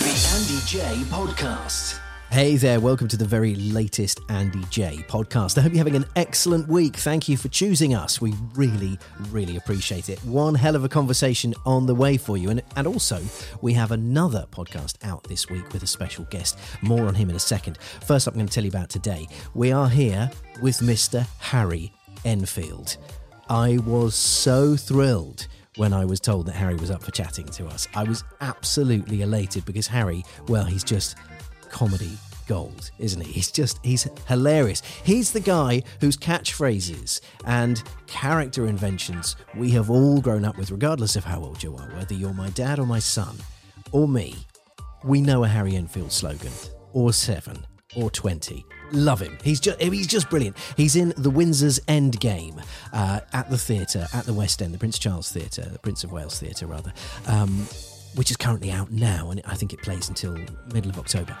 The 0.00 0.14
Andy 0.34 0.58
Jaye 0.66 1.04
Podcast. 1.04 2.05
Hey 2.36 2.56
there, 2.56 2.80
welcome 2.80 3.08
to 3.08 3.16
the 3.16 3.24
very 3.24 3.54
latest 3.54 4.20
Andy 4.28 4.58
Jaye 4.64 5.06
podcast. 5.06 5.56
I 5.56 5.62
hope 5.62 5.72
you're 5.72 5.78
having 5.78 5.96
an 5.96 6.04
excellent 6.16 6.68
week. 6.68 6.94
Thank 6.96 7.30
you 7.30 7.38
for 7.38 7.48
choosing 7.48 7.94
us. 7.94 8.20
We 8.20 8.34
really, 8.54 8.98
really 9.30 9.56
appreciate 9.56 10.10
it. 10.10 10.22
One 10.22 10.54
hell 10.54 10.76
of 10.76 10.84
a 10.84 10.88
conversation 10.90 11.54
on 11.64 11.86
the 11.86 11.94
way 11.94 12.18
for 12.18 12.36
you. 12.36 12.50
And, 12.50 12.62
and 12.76 12.86
also, 12.86 13.22
we 13.62 13.72
have 13.72 13.90
another 13.90 14.44
podcast 14.50 14.96
out 15.02 15.24
this 15.24 15.48
week 15.48 15.72
with 15.72 15.82
a 15.82 15.86
special 15.86 16.26
guest. 16.26 16.58
More 16.82 17.06
on 17.06 17.14
him 17.14 17.30
in 17.30 17.36
a 17.36 17.38
second. 17.38 17.78
First 18.04 18.28
up, 18.28 18.34
I'm 18.34 18.40
going 18.40 18.48
to 18.48 18.52
tell 18.52 18.64
you 18.64 18.70
about 18.70 18.90
today. 18.90 19.26
We 19.54 19.72
are 19.72 19.88
here 19.88 20.30
with 20.60 20.80
Mr. 20.80 21.26
Harry 21.38 21.90
Enfield. 22.26 22.98
I 23.48 23.78
was 23.78 24.14
so 24.14 24.76
thrilled 24.76 25.46
when 25.76 25.94
I 25.94 26.04
was 26.04 26.20
told 26.20 26.44
that 26.48 26.56
Harry 26.56 26.76
was 26.76 26.90
up 26.90 27.02
for 27.02 27.12
chatting 27.12 27.46
to 27.46 27.66
us. 27.68 27.88
I 27.94 28.04
was 28.04 28.24
absolutely 28.42 29.22
elated 29.22 29.64
because 29.64 29.86
Harry, 29.86 30.22
well, 30.48 30.66
he's 30.66 30.84
just 30.84 31.16
comedy 31.70 32.18
gold, 32.46 32.90
isn't 32.98 33.20
he? 33.20 33.32
He's 33.32 33.50
just, 33.50 33.78
he's 33.82 34.08
hilarious. 34.28 34.82
He's 35.04 35.32
the 35.32 35.40
guy 35.40 35.82
whose 36.00 36.16
catchphrases 36.16 37.20
and 37.44 37.82
character 38.06 38.66
inventions 38.66 39.36
we 39.56 39.70
have 39.70 39.90
all 39.90 40.20
grown 40.20 40.44
up 40.44 40.56
with, 40.56 40.70
regardless 40.70 41.16
of 41.16 41.24
how 41.24 41.40
old 41.40 41.62
you 41.62 41.76
are, 41.76 41.90
whether 41.94 42.14
you're 42.14 42.34
my 42.34 42.50
dad 42.50 42.78
or 42.78 42.86
my 42.86 42.98
son 42.98 43.36
or 43.92 44.08
me. 44.08 44.34
We 45.04 45.20
know 45.20 45.44
a 45.44 45.48
Harry 45.48 45.76
Enfield 45.76 46.12
slogan, 46.12 46.52
or 46.92 47.12
seven, 47.12 47.64
or 47.96 48.10
20. 48.10 48.64
Love 48.92 49.20
him. 49.20 49.38
He's 49.42 49.60
just 49.60 49.80
he's 49.80 50.06
just 50.06 50.30
brilliant. 50.30 50.56
He's 50.76 50.96
in 50.96 51.08
the 51.16 51.30
Windsors 51.30 51.80
Endgame 51.86 52.62
uh, 52.92 53.20
at 53.32 53.50
the 53.50 53.58
theatre 53.58 54.06
at 54.14 54.24
the 54.26 54.32
West 54.32 54.62
End, 54.62 54.72
the 54.72 54.78
Prince 54.78 54.98
Charles 54.98 55.30
Theatre, 55.30 55.68
the 55.72 55.78
Prince 55.78 56.04
of 56.04 56.12
Wales 56.12 56.38
Theatre 56.38 56.66
rather, 56.66 56.92
um, 57.26 57.66
which 58.14 58.30
is 58.30 58.36
currently 58.36 58.70
out 58.70 58.90
now, 58.90 59.30
and 59.30 59.40
I 59.44 59.54
think 59.54 59.72
it 59.72 59.82
plays 59.82 60.08
until 60.08 60.36
middle 60.72 60.90
of 60.90 60.98
October. 60.98 61.36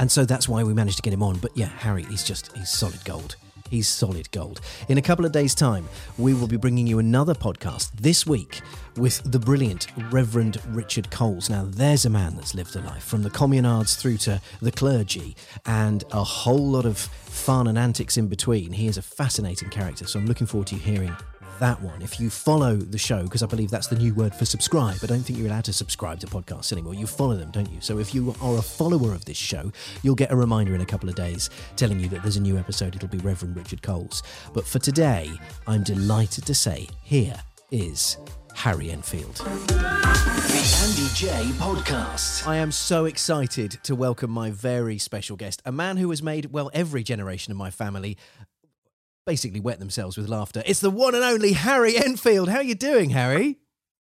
And 0.00 0.10
so 0.10 0.24
that's 0.24 0.48
why 0.48 0.64
we 0.64 0.72
managed 0.72 0.96
to 0.96 1.02
get 1.02 1.12
him 1.12 1.22
on. 1.22 1.36
But 1.36 1.54
yeah, 1.54 1.66
Harry, 1.66 2.04
he's 2.04 2.24
just 2.24 2.56
he's 2.56 2.70
solid 2.70 3.04
gold. 3.04 3.36
He's 3.68 3.86
solid 3.86 4.30
gold. 4.32 4.62
In 4.88 4.96
a 4.96 5.02
couple 5.02 5.26
of 5.26 5.30
days' 5.30 5.54
time, 5.54 5.86
we 6.16 6.32
will 6.32 6.48
be 6.48 6.56
bringing 6.56 6.86
you 6.86 6.98
another 6.98 7.34
podcast 7.34 7.92
this 7.92 8.26
week 8.26 8.62
with 8.96 9.22
the 9.30 9.38
brilliant 9.38 9.86
Reverend 10.10 10.56
Richard 10.70 11.10
Coles. 11.10 11.50
Now, 11.50 11.66
there's 11.68 12.06
a 12.06 12.10
man 12.10 12.34
that's 12.34 12.54
lived 12.54 12.74
a 12.76 12.80
life 12.80 13.04
from 13.04 13.22
the 13.22 13.30
communards 13.30 13.96
through 13.96 14.16
to 14.18 14.40
the 14.60 14.72
clergy 14.72 15.36
and 15.66 16.02
a 16.12 16.24
whole 16.24 16.66
lot 16.66 16.86
of 16.86 16.98
fun 16.98 17.68
and 17.68 17.78
antics 17.78 18.16
in 18.16 18.26
between. 18.26 18.72
He 18.72 18.88
is 18.88 18.96
a 18.96 19.02
fascinating 19.02 19.68
character, 19.68 20.06
so 20.06 20.18
I'm 20.18 20.26
looking 20.26 20.46
forward 20.46 20.66
to 20.68 20.76
you 20.76 20.80
hearing 20.80 21.14
that 21.60 21.80
one. 21.80 22.02
If 22.02 22.18
you 22.18 22.28
follow 22.28 22.74
the 22.74 22.98
show, 22.98 23.22
because 23.22 23.42
I 23.42 23.46
believe 23.46 23.70
that's 23.70 23.86
the 23.86 23.96
new 23.96 24.12
word 24.14 24.34
for 24.34 24.44
subscribe, 24.44 24.98
I 25.02 25.06
don't 25.06 25.20
think 25.20 25.38
you're 25.38 25.48
allowed 25.48 25.64
to 25.64 25.72
subscribe 25.72 26.18
to 26.20 26.26
podcasts 26.26 26.72
anymore. 26.72 26.94
You 26.94 27.06
follow 27.06 27.36
them, 27.36 27.50
don't 27.50 27.70
you? 27.70 27.80
So 27.80 27.98
if 27.98 28.14
you 28.14 28.34
are 28.40 28.58
a 28.58 28.62
follower 28.62 29.14
of 29.14 29.24
this 29.24 29.36
show, 29.36 29.70
you'll 30.02 30.16
get 30.16 30.32
a 30.32 30.36
reminder 30.36 30.74
in 30.74 30.80
a 30.80 30.86
couple 30.86 31.08
of 31.08 31.14
days 31.14 31.50
telling 31.76 32.00
you 32.00 32.08
that 32.08 32.22
there's 32.22 32.36
a 32.36 32.40
new 32.40 32.58
episode. 32.58 32.96
It'll 32.96 33.08
be 33.08 33.18
Reverend 33.18 33.56
Richard 33.56 33.82
Coles. 33.82 34.22
But 34.52 34.66
for 34.66 34.78
today, 34.78 35.30
I'm 35.66 35.82
delighted 35.84 36.46
to 36.46 36.54
say 36.54 36.88
here 37.02 37.36
is 37.70 38.16
Harry 38.54 38.90
Enfield. 38.90 39.36
The 39.36 40.76
Andy 40.82 41.06
Jaye 41.14 41.52
Podcast. 41.52 42.46
I 42.46 42.56
am 42.56 42.72
so 42.72 43.04
excited 43.04 43.78
to 43.84 43.94
welcome 43.94 44.30
my 44.30 44.50
very 44.50 44.98
special 44.98 45.36
guest, 45.36 45.62
a 45.64 45.72
man 45.72 45.96
who 45.96 46.10
has 46.10 46.22
made, 46.22 46.46
well, 46.46 46.70
every 46.74 47.02
generation 47.02 47.52
of 47.52 47.56
my 47.56 47.70
family 47.70 48.18
basically 49.26 49.60
wet 49.60 49.78
themselves 49.78 50.16
with 50.16 50.28
laughter. 50.28 50.62
It's 50.66 50.80
the 50.80 50.90
one 50.90 51.14
and 51.14 51.24
only 51.24 51.52
Harry 51.52 51.96
Enfield. 51.96 52.48
How 52.48 52.58
are 52.58 52.62
you 52.62 52.74
doing, 52.74 53.10
Harry? 53.10 53.58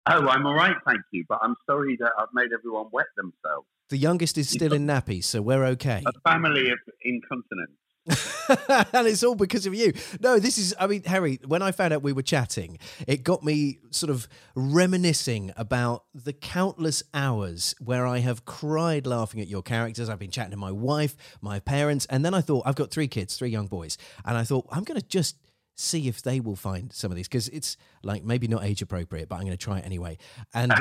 Oh, 0.07 0.27
I'm 0.27 0.45
all 0.45 0.53
right, 0.53 0.75
thank 0.85 1.01
you. 1.11 1.25
But 1.27 1.39
I'm 1.41 1.55
sorry 1.65 1.97
that 1.99 2.11
I've 2.19 2.29
made 2.33 2.49
everyone 2.53 2.87
wet 2.91 3.07
themselves. 3.17 3.67
The 3.89 3.97
youngest 3.97 4.37
is 4.37 4.49
still 4.49 4.73
in 4.73 4.87
nappies, 4.87 5.25
so 5.25 5.41
we're 5.41 5.65
okay. 5.65 6.03
A 6.05 6.29
family 6.29 6.71
of 6.71 6.79
incontinence. 7.03 7.71
And 8.07 9.07
it's 9.07 9.23
all 9.23 9.35
because 9.35 9.65
of 9.65 9.73
you. 9.73 9.93
No, 10.19 10.39
this 10.39 10.57
is, 10.57 10.75
I 10.79 10.87
mean, 10.87 11.03
Harry, 11.03 11.39
when 11.45 11.61
I 11.61 11.71
found 11.71 11.93
out 11.93 12.03
we 12.03 12.13
were 12.13 12.21
chatting, 12.21 12.77
it 13.07 13.23
got 13.23 13.43
me 13.43 13.79
sort 13.89 14.09
of 14.09 14.27
reminiscing 14.55 15.51
about 15.57 16.05
the 16.13 16.33
countless 16.33 17.03
hours 17.13 17.75
where 17.79 18.05
I 18.05 18.19
have 18.19 18.45
cried 18.45 19.07
laughing 19.07 19.41
at 19.41 19.47
your 19.47 19.63
characters. 19.63 20.09
I've 20.09 20.19
been 20.19 20.31
chatting 20.31 20.51
to 20.51 20.57
my 20.57 20.71
wife, 20.71 21.15
my 21.41 21.59
parents, 21.59 22.05
and 22.09 22.23
then 22.23 22.33
I 22.33 22.41
thought, 22.41 22.63
I've 22.65 22.75
got 22.75 22.91
three 22.91 23.07
kids, 23.07 23.37
three 23.37 23.49
young 23.49 23.67
boys, 23.67 23.97
and 24.23 24.37
I 24.37 24.43
thought, 24.43 24.67
I'm 24.71 24.83
going 24.83 24.99
to 24.99 25.07
just 25.07 25.37
see 25.77 26.07
if 26.07 26.21
they 26.21 26.39
will 26.39 26.55
find 26.55 26.93
some 26.93 27.11
of 27.11 27.17
these 27.17 27.27
because 27.27 27.49
it's 27.49 27.75
like 28.01 28.23
maybe 28.23 28.47
not 28.47 28.63
age 28.63 28.81
appropriate, 28.81 29.27
but 29.27 29.35
I'm 29.35 29.41
going 29.41 29.51
to 29.51 29.57
try 29.57 29.79
it 29.79 29.85
anyway. 29.85 30.17
And 30.53 30.73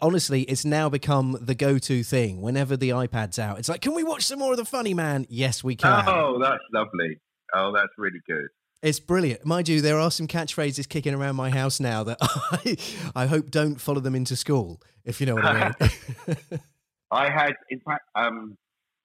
honestly, 0.00 0.42
it's 0.42 0.64
now 0.64 0.88
become 0.88 1.36
the 1.40 1.54
go 1.54 1.78
to 1.78 2.02
thing. 2.02 2.40
Whenever 2.40 2.76
the 2.76 2.90
iPad's 2.90 3.38
out, 3.38 3.58
it's 3.58 3.68
like, 3.68 3.80
can 3.80 3.94
we 3.94 4.02
watch 4.02 4.24
some 4.24 4.38
more 4.38 4.52
of 4.52 4.58
the 4.58 4.64
Funny 4.64 4.94
Man? 4.94 5.26
Yes, 5.28 5.62
we 5.62 5.76
can. 5.76 6.04
Oh, 6.06 6.38
that's 6.40 6.62
lovely. 6.72 7.20
Oh, 7.54 7.72
that's 7.72 7.92
really 7.96 8.20
good. 8.26 8.48
It's 8.82 9.00
brilliant. 9.00 9.44
Mind 9.44 9.68
you, 9.68 9.80
there 9.80 9.98
are 9.98 10.10
some 10.10 10.28
catchphrases 10.28 10.88
kicking 10.88 11.14
around 11.14 11.36
my 11.36 11.50
house 11.50 11.80
now 11.80 12.04
that 12.04 12.18
I, 12.22 12.76
I 13.14 13.26
hope 13.26 13.50
don't 13.50 13.80
follow 13.80 14.00
them 14.00 14.14
into 14.14 14.36
school, 14.36 14.80
if 15.04 15.20
you 15.20 15.26
know 15.26 15.34
what 15.36 15.44
I 15.44 15.74
mean. 15.80 16.38
I 17.10 17.30
had, 17.30 17.54
in 17.70 17.80
fact, 17.80 18.04
um, 18.14 18.56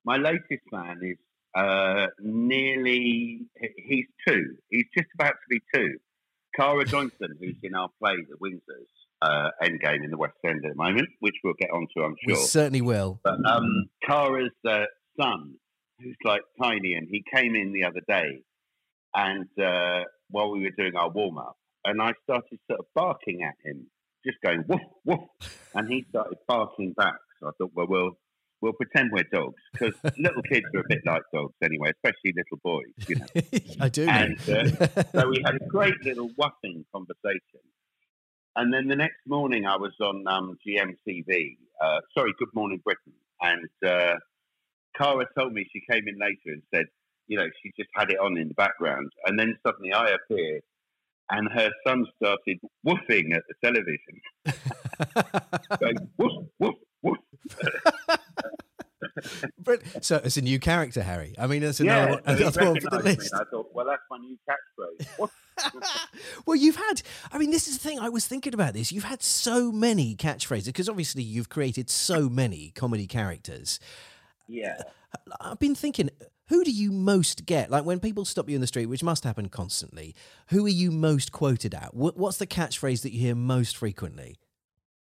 my 0.03 0.17
latest 0.17 0.63
man 0.71 0.99
is 1.03 1.17
uh, 1.55 2.07
nearly, 2.19 3.41
he's 3.77 4.05
two. 4.27 4.55
He's 4.69 4.85
just 4.95 5.07
about 5.15 5.33
to 5.33 5.47
be 5.49 5.61
two. 5.73 5.97
Cara 6.55 6.83
Johnson, 6.83 7.37
who's 7.39 7.55
in 7.63 7.75
our 7.75 7.89
play, 7.99 8.17
The 8.29 8.35
Windsors, 8.37 8.89
uh, 9.21 9.49
Endgame 9.61 10.03
in 10.03 10.11
the 10.11 10.17
West 10.17 10.33
End 10.45 10.61
at 10.65 10.71
the 10.71 10.75
moment, 10.75 11.09
which 11.19 11.35
we'll 11.43 11.53
get 11.59 11.69
onto, 11.71 12.01
I'm 12.03 12.15
sure. 12.27 12.35
we 12.35 12.35
certainly 12.35 12.81
will. 12.81 13.19
But 13.23 13.37
um, 13.45 13.85
Cara's 14.05 14.51
uh, 14.67 14.85
son, 15.19 15.55
who's 15.99 16.17
like 16.23 16.41
tiny, 16.61 16.93
and 16.93 17.07
he 17.09 17.23
came 17.33 17.55
in 17.55 17.73
the 17.73 17.83
other 17.85 18.01
day, 18.07 18.41
and 19.15 19.47
uh, 19.61 20.03
while 20.29 20.51
we 20.51 20.61
were 20.61 20.71
doing 20.77 20.95
our 20.95 21.09
warm 21.09 21.37
up, 21.37 21.57
and 21.85 22.01
I 22.01 22.13
started 22.23 22.59
sort 22.69 22.79
of 22.79 22.85
barking 22.95 23.43
at 23.43 23.55
him, 23.63 23.87
just 24.25 24.37
going 24.43 24.63
woof 24.67 24.81
woof, 25.05 25.59
and 25.75 25.87
he 25.87 26.05
started 26.09 26.37
barking 26.47 26.93
back. 26.93 27.17
So 27.39 27.47
I 27.47 27.51
thought, 27.57 27.71
well, 27.75 27.87
we'll 27.87 28.11
we'll 28.61 28.73
pretend 28.73 29.11
we're 29.11 29.23
dogs 29.31 29.61
because 29.73 29.93
little 30.17 30.41
kids 30.43 30.65
are 30.73 30.81
a 30.81 30.87
bit 30.87 31.01
like 31.05 31.23
dogs 31.33 31.53
anyway, 31.63 31.91
especially 31.91 32.33
little 32.35 32.59
boys, 32.63 33.07
you 33.07 33.15
know. 33.15 33.25
I 33.85 33.89
do. 33.89 34.07
And 34.07 34.37
uh, 34.49 35.03
so 35.11 35.29
we 35.29 35.41
had 35.45 35.55
a 35.55 35.65
great 35.67 35.95
little 36.03 36.29
wuffing 36.29 36.85
conversation. 36.93 37.61
And 38.55 38.73
then 38.73 38.87
the 38.87 38.95
next 38.95 39.19
morning, 39.27 39.65
I 39.65 39.77
was 39.77 39.93
on 40.01 40.27
um, 40.27 40.57
GMTV, 40.67 41.57
uh, 41.81 41.99
sorry, 42.17 42.33
Good 42.37 42.49
Morning 42.53 42.81
Britain. 42.83 43.13
And 43.41 43.69
uh, 43.89 44.15
Cara 44.97 45.25
told 45.37 45.53
me 45.53 45.65
she 45.71 45.81
came 45.89 46.07
in 46.07 46.19
later 46.19 46.47
and 46.47 46.61
said, 46.73 46.85
you 47.27 47.37
know, 47.37 47.47
she 47.63 47.71
just 47.77 47.89
had 47.95 48.11
it 48.11 48.19
on 48.19 48.37
in 48.37 48.49
the 48.49 48.53
background. 48.53 49.11
And 49.25 49.39
then 49.39 49.57
suddenly 49.65 49.93
I 49.93 50.09
appeared 50.09 50.63
and 51.31 51.49
her 51.51 51.69
son 51.87 52.05
started 52.17 52.59
woofing 52.85 53.33
at 53.33 53.43
the 53.47 53.55
television. 53.63 54.21
Going, 55.79 56.09
woof, 56.17 56.45
woof, 56.59 56.75
woof. 57.01 57.17
But- 59.57 59.81
so 60.03 60.21
it's 60.23 60.37
a 60.37 60.41
new 60.41 60.59
character, 60.59 61.01
Harry. 61.03 61.33
I 61.37 61.47
mean, 61.47 61.63
it's 61.63 61.79
Yeah, 61.79 62.17
another, 62.25 62.51
so 62.51 62.61
another 62.61 62.71
one 62.71 62.81
for 62.81 62.89
the 62.89 62.99
list. 63.03 63.33
I 63.33 63.43
thought, 63.45 63.67
well, 63.73 63.85
that's 63.85 64.01
my 64.09 64.17
new 64.17 64.37
catchphrase. 64.49 65.19
Woof. 65.19 65.31
well, 66.45 66.55
you've 66.55 66.75
had, 66.75 67.01
I 67.31 67.37
mean, 67.37 67.51
this 67.51 67.67
is 67.67 67.77
the 67.77 67.87
thing. 67.87 67.99
I 67.99 68.09
was 68.09 68.27
thinking 68.27 68.53
about 68.53 68.73
this. 68.73 68.91
You've 68.91 69.03
had 69.03 69.21
so 69.21 69.71
many 69.71 70.15
catchphrases 70.15 70.65
because 70.65 70.89
obviously 70.89 71.23
you've 71.23 71.49
created 71.49 71.89
so 71.89 72.29
many 72.29 72.71
comedy 72.75 73.07
characters. 73.07 73.79
yeah. 74.47 74.81
I've 75.41 75.59
been 75.59 75.75
thinking, 75.75 76.09
who 76.47 76.63
do 76.63 76.71
you 76.71 76.91
most 76.91 77.45
get? 77.45 77.69
Like 77.69 77.85
when 77.85 77.99
people 77.99 78.25
stop 78.25 78.49
you 78.49 78.55
in 78.55 78.61
the 78.61 78.67
street, 78.67 78.87
which 78.87 79.03
must 79.03 79.23
happen 79.23 79.49
constantly, 79.49 80.15
who 80.49 80.65
are 80.65 80.69
you 80.69 80.91
most 80.91 81.31
quoted 81.31 81.73
at? 81.73 81.93
What's 81.93 82.37
the 82.37 82.47
catchphrase 82.47 83.01
that 83.03 83.13
you 83.13 83.19
hear 83.19 83.35
most 83.35 83.77
frequently? 83.77 84.37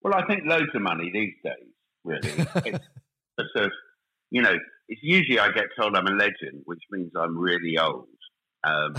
Well, 0.01 0.13
I 0.13 0.25
think 0.25 0.43
loads 0.45 0.69
of 0.73 0.81
money 0.81 1.11
these 1.13 1.33
days, 1.43 1.73
really. 2.03 2.29
it's 2.65 2.85
sort 3.37 3.55
of, 3.65 3.71
you 4.31 4.41
know, 4.41 4.53
it's 4.87 5.01
usually 5.03 5.39
I 5.39 5.51
get 5.51 5.65
told 5.79 5.95
I'm 5.95 6.07
a 6.07 6.11
legend, 6.11 6.63
which 6.65 6.81
means 6.91 7.11
I'm 7.17 7.37
really 7.37 7.77
old. 7.77 8.07
Um, 8.63 8.95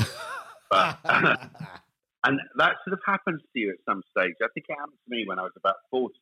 but, 0.70 0.99
and 2.25 2.40
that 2.56 2.76
sort 2.84 2.94
of 2.94 3.00
happens 3.06 3.40
to 3.43 3.61
you 3.61 3.70
at 3.70 3.76
some 3.88 4.02
stage. 4.17 4.34
I 4.43 4.49
think 4.55 4.67
it 4.69 4.76
happened 4.78 4.99
to 5.05 5.11
me 5.11 5.25
when 5.26 5.38
I 5.38 5.43
was 5.43 5.52
about 5.56 5.76
40. 5.90 6.12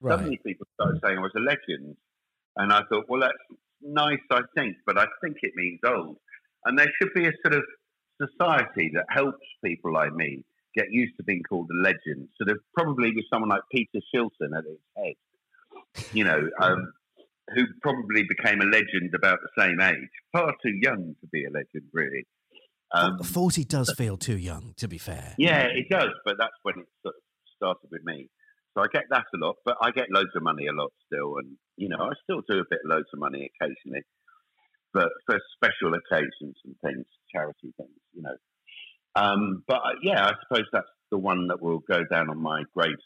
right. 0.00 0.12
Suddenly 0.12 0.40
people 0.44 0.66
started 0.74 1.00
saying 1.04 1.18
I 1.18 1.22
was 1.22 1.32
a 1.36 1.40
legend. 1.40 1.96
And 2.56 2.72
I 2.72 2.82
thought, 2.90 3.06
well, 3.08 3.20
that's 3.20 3.58
nice, 3.80 4.20
I 4.30 4.40
think, 4.56 4.76
but 4.86 4.98
I 4.98 5.06
think 5.22 5.38
it 5.42 5.52
means 5.56 5.80
old. 5.86 6.16
And 6.64 6.78
there 6.78 6.90
should 7.00 7.12
be 7.14 7.26
a 7.26 7.32
sort 7.44 7.54
of 7.54 7.64
society 8.20 8.90
that 8.94 9.06
helps 9.08 9.46
people 9.64 9.92
like 9.92 10.14
me 10.14 10.44
get 10.76 10.86
used 10.90 11.16
to 11.16 11.22
being 11.22 11.42
called 11.42 11.68
a 11.70 11.82
legend, 11.82 12.28
sort 12.40 12.50
of 12.50 12.58
probably 12.74 13.12
with 13.14 13.24
someone 13.32 13.50
like 13.50 13.62
Peter 13.70 14.00
Shilton 14.14 14.56
at 14.56 14.64
its 14.64 14.82
head, 14.96 16.06
you 16.12 16.24
know, 16.24 16.48
um, 16.60 16.92
who 17.54 17.64
probably 17.82 18.22
became 18.22 18.60
a 18.60 18.64
legend 18.64 19.14
about 19.14 19.38
the 19.42 19.62
same 19.62 19.80
age. 19.80 20.08
Far 20.32 20.54
too 20.64 20.78
young 20.80 21.14
to 21.20 21.26
be 21.32 21.44
a 21.44 21.50
legend, 21.50 21.88
really. 21.92 22.26
Um, 22.94 23.18
40 23.22 23.64
does 23.64 23.92
feel 23.96 24.16
too 24.16 24.36
young, 24.36 24.74
to 24.76 24.88
be 24.88 24.98
fair. 24.98 25.34
yeah, 25.38 25.64
it 25.64 25.88
does, 25.90 26.10
but 26.24 26.36
that's 26.38 26.52
when 26.62 26.78
it 26.78 26.86
sort 27.02 27.14
of 27.16 27.22
started 27.56 27.88
with 27.90 28.04
me. 28.04 28.28
So 28.74 28.82
I 28.82 28.86
get 28.92 29.04
that 29.10 29.24
a 29.34 29.38
lot, 29.38 29.56
but 29.64 29.76
I 29.82 29.90
get 29.90 30.10
loads 30.10 30.30
of 30.34 30.42
money 30.42 30.66
a 30.66 30.72
lot 30.72 30.92
still, 31.06 31.36
and 31.38 31.56
you 31.76 31.88
know 31.88 31.98
I 32.00 32.12
still 32.24 32.40
do 32.48 32.58
a 32.58 32.64
bit 32.68 32.80
loads 32.86 33.06
of 33.12 33.20
money 33.20 33.50
occasionally, 33.60 34.02
but 34.94 35.08
for 35.26 35.38
special 35.56 35.94
occasions 35.94 36.56
and 36.64 36.74
things, 36.84 37.04
charity 37.34 37.72
things, 37.76 38.00
you 38.14 38.22
know. 38.22 38.36
Um, 39.14 39.62
but 39.68 39.76
uh, 39.76 39.96
yeah, 40.02 40.24
I 40.24 40.32
suppose 40.42 40.66
that's 40.72 40.88
the 41.10 41.18
one 41.18 41.48
that 41.48 41.60
will 41.60 41.80
go 41.80 42.00
down 42.10 42.30
on 42.30 42.42
my 42.42 42.62
grave 42.74 42.96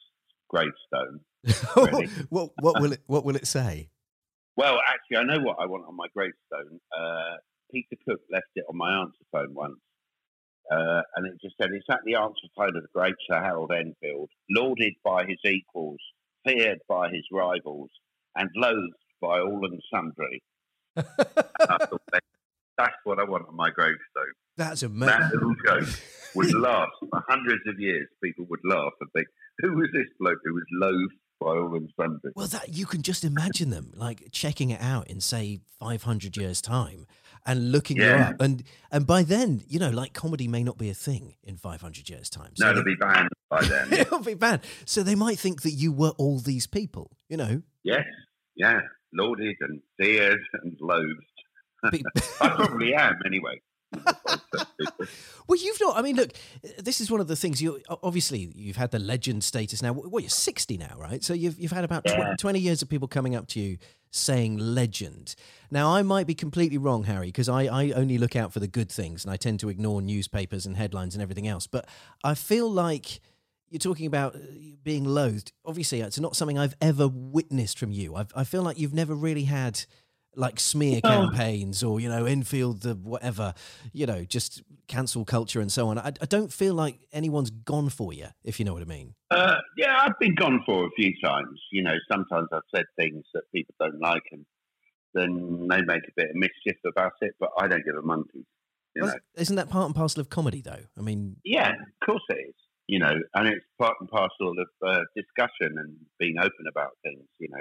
gravestone. 0.49 1.21
Really? 1.77 2.06
what, 2.29 2.50
what, 2.61 2.81
will 2.81 2.93
it, 2.93 3.03
what 3.06 3.25
will 3.25 3.37
it 3.37 3.47
say? 3.47 3.91
Well, 4.56 4.79
actually, 4.89 5.19
I 5.19 5.23
know 5.25 5.43
what 5.44 5.59
I 5.61 5.67
want 5.67 5.85
on 5.87 5.97
my 5.97 6.06
gravestone. 6.15 6.81
Uh, 6.97 7.37
Peter 7.73 7.97
Cook 8.09 8.21
left 8.31 8.47
it 8.55 8.65
on 8.69 8.77
my 8.77 9.01
answer 9.01 9.25
phone 9.33 9.55
once. 9.55 9.77
Uh, 10.71 11.03
and 11.15 11.27
it 11.27 11.35
just 11.41 11.55
said, 11.61 11.71
it's 11.73 11.87
at 11.91 12.01
the 12.05 12.15
answer 12.17 12.49
phone 12.57 12.77
of 12.77 12.83
the 12.83 12.89
great 12.95 13.15
Sir 13.31 13.41
Harold 13.41 13.71
Enfield, 13.73 14.31
lauded 14.51 14.95
by 15.05 15.25
his 15.25 15.39
equals, 15.45 16.01
feared 16.45 16.79
by 16.89 17.09
his 17.09 17.25
rivals, 17.33 17.91
and 18.37 18.51
loathed 18.57 18.95
by 19.21 19.39
all 19.41 19.61
and 19.65 19.81
sundry. 19.93 20.43
I 20.97 21.03
thought, 21.87 22.03
that- 22.13 22.23
That's 22.79 22.97
what 23.05 23.19
I 23.21 23.25
want 23.25 23.47
on 23.49 23.57
my 23.57 23.71
gravestone. 23.71 24.35
That's 24.57 24.81
That 24.81 24.87
amazing. 24.91 25.31
little 25.35 25.55
joke 25.65 25.89
would 26.35 26.53
last 26.55 26.91
for 27.11 27.23
hundreds 27.29 27.63
of 27.69 27.79
years. 27.79 28.09
People 28.25 28.47
would 28.51 28.61
laugh 28.65 28.93
and 29.01 29.11
think, 29.15 29.27
who 29.61 29.77
was 29.77 29.89
this 29.93 30.09
bloke 30.19 30.39
who 30.45 30.55
was 30.55 30.65
loathed 30.73 31.15
by 31.41 31.49
all 31.49 31.75
and 31.75 31.88
sundry? 32.00 32.33
Well, 32.35 32.47
that 32.49 32.71
you 32.77 32.87
can 32.87 33.03
just 33.03 33.25
imagine 33.25 33.71
them 33.71 33.93
like 33.94 34.29
checking 34.33 34.71
it 34.71 34.81
out 34.81 35.09
in 35.09 35.21
say 35.21 35.61
500 35.81 36.37
years 36.37 36.61
time 36.61 37.06
and 37.44 37.71
looking 37.73 37.99
Yeah. 37.99 38.31
up, 38.31 38.41
and 38.41 38.62
and 38.91 39.06
by 39.06 39.23
then, 39.23 39.62
you 39.69 39.79
know, 39.79 39.91
like 39.91 40.12
comedy 40.12 40.49
may 40.49 40.62
not 40.65 40.79
be 40.79 40.91
a 40.91 40.94
thing 40.94 41.35
in 41.44 41.56
500 41.56 42.09
years 42.09 42.29
time. 42.31 42.53
no, 42.59 42.71
it'll 42.71 42.83
they- 42.83 42.91
be 42.91 42.97
banned 42.97 43.29
by 43.50 43.62
then. 43.69 43.93
it'll 43.93 44.19
be 44.23 44.35
bad. 44.35 44.65
So 44.85 45.03
they 45.03 45.15
might 45.15 45.38
think 45.38 45.62
that 45.62 45.73
you 45.73 45.93
were 45.93 46.11
all 46.19 46.38
these 46.38 46.67
people, 46.67 47.12
you 47.29 47.37
know. 47.37 47.62
Yes, 47.85 48.05
yeah, 48.56 48.81
lauded 49.12 49.56
and 49.61 49.81
feared 49.99 50.41
and 50.62 50.77
loathed. 50.81 51.23
Be- 51.93 52.03
I 52.41 52.49
probably 52.49 52.94
am 52.94 53.21
anyway. 53.25 53.61
Well, 55.48 55.58
you've 55.62 55.81
not. 55.81 55.96
I 55.96 56.02
mean, 56.02 56.16
look, 56.16 56.32
this 56.78 57.00
is 57.00 57.08
one 57.08 57.20
of 57.20 57.28
the 57.28 57.37
things. 57.37 57.62
You 57.62 57.81
obviously 58.02 58.50
you've 58.56 58.75
had 58.76 58.90
the 58.90 58.98
legend 58.98 59.44
status 59.44 59.81
now. 59.81 59.93
What 59.93 60.25
you're 60.25 60.28
60 60.28 60.76
now, 60.76 60.94
right? 60.96 61.22
So 61.22 61.34
you've 61.34 61.56
you've 61.58 61.70
had 61.70 61.84
about 61.84 62.04
tw- 62.04 62.19
Yeah. 62.19 62.34
20 62.37 62.58
years 62.58 62.82
of 62.82 62.88
people 62.88 63.06
coming 63.06 63.37
up 63.37 63.46
to 63.48 63.60
you 63.60 63.78
saying 64.10 64.58
legend. 64.58 65.37
Now, 65.70 65.94
I 65.94 66.02
might 66.02 66.26
be 66.26 66.34
completely 66.34 66.78
wrong, 66.78 67.04
Harry, 67.04 67.26
because 67.28 67.48
I, 67.48 67.64
I 67.64 67.90
only 67.93 68.19
look 68.19 68.34
out 68.34 68.52
for 68.52 68.58
the 68.60 68.66
good 68.66 68.90
things 68.90 69.25
and 69.25 69.32
I 69.32 69.37
tend 69.37 69.60
to 69.60 69.69
ignore 69.69 70.02
newspapers 70.02 70.66
and 70.66 70.76
headlines 70.76 71.14
and 71.14 71.22
everything 71.22 71.46
else. 71.46 71.69
But 71.69 71.87
I 72.25 72.34
feel 72.34 72.69
like 72.69 73.20
you're 73.69 73.78
talking 73.78 74.06
about 74.06 74.34
uh, 74.34 74.38
being 74.82 75.04
loathed. 75.04 75.52
Obviously, 75.64 76.00
it's 76.00 76.19
not 76.19 76.34
something 76.34 76.58
I've 76.58 76.75
ever 76.81 77.06
witnessed 77.06 77.78
from 77.78 77.93
you. 77.93 78.16
I've, 78.16 78.32
I 78.34 78.43
feel 78.43 78.62
like 78.62 78.78
you've 78.81 78.94
never 78.94 79.14
really 79.14 79.44
had 79.44 79.84
like 80.37 80.61
smear 80.61 81.00
No. 81.03 81.11
campaigns 81.11 81.83
or 81.83 81.99
you 81.99 82.09
know 82.09 82.25
Enfield 82.27 82.83
the 82.83 82.94
whatever 82.94 83.55
you 83.93 84.06
know 84.06 84.25
just 84.25 84.62
cancel 84.87 85.25
culture 85.25 85.61
and 85.61 85.73
so 85.73 85.88
on. 85.88 85.99
I, 85.99 86.12
I 86.21 86.27
don't 86.27 86.53
feel 86.53 86.75
like 86.75 86.99
anyone's 87.12 87.50
gone 87.50 87.88
for 87.88 88.12
you, 88.12 88.27
if 88.44 88.61
you 88.61 88.65
know 88.65 88.73
what 88.75 88.83
I 88.83 88.87
mean. 88.87 89.15
Uh, 89.31 89.56
yeah, 89.77 89.97
I've 90.00 90.17
been 90.21 90.35
gone 90.37 90.62
for 90.65 90.87
a 90.87 90.91
few 90.97 91.12
times. 91.25 91.59
You 91.73 91.83
know, 91.83 91.94
sometimes 92.11 92.49
I've 92.53 92.62
said 92.75 92.85
things 92.97 93.25
that 93.35 93.43
people 93.53 93.75
don't 93.81 94.00
like, 94.00 94.23
and 94.31 94.44
then 95.15 95.67
they 95.69 95.81
make 95.83 96.03
a 96.06 96.12
bit 96.17 96.31
of 96.31 96.37
mischief 96.37 96.77
about 96.87 97.12
it. 97.21 97.35
But 97.41 97.50
I 97.59 97.67
don't 97.67 97.85
give 97.85 97.97
a 97.97 98.03
monkey. 98.03 98.47
You 98.94 99.03
know, 99.03 99.06
Well, 99.09 99.17
Isn't 99.37 99.56
that 99.56 99.69
part 99.71 99.87
and 99.87 99.94
parcel 99.94 100.21
of 100.21 100.31
comedy, 100.31 100.61
though? 100.61 100.85
I 100.97 101.00
mean, 101.00 101.37
yeah, 101.44 101.71
of 101.73 102.06
course 102.06 102.23
it 102.31 102.39
is. 102.49 102.55
You 102.87 103.00
know, 103.00 103.15
and 103.35 103.49
it's 103.49 103.65
part 103.81 103.97
and 103.99 104.09
parcel 104.09 104.50
of 104.56 104.69
uh, 104.87 105.00
discussion 105.17 105.77
and 105.79 105.97
being 106.21 106.39
open 106.39 106.67
about 106.71 106.93
things. 107.03 107.25
You 107.41 107.49
know, 107.50 107.61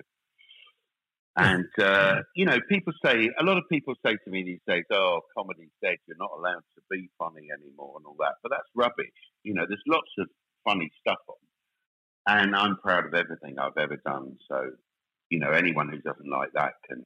and 1.37 1.65
uh, 1.81 2.21
you 2.35 2.45
know, 2.45 2.57
people 2.69 2.93
say 3.03 3.29
a 3.39 3.43
lot 3.43 3.57
of 3.57 3.63
people 3.71 3.93
say 4.05 4.13
to 4.23 4.29
me 4.31 4.43
these 4.43 4.59
days, 4.67 4.83
"Oh, 4.91 5.21
comedy's 5.37 5.69
dead. 5.81 5.97
You're 6.07 6.17
not 6.17 6.31
allowed 6.37 6.63
to 6.75 6.81
be 6.89 7.09
funny 7.19 7.47
anymore," 7.53 7.95
and 7.97 8.05
all 8.05 8.15
that. 8.19 8.35
But 8.43 8.49
that's 8.51 8.69
rubbish. 8.75 9.11
You 9.43 9.53
know, 9.53 9.65
there's 9.67 9.81
lots 9.87 10.09
of 10.19 10.27
funny 10.63 10.89
stuff 11.01 11.17
on, 11.27 12.37
and 12.39 12.55
I'm 12.55 12.77
proud 12.77 13.05
of 13.05 13.13
everything 13.13 13.59
I've 13.59 13.77
ever 13.77 13.97
done. 14.05 14.37
So, 14.49 14.71
you 15.29 15.39
know, 15.39 15.51
anyone 15.51 15.89
who 15.89 15.99
doesn't 15.99 16.29
like 16.29 16.49
that 16.53 16.73
can 16.87 17.03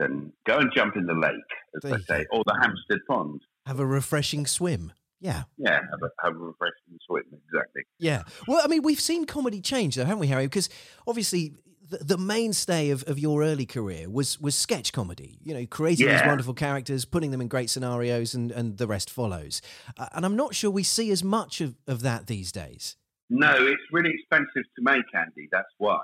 can 0.00 0.32
go 0.46 0.58
and 0.58 0.70
jump 0.74 0.96
in 0.96 1.06
the 1.06 1.14
lake, 1.14 1.34
as 1.76 1.82
There 1.82 1.98
they 1.98 2.02
say, 2.04 2.26
or 2.32 2.42
the 2.46 2.58
Hampstead 2.60 2.98
Pond. 3.08 3.40
have 3.66 3.78
a 3.78 3.86
refreshing 3.86 4.46
swim. 4.46 4.92
Yeah. 5.20 5.44
Yeah, 5.56 5.76
have 5.76 6.02
a, 6.02 6.10
have 6.22 6.34
a 6.34 6.38
refreshing 6.38 6.98
swim. 7.06 7.22
Exactly. 7.32 7.82
Yeah. 7.98 8.24
Well, 8.48 8.60
I 8.62 8.66
mean, 8.68 8.82
we've 8.82 9.00
seen 9.00 9.24
comedy 9.24 9.60
change, 9.60 9.94
though, 9.94 10.04
haven't 10.04 10.18
we, 10.18 10.26
Harry? 10.26 10.46
Because 10.46 10.68
obviously, 11.06 11.54
the, 11.88 11.98
the 11.98 12.18
mainstay 12.18 12.90
of, 12.90 13.02
of 13.04 13.18
your 13.18 13.42
early 13.42 13.66
career 13.66 14.08
was 14.08 14.40
was 14.40 14.54
sketch 14.54 14.92
comedy. 14.92 15.38
You 15.42 15.54
know, 15.54 15.66
creating 15.66 16.06
these 16.06 16.22
wonderful 16.26 16.54
characters, 16.54 17.04
putting 17.04 17.30
them 17.30 17.40
in 17.40 17.48
great 17.48 17.70
scenarios, 17.70 18.34
and, 18.34 18.50
and 18.50 18.78
the 18.78 18.86
rest 18.86 19.10
follows. 19.10 19.60
Uh, 19.98 20.08
and 20.12 20.24
I'm 20.24 20.36
not 20.36 20.54
sure 20.54 20.70
we 20.70 20.82
see 20.82 21.10
as 21.10 21.22
much 21.22 21.60
of, 21.60 21.74
of 21.86 22.02
that 22.02 22.26
these 22.26 22.52
days. 22.52 22.96
No, 23.30 23.52
it's 23.66 23.82
really 23.92 24.10
expensive 24.10 24.64
to 24.76 24.82
make, 24.82 25.04
Andy. 25.14 25.48
That's 25.50 25.72
why. 25.78 26.00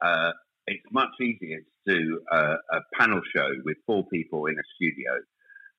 Uh, 0.00 0.32
it's 0.66 0.84
much 0.92 1.10
easier 1.20 1.58
to 1.58 1.94
do 1.94 2.20
a, 2.30 2.54
a 2.70 2.80
panel 2.98 3.20
show 3.34 3.48
with 3.64 3.76
four 3.86 4.06
people 4.06 4.46
in 4.46 4.54
a 4.54 4.62
studio 4.76 5.18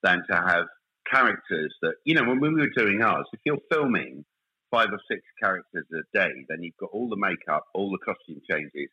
than 0.02 0.24
to 0.30 0.36
have 0.36 0.66
characters 1.10 1.74
that, 1.82 1.94
you 2.06 2.16
know, 2.16 2.24
when 2.24 2.42
we 2.42 2.50
were 2.50 2.70
doing 2.76 3.02
ours, 3.02 3.26
if 3.34 3.40
you're 3.46 3.58
filming 3.72 4.26
five 4.72 4.90
or 4.92 5.00
six 5.10 5.22
characters 5.42 5.86
a 5.94 6.18
day, 6.18 6.32
then 6.50 6.64
you've 6.64 6.78
got 6.80 6.90
all 6.92 7.08
the 7.08 7.16
makeup, 7.16 7.66
all 7.74 7.92
the 7.92 8.00
costume 8.00 8.42
changes, 8.50 8.90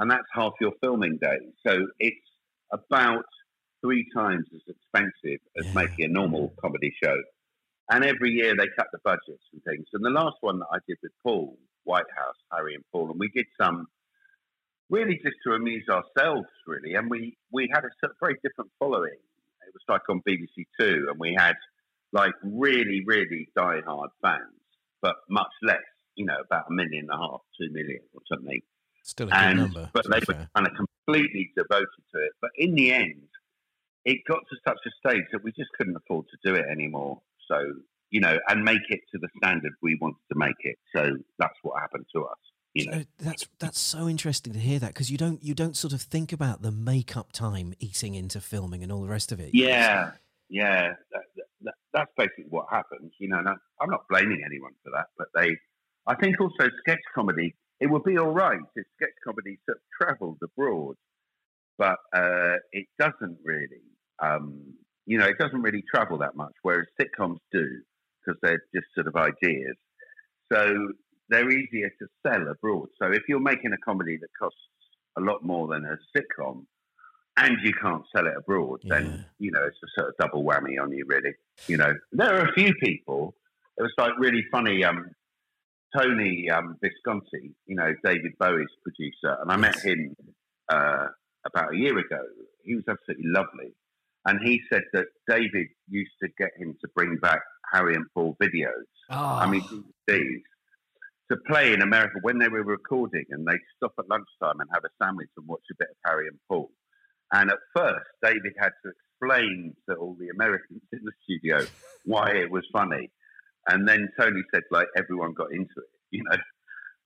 and 0.00 0.10
that's 0.10 0.26
half 0.32 0.54
your 0.60 0.72
filming 0.80 1.18
day. 1.20 1.38
So 1.64 1.86
it's 2.00 2.16
about 2.72 3.26
three 3.82 4.06
times 4.14 4.46
as 4.54 4.62
expensive 4.66 5.40
as 5.58 5.66
Yeah. 5.66 5.74
making 5.74 6.04
a 6.06 6.08
normal 6.08 6.54
comedy 6.60 6.92
show. 7.02 7.22
And 7.90 8.04
every 8.04 8.30
year 8.30 8.56
they 8.56 8.68
cut 8.68 8.88
the 8.92 8.98
budgets 9.04 9.44
and 9.52 9.62
things. 9.62 9.86
And 9.92 10.04
the 10.04 10.10
last 10.10 10.36
one 10.40 10.58
that 10.60 10.68
I 10.72 10.78
did 10.88 10.98
with 11.02 11.12
Paul 11.22 11.58
Whitehouse, 11.84 12.36
Harry 12.52 12.74
and 12.74 12.84
Paul, 12.92 13.10
and 13.10 13.20
we 13.20 13.28
did 13.28 13.46
some 13.60 13.88
really 14.88 15.16
just 15.22 15.36
to 15.46 15.52
amuse 15.52 15.88
ourselves, 15.88 16.48
really. 16.66 16.94
And 16.94 17.10
we, 17.10 17.36
we 17.52 17.68
had 17.72 17.84
a 17.84 17.90
sort 18.00 18.12
of 18.12 18.16
very 18.20 18.36
different 18.42 18.70
following. 18.78 19.18
It 19.66 19.74
was 19.74 19.82
like 19.88 20.02
on 20.08 20.22
BBC 20.26 20.66
Two, 20.78 21.08
and 21.10 21.18
we 21.18 21.34
had 21.36 21.56
like 22.12 22.34
really, 22.42 23.02
really 23.04 23.48
die-hard 23.56 24.10
fans, 24.22 24.60
but 25.00 25.16
much 25.28 25.52
less, 25.62 25.78
you 26.16 26.24
know, 26.24 26.40
about 26.40 26.66
a 26.70 26.72
million 26.72 27.06
and 27.08 27.10
a 27.10 27.16
half, 27.16 27.40
two 27.60 27.70
million 27.72 28.00
or 28.14 28.20
something 28.28 28.60
Still 29.02 29.28
a 29.28 29.30
good 29.30 29.38
and 29.38 29.58
number. 29.58 29.90
but 29.92 30.04
they 30.10 30.20
were 30.28 30.48
kind 30.54 30.66
of 30.66 30.72
completely 30.74 31.52
devoted 31.56 31.88
to 32.14 32.20
it. 32.20 32.32
But 32.40 32.50
in 32.56 32.74
the 32.74 32.92
end, 32.92 33.28
it 34.04 34.18
got 34.28 34.40
to 34.50 34.56
such 34.66 34.78
a 34.86 35.08
stage 35.08 35.24
that 35.32 35.42
we 35.42 35.52
just 35.52 35.70
couldn't 35.76 35.96
afford 35.96 36.26
to 36.28 36.36
do 36.48 36.54
it 36.54 36.66
anymore. 36.70 37.20
So 37.48 37.60
you 38.10 38.20
know, 38.20 38.38
and 38.48 38.64
make 38.64 38.82
it 38.88 39.00
to 39.12 39.18
the 39.18 39.28
standard 39.36 39.72
we 39.82 39.96
wanted 40.00 40.18
to 40.32 40.38
make 40.38 40.56
it. 40.60 40.76
So 40.94 41.16
that's 41.38 41.54
what 41.62 41.80
happened 41.80 42.06
to 42.14 42.24
us. 42.24 42.36
You 42.74 42.90
know, 42.90 43.04
that's 43.18 43.48
that's 43.58 43.80
so 43.80 44.08
interesting 44.08 44.52
to 44.52 44.58
hear 44.58 44.78
that 44.78 44.88
because 44.88 45.10
you 45.10 45.18
don't 45.18 45.42
you 45.42 45.54
don't 45.54 45.76
sort 45.76 45.92
of 45.92 46.02
think 46.02 46.32
about 46.32 46.62
the 46.62 46.70
makeup 46.70 47.32
time 47.32 47.74
eating 47.80 48.14
into 48.14 48.40
filming 48.40 48.82
and 48.82 48.92
all 48.92 49.02
the 49.02 49.08
rest 49.08 49.32
of 49.32 49.40
it. 49.40 49.50
yeah, 49.52 50.12
yeah, 50.48 50.94
that, 51.12 51.44
that, 51.62 51.74
that's 51.92 52.12
basically 52.16 52.46
what 52.48 52.66
happens. 52.70 53.12
You 53.18 53.28
know, 53.28 53.38
and 53.38 53.48
I'm 53.48 53.90
not 53.90 54.06
blaming 54.08 54.42
anyone 54.44 54.72
for 54.84 54.90
that, 54.94 55.06
but 55.18 55.28
they, 55.34 55.56
I 56.06 56.14
think 56.14 56.40
also 56.40 56.68
sketch 56.78 57.00
comedy, 57.12 57.56
it 57.80 57.86
would 57.90 58.04
be 58.04 58.18
all 58.18 58.30
right 58.30 58.60
if 58.76 58.86
sketch 58.96 59.10
comedy 59.24 59.58
sort 59.66 59.78
of 59.78 59.82
travelled 60.00 60.38
abroad, 60.42 60.96
but 61.78 61.96
uh, 62.14 62.56
it 62.72 62.86
doesn't 62.98 63.38
really. 63.44 63.82
Um, 64.22 64.74
you 65.06 65.18
know, 65.18 65.26
it 65.26 65.38
doesn't 65.38 65.62
really 65.62 65.82
travel 65.92 66.18
that 66.18 66.36
much, 66.36 66.52
whereas 66.62 66.86
sitcoms 67.00 67.38
do 67.52 67.66
because 68.24 68.38
they're 68.42 68.62
just 68.74 68.86
sort 68.94 69.06
of 69.06 69.16
ideas. 69.16 69.76
So 70.52 70.92
they're 71.30 71.50
easier 71.50 71.90
to 72.00 72.06
sell 72.26 72.46
abroad. 72.48 72.88
So 73.00 73.10
if 73.10 73.22
you're 73.28 73.40
making 73.40 73.72
a 73.72 73.78
comedy 73.78 74.18
that 74.20 74.28
costs 74.38 74.58
a 75.16 75.20
lot 75.20 75.42
more 75.44 75.68
than 75.68 75.84
a 75.86 75.96
sitcom, 76.16 76.64
and 77.36 77.56
you 77.62 77.72
can't 77.72 78.04
sell 78.14 78.26
it 78.26 78.34
abroad, 78.36 78.80
Yeah. 78.82 79.00
then 79.00 79.24
you 79.38 79.50
know 79.52 79.64
it's 79.64 79.78
a 79.82 79.88
sort 80.00 80.08
of 80.10 80.16
double 80.18 80.44
whammy 80.44 80.80
on 80.80 80.92
you, 80.92 81.04
really. 81.06 81.34
You 81.66 81.78
know, 81.78 81.94
there 82.12 82.34
are 82.38 82.46
a 82.48 82.52
few 82.52 82.74
people. 82.74 83.34
It 83.78 83.82
was 83.82 83.92
like 83.96 84.12
really 84.18 84.44
funny. 84.52 84.84
Um, 84.84 85.10
Tony 85.96 86.48
um, 86.50 86.76
Visconti, 86.82 87.54
you 87.66 87.76
know, 87.76 87.92
David 88.04 88.32
Bowie's 88.38 88.68
producer, 88.82 89.36
and 89.40 89.50
I 89.50 89.56
met 89.56 89.78
him 89.80 90.14
uh, 90.68 91.06
about 91.44 91.74
a 91.74 91.76
year 91.76 91.98
ago. 91.98 92.22
He 92.64 92.74
was 92.74 92.84
absolutely 92.88 93.28
lovely, 93.28 93.72
and 94.26 94.40
he 94.44 94.60
said 94.72 94.82
that 94.92 95.06
David 95.28 95.68
used 95.88 96.12
to 96.22 96.28
get 96.38 96.50
him 96.56 96.76
to 96.80 96.88
bring 96.94 97.16
back 97.16 97.40
Harry 97.72 97.94
and 97.94 98.06
Paul 98.14 98.36
videos. 98.42 98.86
I 99.40 99.50
mean, 99.50 99.84
these 100.06 100.42
to 101.30 101.36
play 101.46 101.72
in 101.72 101.80
America 101.80 102.18
when 102.22 102.38
they 102.38 102.48
were 102.48 102.64
recording, 102.64 103.24
and 103.30 103.46
they'd 103.46 103.60
stop 103.76 103.92
at 103.98 104.08
lunchtime 104.08 104.60
and 104.60 104.68
have 104.72 104.84
a 104.84 104.90
sandwich 105.02 105.30
and 105.36 105.46
watch 105.46 105.62
a 105.70 105.74
bit 105.78 105.88
of 105.90 105.96
Harry 106.04 106.26
and 106.26 106.38
Paul. 106.48 106.70
And 107.32 107.50
at 107.50 107.58
first, 107.74 108.06
David 108.22 108.54
had 108.58 108.72
to 108.84 108.90
explain 108.90 109.74
to 109.88 109.94
all 109.94 110.16
the 110.18 110.28
Americans 110.30 110.82
in 110.92 111.00
the 111.04 111.12
studio 111.22 111.64
why 112.04 112.30
it 112.30 112.50
was 112.50 112.64
funny. 112.72 113.10
And 113.72 113.86
then 113.88 114.08
Tony 114.18 114.42
said, 114.52 114.62
like, 114.70 114.88
everyone 114.96 115.32
got 115.34 115.52
into 115.52 115.74
it, 115.78 115.90
you 116.10 116.22
know. 116.30 116.36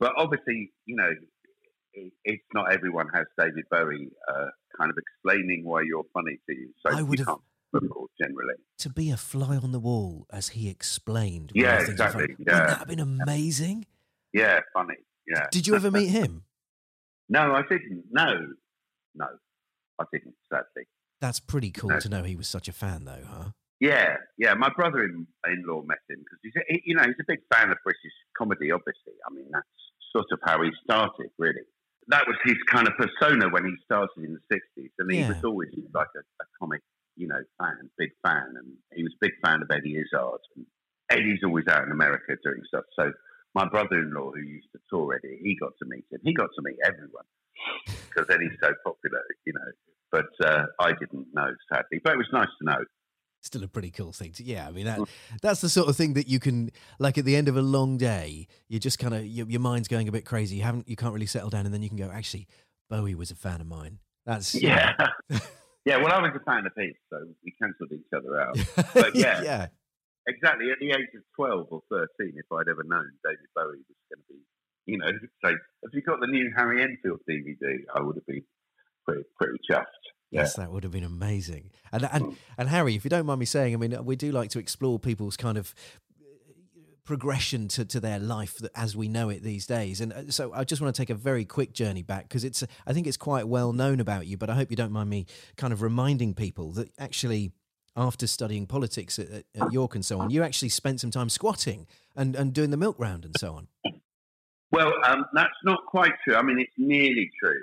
But 0.00 0.12
obviously, 0.16 0.72
you 0.86 0.96
know, 0.96 1.10
it, 1.92 2.12
it's 2.24 2.42
not 2.54 2.72
everyone 2.72 3.06
has 3.14 3.26
David 3.38 3.64
Bowie 3.70 4.08
uh, 4.28 4.46
kind 4.78 4.90
of 4.90 4.96
explaining 4.98 5.64
why 5.64 5.82
you're 5.82 6.04
funny 6.12 6.38
to 6.48 6.54
you. 6.54 6.70
So 6.86 6.96
I 6.96 7.02
would've- 7.02 7.24
can't 7.26 7.40
generally. 8.20 8.54
to 8.78 8.88
be 8.88 9.10
a 9.10 9.16
fly 9.16 9.56
on 9.56 9.72
the 9.72 9.80
wall 9.80 10.26
as 10.32 10.50
he 10.50 10.68
explained. 10.68 11.50
Yeah, 11.56 11.80
exactly, 11.80 12.26
yeah. 12.28 12.36
Wouldn't 12.38 12.46
that 12.68 12.78
have 12.78 12.88
been 12.88 13.00
amazing? 13.00 13.86
Yeah, 14.32 14.60
funny. 14.72 14.94
Yeah. 15.26 15.46
Did 15.50 15.66
you 15.66 15.74
ever 15.74 15.90
meet 15.90 16.06
him? 16.20 16.44
No, 17.28 17.52
I 17.52 17.62
didn't. 17.62 18.04
No, 18.12 18.26
no, 19.16 19.26
I 20.00 20.04
didn't. 20.12 20.34
Sadly. 20.52 20.86
That's 21.20 21.40
pretty 21.40 21.70
cool 21.72 21.90
No. 21.90 21.98
to 22.00 22.08
know 22.08 22.22
he 22.22 22.36
was 22.36 22.46
such 22.48 22.68
a 22.68 22.72
fan, 22.72 23.04
though, 23.06 23.24
huh? 23.28 23.44
Yeah, 23.90 24.16
yeah. 24.38 24.54
My 24.54 24.70
brother-in-law 24.78 25.82
met 25.92 26.02
him 26.08 26.20
because 26.24 26.40
he's, 26.44 26.56
a, 26.56 26.62
he, 26.72 26.76
you 26.86 26.94
know, 26.96 27.04
he's 27.04 27.20
a 27.20 27.28
big 27.32 27.40
fan 27.52 27.70
of 27.70 27.78
British 27.84 28.16
comedy. 28.38 28.68
Obviously, 28.78 29.16
I 29.26 29.30
mean 29.34 29.48
that's 29.52 29.76
sort 30.14 30.26
of 30.32 30.38
how 30.48 30.62
he 30.62 30.70
started. 30.84 31.30
Really, 31.38 31.66
that 32.08 32.24
was 32.26 32.36
his 32.44 32.56
kind 32.74 32.86
of 32.88 32.94
persona 32.96 33.48
when 33.50 33.64
he 33.64 33.74
started 33.84 34.24
in 34.26 34.32
the 34.38 34.44
'60s, 34.56 34.90
and 34.98 35.10
he 35.12 35.18
Yeah. 35.20 35.28
was 35.28 35.42
always 35.44 35.70
like 35.92 36.12
a, 36.16 36.22
a 36.44 36.46
comic, 36.58 36.82
you 37.16 37.28
know, 37.28 37.42
fan, 37.60 37.90
big 37.98 38.12
fan, 38.24 38.54
and 38.58 38.68
he 38.94 39.02
was 39.02 39.12
a 39.12 39.20
big 39.26 39.34
fan 39.44 39.60
of 39.62 39.70
Eddie 39.70 39.96
Izzard. 40.02 40.40
And 40.56 40.66
Eddie's 41.10 41.42
always 41.44 41.66
out 41.68 41.84
in 41.84 41.92
America 41.92 42.36
doing 42.42 42.62
stuff, 42.68 42.84
so. 42.98 43.12
My 43.56 43.68
brother-in-law, 43.68 44.32
who 44.34 44.40
used 44.40 44.66
to 44.74 44.80
tour 44.90 45.14
Eddie, 45.14 45.38
he 45.40 45.54
got 45.54 45.74
to 45.78 45.84
meet 45.86 46.04
him. 46.10 46.18
He 46.24 46.34
got 46.34 46.50
to 46.56 46.62
meet 46.66 46.74
everyone 46.84 47.22
because 48.10 48.26
Eddie's 48.28 48.58
so 48.60 48.70
popular, 48.84 49.22
you 49.46 49.52
know. 49.52 49.70
But 50.10 50.26
uh, 50.44 50.66
I 50.80 50.90
didn't 50.98 51.28
know, 51.32 51.54
sadly. 51.72 52.00
But 52.02 52.14
it 52.14 52.18
was 52.18 52.26
nice 52.32 52.50
to 52.58 52.64
know. 52.64 52.82
Still 53.44 53.62
a 53.62 53.68
pretty 53.68 53.90
cool 53.90 54.10
thing 54.10 54.32
to, 54.32 54.42
yeah. 54.42 54.66
I 54.66 54.70
mean, 54.70 54.86
Mm. 54.86 54.96
that 54.96 55.08
that's 55.42 55.60
the 55.60 55.68
sort 55.68 55.88
of 55.90 55.96
thing 55.96 56.14
that 56.14 56.26
you 56.28 56.40
can, 56.40 56.70
like, 56.98 57.18
at 57.18 57.26
the 57.26 57.36
end 57.36 57.46
of 57.46 57.58
a 57.58 57.62
long 57.62 57.98
day, 57.98 58.48
you're 58.68 58.80
just 58.80 58.98
kind 58.98 59.12
of 59.14 59.24
your, 59.26 59.46
your 59.46 59.60
mind's 59.60 59.86
going 59.86 60.08
a 60.08 60.12
bit 60.12 60.24
crazy. 60.24 60.56
You 60.56 60.62
haven't, 60.62 60.88
you 60.88 60.96
can't 60.96 61.12
really 61.12 61.26
settle 61.26 61.50
down, 61.50 61.66
and 61.66 61.74
then 61.74 61.82
you 61.82 61.90
can 61.90 61.98
go, 61.98 62.10
actually, 62.10 62.48
Bowie 62.88 63.14
was 63.14 63.30
a 63.30 63.34
fan 63.34 63.60
of 63.60 63.66
mine. 63.66 63.98
That's 64.24 64.54
Yeah. 64.54 64.94
yeah, 65.84 65.96
well, 66.02 66.12
I 66.12 66.22
was 66.22 66.32
a 66.34 66.40
fan 66.50 66.64
of 66.64 66.72
his, 66.74 66.94
so 67.10 67.18
we 67.44 67.52
cancelled 67.60 67.92
each 67.92 68.08
other 68.16 68.40
out. 68.40 68.56
But 68.94 69.14
yeah. 69.14 69.42
yeah. 69.42 69.66
Exactly. 70.26 70.70
At 70.72 70.78
the 70.80 70.88
age 70.92 71.12
of 71.14 71.22
12 71.36 71.66
or 71.70 71.82
13, 71.90 72.32
if 72.36 72.46
I'd 72.50 72.70
ever 72.70 72.82
known 72.82 73.10
David 73.22 73.44
Bowie 73.54 73.84
was 73.86 74.00
going 74.08 74.24
to 74.26 74.32
be, 74.32 74.40
you 74.86 74.96
know, 74.96 75.12
say, 75.44 75.50
have 75.52 75.92
you 75.92 76.00
got 76.00 76.20
the 76.20 76.26
new 76.28 76.50
Harry 76.56 76.82
Enfield 76.82 77.20
DVD? 77.28 77.84
I 77.94 78.00
would 78.00 78.16
have 78.16 78.26
been 78.26 78.42
pretty, 79.06 79.24
pretty 79.38 79.58
chuffed. 79.70 79.84
Yes, 80.34 80.54
that 80.54 80.70
would 80.70 80.82
have 80.82 80.92
been 80.92 81.04
amazing. 81.04 81.70
And 81.92 82.08
and 82.12 82.24
Mm. 82.24 82.36
and 82.58 82.68
Harry, 82.68 82.94
if 82.94 83.04
you 83.04 83.10
don't 83.10 83.26
mind 83.26 83.40
me 83.40 83.46
saying, 83.46 83.74
I 83.74 83.76
mean, 83.76 84.04
we 84.04 84.16
do 84.16 84.32
like 84.32 84.50
to 84.50 84.58
explore 84.58 84.98
people's 84.98 85.36
kind 85.36 85.56
of 85.56 85.74
uh, 86.20 86.24
progression 87.04 87.68
to, 87.68 87.84
to 87.84 88.00
their 88.00 88.18
life 88.18 88.58
that, 88.58 88.72
as 88.74 88.96
we 88.96 89.08
know 89.08 89.28
it 89.28 89.42
these 89.42 89.66
days. 89.66 90.00
And 90.00 90.12
uh, 90.12 90.30
so 90.30 90.52
I 90.52 90.64
just 90.64 90.82
want 90.82 90.94
to 90.94 91.00
take 91.00 91.10
a 91.10 91.14
very 91.14 91.44
quick 91.44 91.72
journey 91.72 92.02
back 92.02 92.28
because 92.28 92.44
it's 92.44 92.64
I 92.86 92.92
think 92.92 93.06
it's 93.06 93.16
quite 93.16 93.46
well 93.48 93.72
known 93.72 94.00
about 94.00 94.26
you, 94.26 94.36
but 94.36 94.50
I 94.50 94.54
hope 94.54 94.70
you 94.70 94.76
don't 94.76 94.92
mind 94.92 95.10
me 95.10 95.26
kind 95.56 95.72
of 95.72 95.82
reminding 95.82 96.34
people 96.34 96.72
that 96.72 96.90
actually 96.98 97.52
after 97.96 98.26
studying 98.26 98.66
politics 98.66 99.18
at, 99.20 99.30
at, 99.30 99.44
at 99.54 99.72
York 99.72 99.94
and 99.94 100.04
so 100.04 100.18
on, 100.20 100.30
you 100.30 100.42
actually 100.42 100.68
spent 100.68 101.00
some 101.00 101.12
time 101.12 101.28
squatting 101.28 101.86
and, 102.16 102.34
and 102.34 102.52
doing 102.52 102.70
the 102.70 102.76
milk 102.76 102.96
round 102.98 103.24
and 103.24 103.36
so 103.38 103.54
on. 103.54 103.68
Well, 104.72 104.92
um, 105.06 105.24
that's 105.32 105.54
not 105.64 105.78
quite 105.86 106.10
true. 106.24 106.34
I 106.34 106.42
mean, 106.42 106.58
it's 106.58 106.72
nearly 106.76 107.30
true. 107.40 107.60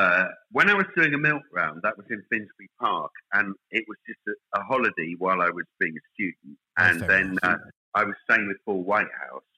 Uh, 0.00 0.28
when 0.52 0.70
I 0.70 0.74
was 0.74 0.86
doing 0.96 1.12
a 1.12 1.18
milk 1.18 1.42
round, 1.52 1.80
that 1.82 1.96
was 1.96 2.06
in 2.08 2.22
Finsbury 2.30 2.70
Park, 2.80 3.12
and 3.34 3.54
it 3.70 3.84
was 3.86 3.98
just 4.06 4.20
a, 4.28 4.60
a 4.60 4.62
holiday 4.64 5.14
while 5.18 5.42
I 5.42 5.50
was 5.50 5.66
being 5.78 5.94
a 5.94 6.04
student. 6.14 6.56
And 6.78 7.00
then 7.02 7.38
uh. 7.42 7.56
I 7.94 8.04
was 8.04 8.14
staying 8.24 8.48
with 8.48 8.56
Paul 8.64 8.82
Whitehouse, 8.82 9.50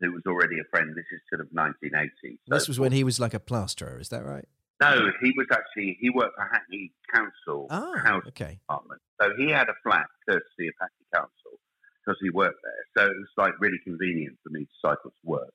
who 0.00 0.12
was 0.12 0.22
already 0.26 0.58
a 0.58 0.64
friend. 0.70 0.94
This 0.96 1.04
is 1.12 1.20
sort 1.30 1.40
of 1.40 1.48
1980. 1.52 2.38
so- 2.48 2.54
This 2.54 2.68
was 2.68 2.80
when 2.80 2.92
he 2.92 3.04
was 3.04 3.20
like 3.20 3.34
a 3.34 3.40
plasterer, 3.40 3.98
is 4.00 4.08
that 4.08 4.24
right? 4.24 4.46
No, 4.80 5.10
he 5.20 5.32
was 5.36 5.46
actually, 5.52 5.96
he 6.00 6.10
worked 6.10 6.34
for 6.36 6.48
Hackney 6.50 6.92
Council 7.14 7.68
Oh, 7.70 7.96
House 7.98 8.24
okay. 8.28 8.58
Department. 8.66 9.00
So 9.20 9.30
he 9.36 9.50
had 9.50 9.68
a 9.68 9.74
flat 9.84 10.06
courtesy 10.28 10.66
of 10.68 10.74
Hackney 10.80 11.06
Council 11.14 11.60
because 12.04 12.18
he 12.20 12.30
worked 12.30 12.58
there. 12.64 12.84
So 13.04 13.10
it 13.10 13.16
was 13.16 13.28
like 13.36 13.52
really 13.60 13.78
convenient 13.84 14.36
for 14.42 14.50
me 14.50 14.64
to 14.64 14.74
cycle 14.82 15.10
to 15.10 15.24
work 15.24 15.52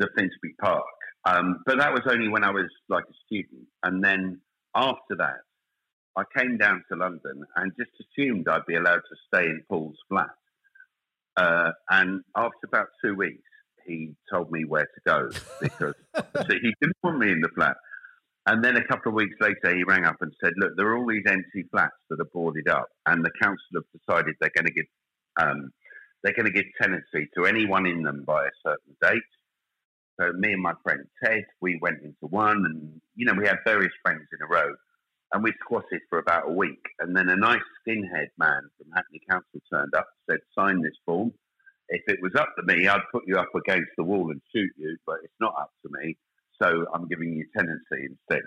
to 0.00 0.08
Finsbury 0.16 0.54
Park. 0.60 0.84
Um, 1.26 1.62
but 1.66 1.78
that 1.78 1.92
was 1.92 2.02
only 2.08 2.28
when 2.28 2.44
I 2.44 2.50
was 2.50 2.70
like 2.88 3.04
a 3.04 3.16
student. 3.26 3.66
And 3.82 4.02
then 4.02 4.40
after 4.74 5.16
that, 5.18 5.40
I 6.16 6.22
came 6.38 6.56
down 6.56 6.84
to 6.90 6.96
London 6.96 7.44
and 7.56 7.72
just 7.76 7.90
assumed 8.00 8.48
I'd 8.48 8.64
be 8.66 8.76
allowed 8.76 9.02
to 9.02 9.16
stay 9.26 9.44
in 9.46 9.62
Paul's 9.68 9.98
flat. 10.08 10.30
Uh, 11.36 11.72
and 11.90 12.22
after 12.36 12.66
about 12.66 12.86
two 13.04 13.14
weeks, 13.14 13.42
he 13.86 14.14
told 14.32 14.50
me 14.50 14.64
where 14.64 14.86
to 14.86 15.00
go 15.04 15.28
because 15.60 15.94
so 16.14 16.44
he 16.48 16.74
didn't 16.80 16.96
want 17.02 17.18
me 17.18 17.32
in 17.32 17.40
the 17.40 17.50
flat. 17.54 17.76
And 18.46 18.64
then 18.64 18.76
a 18.76 18.84
couple 18.84 19.10
of 19.10 19.16
weeks 19.16 19.34
later, 19.40 19.76
he 19.76 19.82
rang 19.82 20.04
up 20.04 20.16
and 20.20 20.32
said, 20.42 20.52
"Look, 20.56 20.76
there 20.76 20.86
are 20.86 20.96
all 20.96 21.06
these 21.06 21.26
empty 21.26 21.64
flats 21.70 21.96
that 22.08 22.20
are 22.20 22.30
boarded 22.32 22.68
up, 22.68 22.86
and 23.06 23.24
the 23.24 23.30
council 23.42 23.58
have 23.74 23.84
decided 23.92 24.36
they're 24.40 24.52
going 24.56 24.66
to 24.66 24.72
give 24.72 24.86
um, 25.40 25.70
they're 26.22 26.32
going 26.32 26.46
to 26.46 26.52
give 26.52 26.64
tenancy 26.80 27.28
to 27.36 27.46
anyone 27.46 27.86
in 27.86 28.04
them 28.04 28.22
by 28.24 28.44
a 28.44 28.50
certain 28.64 28.96
date." 29.02 29.22
So 30.20 30.32
me 30.32 30.52
and 30.52 30.62
my 30.62 30.72
friend 30.82 31.04
Ted, 31.22 31.44
we 31.60 31.78
went 31.80 32.02
into 32.02 32.26
one, 32.28 32.64
and 32.64 33.00
you 33.14 33.26
know 33.26 33.34
we 33.34 33.46
had 33.46 33.58
various 33.64 33.92
friends 34.02 34.26
in 34.32 34.38
a 34.42 34.46
row, 34.46 34.74
and 35.32 35.42
we 35.42 35.52
squatted 35.60 36.00
for 36.08 36.18
about 36.18 36.48
a 36.48 36.52
week, 36.52 36.82
and 37.00 37.16
then 37.16 37.28
a 37.28 37.36
nice 37.36 37.60
skinhead 37.80 38.28
man 38.38 38.62
from 38.78 38.90
Hackney 38.94 39.20
Council 39.28 39.60
turned 39.72 39.94
up, 39.94 40.08
said, 40.28 40.40
"Sign 40.58 40.82
this 40.82 40.96
form." 41.04 41.32
If 41.88 42.02
it 42.08 42.18
was 42.20 42.32
up 42.34 42.48
to 42.58 42.64
me, 42.64 42.88
I'd 42.88 43.00
put 43.12 43.24
you 43.26 43.36
up 43.36 43.54
against 43.54 43.90
the 43.96 44.04
wall 44.04 44.30
and 44.30 44.40
shoot 44.54 44.72
you, 44.76 44.96
but 45.06 45.18
it's 45.22 45.34
not 45.40 45.54
up 45.58 45.70
to 45.84 45.90
me. 46.00 46.16
So 46.60 46.86
I'm 46.92 47.06
giving 47.06 47.32
you 47.34 47.46
tenancy 47.56 48.08
instead. 48.08 48.42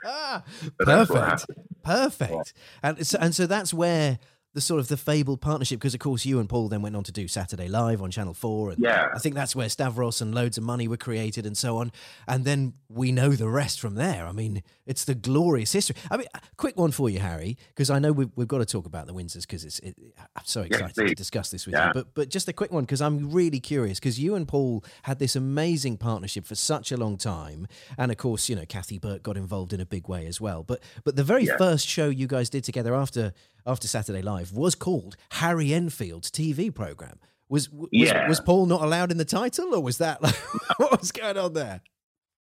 Perfect. 0.78 1.46
Perfect. 1.82 2.52
And 2.82 3.06
so, 3.06 3.18
and 3.20 3.34
so 3.34 3.46
that's 3.46 3.72
where 3.72 4.18
the 4.54 4.60
sort 4.62 4.80
of 4.80 4.88
the 4.88 4.96
fabled 4.96 5.40
partnership, 5.40 5.78
because 5.78 5.94
of 5.94 6.00
course 6.00 6.24
you 6.24 6.40
and 6.40 6.48
Paul 6.48 6.68
then 6.68 6.80
went 6.82 6.96
on 6.96 7.04
to 7.04 7.12
do 7.12 7.28
Saturday 7.28 7.68
Live 7.68 8.00
on 8.02 8.10
Channel 8.10 8.34
4. 8.34 8.70
And 8.70 8.82
Yeah. 8.82 9.08
I 9.14 9.18
think 9.18 9.34
that's 9.34 9.54
where 9.54 9.68
Stavros 9.68 10.20
and 10.22 10.34
loads 10.34 10.56
of 10.58 10.64
money 10.64 10.88
were 10.88 10.96
created 10.96 11.44
and 11.46 11.56
so 11.56 11.76
on. 11.76 11.92
And 12.26 12.44
then 12.44 12.72
we 12.88 13.12
know 13.12 13.30
the 13.30 13.48
rest 13.48 13.78
from 13.78 13.94
there. 13.94 14.26
I 14.26 14.32
mean, 14.32 14.62
it's 14.86 15.04
the 15.04 15.14
glorious 15.14 15.72
history. 15.72 15.96
I 16.10 16.16
mean, 16.16 16.26
a 16.34 16.40
quick 16.56 16.78
one 16.78 16.90
for 16.92 17.10
you, 17.10 17.18
Harry, 17.20 17.58
because 17.68 17.90
I 17.90 17.98
know 17.98 18.10
we've, 18.10 18.30
we've 18.36 18.48
got 18.48 18.58
to 18.58 18.66
talk 18.66 18.86
about 18.86 19.06
the 19.06 19.12
Windsors 19.12 19.42
because 19.42 19.64
it's 19.64 19.78
it, 19.80 19.96
I'm 20.34 20.44
so 20.46 20.62
excited 20.62 20.94
to 21.08 21.14
discuss 21.14 21.50
this 21.50 21.66
with 21.66 21.74
Yeah. 21.74 21.88
you. 21.88 21.92
But 21.92 22.14
but 22.14 22.28
just 22.30 22.48
a 22.48 22.52
quick 22.54 22.72
one 22.72 22.84
because 22.84 23.02
I'm 23.02 23.30
really 23.30 23.60
curious 23.60 24.00
because 24.00 24.18
you 24.18 24.34
and 24.34 24.48
Paul 24.48 24.82
had 25.02 25.18
this 25.18 25.36
amazing 25.36 25.98
partnership 25.98 26.46
for 26.46 26.54
such 26.54 26.90
a 26.90 26.96
long 26.96 27.18
time, 27.18 27.68
and 27.98 28.10
of 28.10 28.16
course, 28.16 28.48
you 28.48 28.56
know, 28.56 28.64
Kathy 28.66 28.98
Burke 28.98 29.22
got 29.22 29.36
involved 29.36 29.72
in 29.74 29.80
a 29.80 29.86
big 29.86 30.08
way 30.08 30.26
as 30.26 30.40
well. 30.40 30.62
But 30.64 30.82
but 31.04 31.16
the 31.16 31.24
very 31.24 31.44
Yeah. 31.44 31.58
first 31.58 31.86
show 31.86 32.08
you 32.08 32.26
guys 32.26 32.48
did 32.48 32.64
together 32.64 32.94
after 32.94 33.34
after 33.68 33.86
Saturday 33.86 34.22
Live 34.22 34.52
was 34.52 34.74
called 34.74 35.16
Harry 35.32 35.72
Enfield's 35.74 36.30
TV 36.30 36.74
program. 36.74 37.18
Was 37.48 37.70
was, 37.70 37.88
Yeah. 37.92 38.28
was 38.28 38.40
Paul 38.40 38.66
not 38.66 38.82
allowed 38.82 39.10
in 39.12 39.18
the 39.18 39.24
title, 39.24 39.74
or 39.74 39.80
was 39.82 39.98
that 39.98 40.22
like 40.22 40.34
what 40.78 40.98
was 41.00 41.12
going 41.12 41.36
on 41.38 41.52
there? 41.52 41.82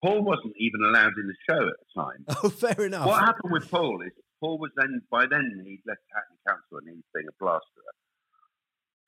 Paul 0.04 0.22
wasn't 0.24 0.54
even 0.58 0.80
allowed 0.84 1.12
in 1.16 1.28
the 1.28 1.34
show 1.48 1.60
at 1.68 1.74
the 1.78 2.02
time. 2.02 2.24
Oh, 2.42 2.48
fair 2.50 2.86
enough. 2.86 3.06
What 3.06 3.20
happened 3.20 3.52
with 3.52 3.70
Paul 3.70 4.02
is 4.02 4.12
Paul 4.40 4.58
was 4.58 4.72
then 4.76 5.00
by 5.10 5.26
then 5.30 5.62
he'd 5.64 5.82
left 5.86 6.00
Hackney 6.12 6.38
Council 6.48 6.78
and 6.78 6.88
he 6.88 6.94
was 6.96 7.04
being 7.14 7.26
a 7.28 7.36
plasterer. 7.42 7.94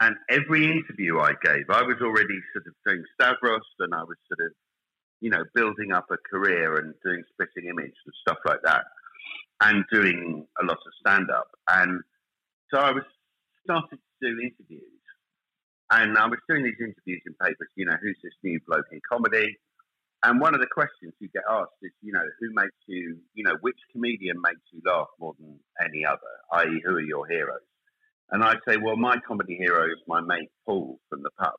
And 0.00 0.16
every 0.30 0.66
interview 0.66 1.18
I 1.18 1.33
gave, 1.42 1.64
I 1.71 1.83
was 1.83 1.97
already 2.02 2.38
sort 2.52 2.66
of 2.66 2.75
doing 2.87 3.02
Stavros 3.14 3.62
and 3.80 3.94
I 3.94 4.02
was 4.02 4.16
sort 4.28 4.47
of, 4.47 4.52
you 5.21 5.30
know, 5.30 5.44
building 5.54 5.92
up 5.92 6.06
a 6.11 6.16
career 6.30 6.76
and 6.78 6.94
doing 7.04 7.23
spitting 7.33 7.68
image 7.71 7.94
and 8.04 8.14
stuff 8.26 8.38
like 8.44 8.61
that, 8.64 8.85
and 9.64 9.85
doing 9.90 10.47
a 10.61 10.64
lot 10.64 10.76
of 10.76 10.92
stand 11.00 11.30
up. 11.30 11.49
And 11.68 12.00
so 12.73 12.78
I 12.78 12.92
was 12.92 13.04
started 13.64 13.99
to 13.99 14.21
do 14.21 14.40
interviews, 14.40 15.00
And 15.90 16.18
I 16.18 16.26
was 16.26 16.38
doing 16.49 16.64
these 16.64 16.80
interviews 16.80 17.23
in 17.26 17.35
papers, 17.40 17.68
you 17.76 17.87
know, 17.87 17.97
who's 18.00 18.18
this 18.23 18.33
new 18.42 18.61
bloke 18.66 18.87
in 18.92 19.00
comedy? 19.11 19.56
And 20.23 20.40
one 20.40 20.54
of 20.54 20.61
the 20.61 20.66
questions 20.66 21.12
you 21.18 21.28
get 21.28 21.42
asked 21.50 21.80
is, 21.83 21.92
you 22.02 22.12
know, 22.12 22.25
who 22.40 22.49
makes 22.54 22.76
you, 22.87 23.18
you 23.35 23.44
know, 23.44 23.56
which 23.61 23.76
comedian 23.92 24.37
makes 24.42 24.61
you 24.73 24.80
laugh 24.87 25.09
more 25.18 25.35
than 25.38 25.59
any 25.83 26.04
other, 26.04 26.21
i.e., 26.54 26.83
who 26.85 26.97
are 26.97 27.00
your 27.00 27.26
heroes? 27.26 27.61
And 28.30 28.42
I'd 28.42 28.59
say, 28.66 28.76
well, 28.78 28.97
my 28.97 29.16
comedy 29.26 29.56
hero 29.56 29.85
is 29.85 30.00
my 30.09 30.21
mate 30.21 30.50
Paul 30.66 30.99
from 31.11 31.23
the 31.23 31.30
pub. 31.38 31.54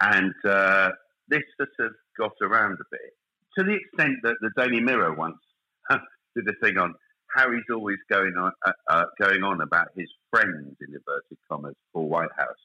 And 0.00 0.34
uh, 0.46 0.90
this 1.28 1.42
sort 1.58 1.68
of 1.80 1.92
got 2.18 2.32
around 2.40 2.74
a 2.74 2.88
bit 2.90 3.12
to 3.58 3.64
the 3.64 3.74
extent 3.74 4.18
that 4.22 4.36
the 4.40 4.50
Daily 4.56 4.80
Mirror 4.80 5.14
once 5.14 5.38
did 6.38 6.54
a 6.54 6.58
thing 6.64 6.78
on 6.78 6.94
Harry's 7.34 7.64
always 7.72 7.98
going 8.10 8.34
on, 8.38 8.52
uh, 8.66 8.72
uh, 8.88 9.04
going 9.20 9.42
on 9.42 9.60
about 9.60 9.88
his 9.96 10.08
friends 10.30 10.76
in 10.80 10.86
inverted 10.86 11.38
commas, 11.50 11.74
Paul 11.92 12.08
Whitehouse. 12.08 12.56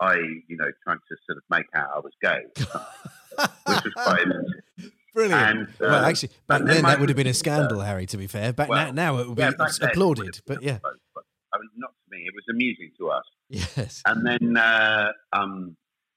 I, 0.00 0.16
you 0.48 0.56
know, 0.56 0.70
trying 0.84 0.98
to 0.98 1.16
sort 1.26 1.38
of 1.38 1.44
make 1.48 1.66
out 1.74 1.90
I 1.94 1.98
was 2.00 2.12
gay, 2.20 2.40
which 2.56 3.84
was 3.84 3.92
quite 3.94 4.22
amusing. 4.22 4.92
Brilliant. 5.14 5.42
And, 5.42 5.68
uh, 5.68 5.70
well, 5.80 6.04
actually, 6.04 6.30
back 6.48 6.62
then, 6.64 6.82
that 6.82 6.98
would 6.98 7.08
have 7.08 7.16
been 7.16 7.26
a 7.26 7.34
scandal, 7.34 7.80
Harry. 7.80 8.06
To 8.06 8.16
be 8.16 8.26
fair, 8.26 8.52
back 8.52 8.68
Well, 8.68 8.86
now, 8.86 9.14
now 9.14 9.18
it 9.20 9.28
would 9.28 9.36
be 9.36 9.42
yeah, 9.42 9.52
back 9.52 9.70
applauded. 9.80 10.28
it 10.28 10.42
But 10.46 10.62
yeah, 10.62 10.78
I 10.84 11.58
mean, 11.58 11.70
not 11.76 11.90
to 11.90 12.16
me. 12.16 12.24
It 12.26 12.34
was 12.34 12.44
amusing 12.50 12.90
to 12.98 13.10
us. 13.10 13.24
yes. 13.48 14.02
And 14.06 14.26
then, 14.26 14.56
uh, 14.56 15.12
um, 15.32 15.76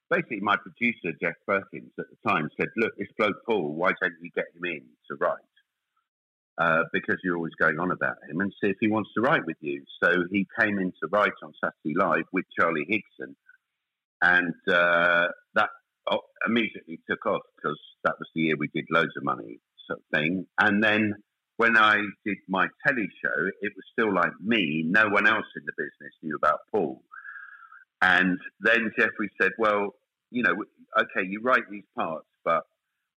basically, 0.10 0.40
my 0.40 0.56
producer 0.56 1.16
Geoff 1.22 1.36
Perkins 1.46 1.92
at 2.00 2.06
the 2.10 2.30
time 2.30 2.50
said, 2.58 2.70
"Look, 2.78 2.98
this 2.98 3.10
bloke 3.18 3.36
Paul, 3.46 3.76
why 3.76 3.92
don't 4.02 4.14
you 4.22 4.32
get 4.34 4.46
him 4.56 4.66
in 4.66 4.82
to 5.10 5.16
write? 5.20 5.40
Uh, 6.58 6.84
because 6.94 7.18
you're 7.22 7.36
always 7.36 7.54
going 7.60 7.80
on 7.80 7.92
about 7.92 8.16
him, 8.30 8.40
and 8.40 8.54
see 8.62 8.70
if 8.70 8.78
he 8.80 8.88
wants 8.88 9.10
to 9.14 9.22
write 9.22 9.46
with 9.46 9.58
you." 9.60 9.84
So 10.02 10.24
he 10.32 10.48
came 10.58 10.80
in 10.80 10.94
to 11.02 11.10
write 11.12 11.34
on 11.44 11.52
Saturday 11.62 11.96
Live 11.98 12.26
with 12.32 12.46
Charlie 12.58 12.86
Higson, 12.90 13.36
and 14.22 14.54
uh, 14.70 15.28
that 15.56 15.70
oh, 16.10 16.20
immediately 16.48 17.00
took 17.10 17.26
off 17.26 17.42
because 17.58 17.80
that 18.06 18.16
was 18.20 18.30
the 18.34 18.42
year 18.42 18.56
we 18.58 18.70
did 18.74 18.86
loads 18.90 19.12
of 19.18 19.24
money, 19.24 19.60
sort 19.88 20.00
of 20.00 20.18
thing. 20.18 20.46
And 20.58 20.82
then 20.82 21.16
when 21.58 21.78
I 21.78 21.98
did 22.26 22.38
my 22.48 22.68
telly 22.86 23.10
show, 23.24 23.50
it 23.62 23.74
was 23.76 23.86
still 23.92 24.14
like 24.14 24.32
me. 24.42 24.84
No 24.86 25.10
one 25.10 25.28
else 25.28 25.46
in 25.56 25.64
the 25.66 25.74
business 25.78 26.14
knew 26.22 26.36
about 26.36 26.60
Paul. 26.72 27.02
And 28.02 28.40
then 28.60 28.92
Geoffrey 28.98 29.30
said, 29.42 29.52
"Well, 29.58 29.96
you 30.32 30.44
know, 30.44 30.56
okay, 30.98 31.28
you 31.28 31.42
write 31.42 31.70
these 31.70 31.88
parts, 31.98 32.28
but 32.44 32.64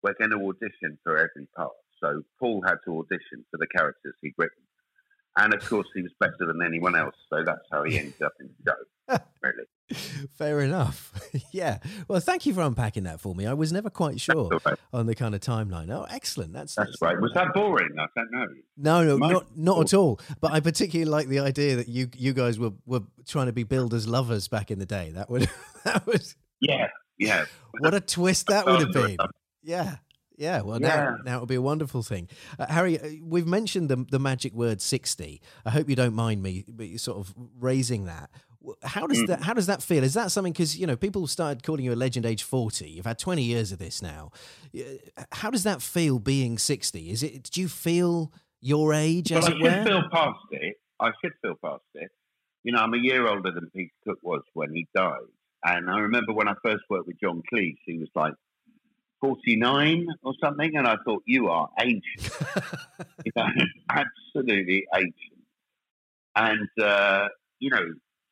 we're 0.03 0.15
going 0.19 0.31
to 0.31 0.45
audition 0.47 0.97
for 1.03 1.17
every 1.17 1.47
part." 1.55 1.71
So 2.01 2.23
Paul 2.39 2.61
had 2.65 2.77
to 2.85 2.99
audition 2.99 3.45
for 3.51 3.57
the 3.57 3.67
characters 3.67 4.15
he'd 4.21 4.33
written, 4.37 4.63
and 5.37 5.53
of 5.53 5.67
course, 5.67 5.87
he 5.93 6.01
was 6.01 6.11
better 6.19 6.45
than 6.45 6.61
anyone 6.65 6.95
else. 6.95 7.15
So 7.29 7.43
that's 7.45 7.65
how 7.71 7.83
he 7.83 7.97
ended 7.97 8.21
up 8.21 8.33
in 8.39 8.49
the 8.63 8.71
show. 8.71 9.17
Really, 9.41 9.63
Fair 10.37 10.61
enough. 10.61 11.13
yeah. 11.51 11.79
Well, 12.07 12.19
thank 12.19 12.45
you 12.45 12.53
for 12.53 12.61
unpacking 12.61 13.03
that 13.03 13.19
for 13.19 13.33
me. 13.33 13.47
I 13.47 13.53
was 13.53 13.71
never 13.71 13.89
quite 13.89 14.21
sure 14.21 14.49
right. 14.65 14.77
on 14.93 15.07
the 15.07 15.15
kind 15.15 15.33
of 15.33 15.41
timeline. 15.41 15.89
Oh, 15.89 16.05
excellent. 16.09 16.53
That's 16.53 16.75
that's 16.75 17.01
right. 17.01 17.19
Was 17.19 17.31
that 17.33 17.53
boring? 17.53 17.89
I 17.99 18.05
don't 18.15 18.31
know. 18.31 18.45
No, 18.77 19.03
no, 19.03 19.17
not 19.17 19.57
not 19.57 19.81
at 19.81 19.93
all. 19.93 20.19
But 20.41 20.51
I 20.51 20.59
particularly 20.59 21.09
like 21.09 21.27
the 21.27 21.39
idea 21.39 21.75
that 21.77 21.87
you 21.87 22.09
you 22.15 22.33
guys 22.33 22.59
were 22.59 22.73
were 22.85 23.01
trying 23.27 23.47
to 23.47 23.53
be 23.53 23.63
billed 23.63 23.93
as 23.93 24.07
lovers 24.07 24.47
back 24.47 24.69
in 24.69 24.77
the 24.77 24.85
day. 24.85 25.11
That 25.11 25.29
would 25.29 25.49
that 25.85 26.05
was 26.05 26.35
Yeah, 26.59 26.89
yeah. 27.17 27.45
what 27.79 27.93
a 27.93 28.01
twist 28.01 28.47
that 28.47 28.65
would 28.67 28.81
have 28.81 28.91
been. 28.91 29.17
Yeah. 29.63 29.97
Yeah, 30.39 30.61
well, 30.61 30.79
now, 30.79 30.87
Yeah. 30.87 31.15
now 31.25 31.35
it'll 31.35 31.45
be 31.47 31.55
a 31.55 31.61
wonderful 31.61 32.01
thing. 32.01 32.29
Uh, 32.57 32.65
Harry, 32.67 32.97
uh, 32.99 33.09
we've 33.21 33.45
mentioned 33.45 33.89
the, 33.89 33.97
the 34.09 34.19
magic 34.19 34.53
word 34.53 34.81
60. 34.81 35.41
I 35.65 35.69
hope 35.69 35.89
you 35.89 35.95
don't 35.97 36.13
mind 36.15 36.41
me 36.41 36.63
sort 36.97 37.17
of 37.17 37.33
raising 37.59 38.05
that. 38.05 38.29
How 38.83 39.05
does 39.07 39.19
Mm. 39.23 39.27
that 39.27 39.41
how 39.41 39.53
does 39.53 39.67
that 39.67 39.81
feel? 39.81 40.03
Is 40.03 40.13
that 40.15 40.31
something 40.31 40.51
because 40.53 40.77
you 40.77 40.85
know 40.85 40.95
people 40.97 41.25
started 41.27 41.63
calling 41.63 41.83
you 41.85 41.93
a 41.93 41.95
legend 41.95 42.25
age 42.25 42.43
40. 42.43 42.89
You've 42.89 43.05
had 43.05 43.17
20 43.17 43.41
years 43.43 43.71
of 43.71 43.79
this 43.79 44.01
now. 44.01 44.31
Uh, 44.77 44.81
How 45.31 45.49
does 45.49 45.63
that 45.63 45.81
feel 45.81 46.19
being 46.19 46.57
60? 46.57 47.09
Is 47.09 47.23
it 47.23 47.43
do 47.51 47.61
you 47.61 47.67
feel 47.69 48.31
your 48.61 48.93
age 48.93 49.31
Well, 49.31 49.39
as 49.39 49.45
I 49.45 49.51
it 49.51 49.53
should 49.53 49.63
were? 49.63 49.83
feel 49.85 50.03
past 50.11 50.39
it. 50.51 50.75
I 50.99 51.11
should 51.23 51.33
feel 51.41 51.55
past 51.63 51.83
it. 51.95 52.11
You 52.63 52.73
know, 52.73 52.79
I'm 52.81 52.93
a 52.93 52.97
year 52.97 53.25
older 53.27 53.49
than 53.51 53.69
Peter 53.73 53.91
Cook 54.05 54.19
was 54.23 54.41
when 54.53 54.73
he 54.73 54.87
died. 54.93 55.19
And 55.63 55.89
I 55.89 55.99
remember 55.99 56.33
when 56.33 56.49
I 56.49 56.53
first 56.63 56.83
worked 56.89 57.07
with 57.07 57.17
John 57.23 57.41
Cleese, 57.51 57.77
he 57.85 57.97
was 57.97 58.09
like 58.13 58.33
49 59.21 60.07
or 60.23 60.33
something. 60.43 60.75
And 60.75 60.87
I 60.87 60.95
thought, 61.05 61.23
you 61.25 61.49
are 61.49 61.69
ancient. 61.79 62.03
you 63.25 63.31
know, 63.35 63.47
absolutely 63.89 64.85
ancient. 64.93 65.43
And, 66.35 66.69
uh, 66.81 67.27
you 67.59 67.69
know, 67.69 67.85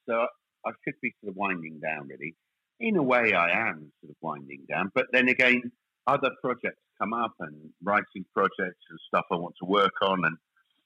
so 0.07 0.27
I 0.65 0.71
should 0.83 0.95
be 1.01 1.13
sort 1.21 1.31
of 1.31 1.35
winding 1.35 1.79
down, 1.79 2.07
really. 2.07 2.35
In 2.79 2.95
a 2.95 3.03
way, 3.03 3.33
I 3.33 3.69
am 3.69 3.91
sort 4.01 4.11
of 4.11 4.17
winding 4.21 4.65
down. 4.69 4.91
But 4.93 5.07
then 5.11 5.29
again, 5.29 5.71
other 6.05 6.29
projects 6.41 6.81
come 6.99 7.13
up 7.13 7.33
and 7.39 7.55
writing 7.83 8.25
projects 8.33 8.85
and 8.89 8.99
stuff 9.07 9.25
I 9.31 9.35
want 9.35 9.55
to 9.61 9.65
work 9.65 9.93
on. 10.01 10.23
And, 10.23 10.37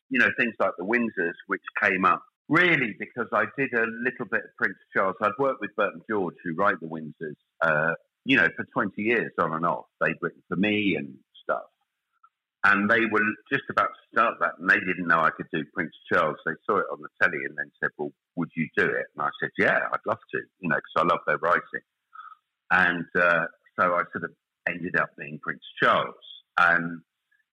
you 0.10 0.20
know, 0.20 0.30
things 0.38 0.56
like 0.60 0.72
the 0.78 0.86
Windsors, 0.86 1.34
which 1.48 1.62
came 1.82 2.06
up 2.06 2.24
really 2.52 2.94
because 3.00 3.28
I 3.32 3.46
did 3.58 3.74
a 3.74 3.86
little 4.04 4.26
bit 4.30 4.42
of 4.44 4.56
Prince 4.58 4.78
Charles. 4.94 5.16
I'd 5.22 5.32
worked 5.40 5.62
with 5.62 5.76
Bert 5.78 5.94
and 5.94 6.04
George, 6.10 6.36
who 6.44 6.54
write 6.54 6.80
the 6.82 6.88
Windsors, 6.88 7.36
uh, 7.62 7.94
you 8.26 8.38
know, 8.38 8.48
for 8.56 8.66
20 8.74 9.02
years 9.02 9.32
on 9.40 9.54
and 9.54 9.66
off. 9.66 9.86
They'd 10.00 10.18
written 10.22 10.44
for 10.48 10.56
me 10.56 10.96
and 10.98 11.16
stuff. 11.44 11.64
And 12.64 12.90
they 12.90 13.02
were 13.12 13.22
just 13.52 13.64
about 13.72 13.88
to 13.88 14.02
start 14.14 14.36
that, 14.40 14.60
and 14.60 14.70
they 14.70 14.80
didn't 14.80 15.08
know 15.08 15.20
I 15.20 15.32
could 15.32 15.48
do 15.52 15.64
Prince 15.74 15.94
Charles. 16.12 16.38
They 16.46 16.52
saw 16.66 16.78
it 16.78 16.86
on 16.92 17.00
the 17.02 17.10
telly 17.22 17.44
and 17.44 17.58
then 17.58 17.72
said, 17.80 17.90
Well, 17.98 18.12
would 18.36 18.52
you 18.56 18.68
do 18.78 18.86
it? 18.86 19.08
And 19.16 19.26
I 19.26 19.30
said, 19.42 19.50
Yeah, 19.58 19.80
I'd 19.92 20.06
love 20.06 20.20
to, 20.34 20.42
you 20.60 20.70
know, 20.70 20.76
because 20.76 20.98
I 20.98 21.04
love 21.04 21.22
their 21.26 21.40
writing. 21.40 21.86
And 22.70 23.06
uh, 23.20 23.46
so 23.80 23.96
I 23.96 24.04
sort 24.14 24.26
of 24.26 24.32
ended 24.70 24.96
up 24.96 25.10
being 25.18 25.40
Prince 25.42 25.64
Charles. 25.82 26.14
And, 26.60 27.02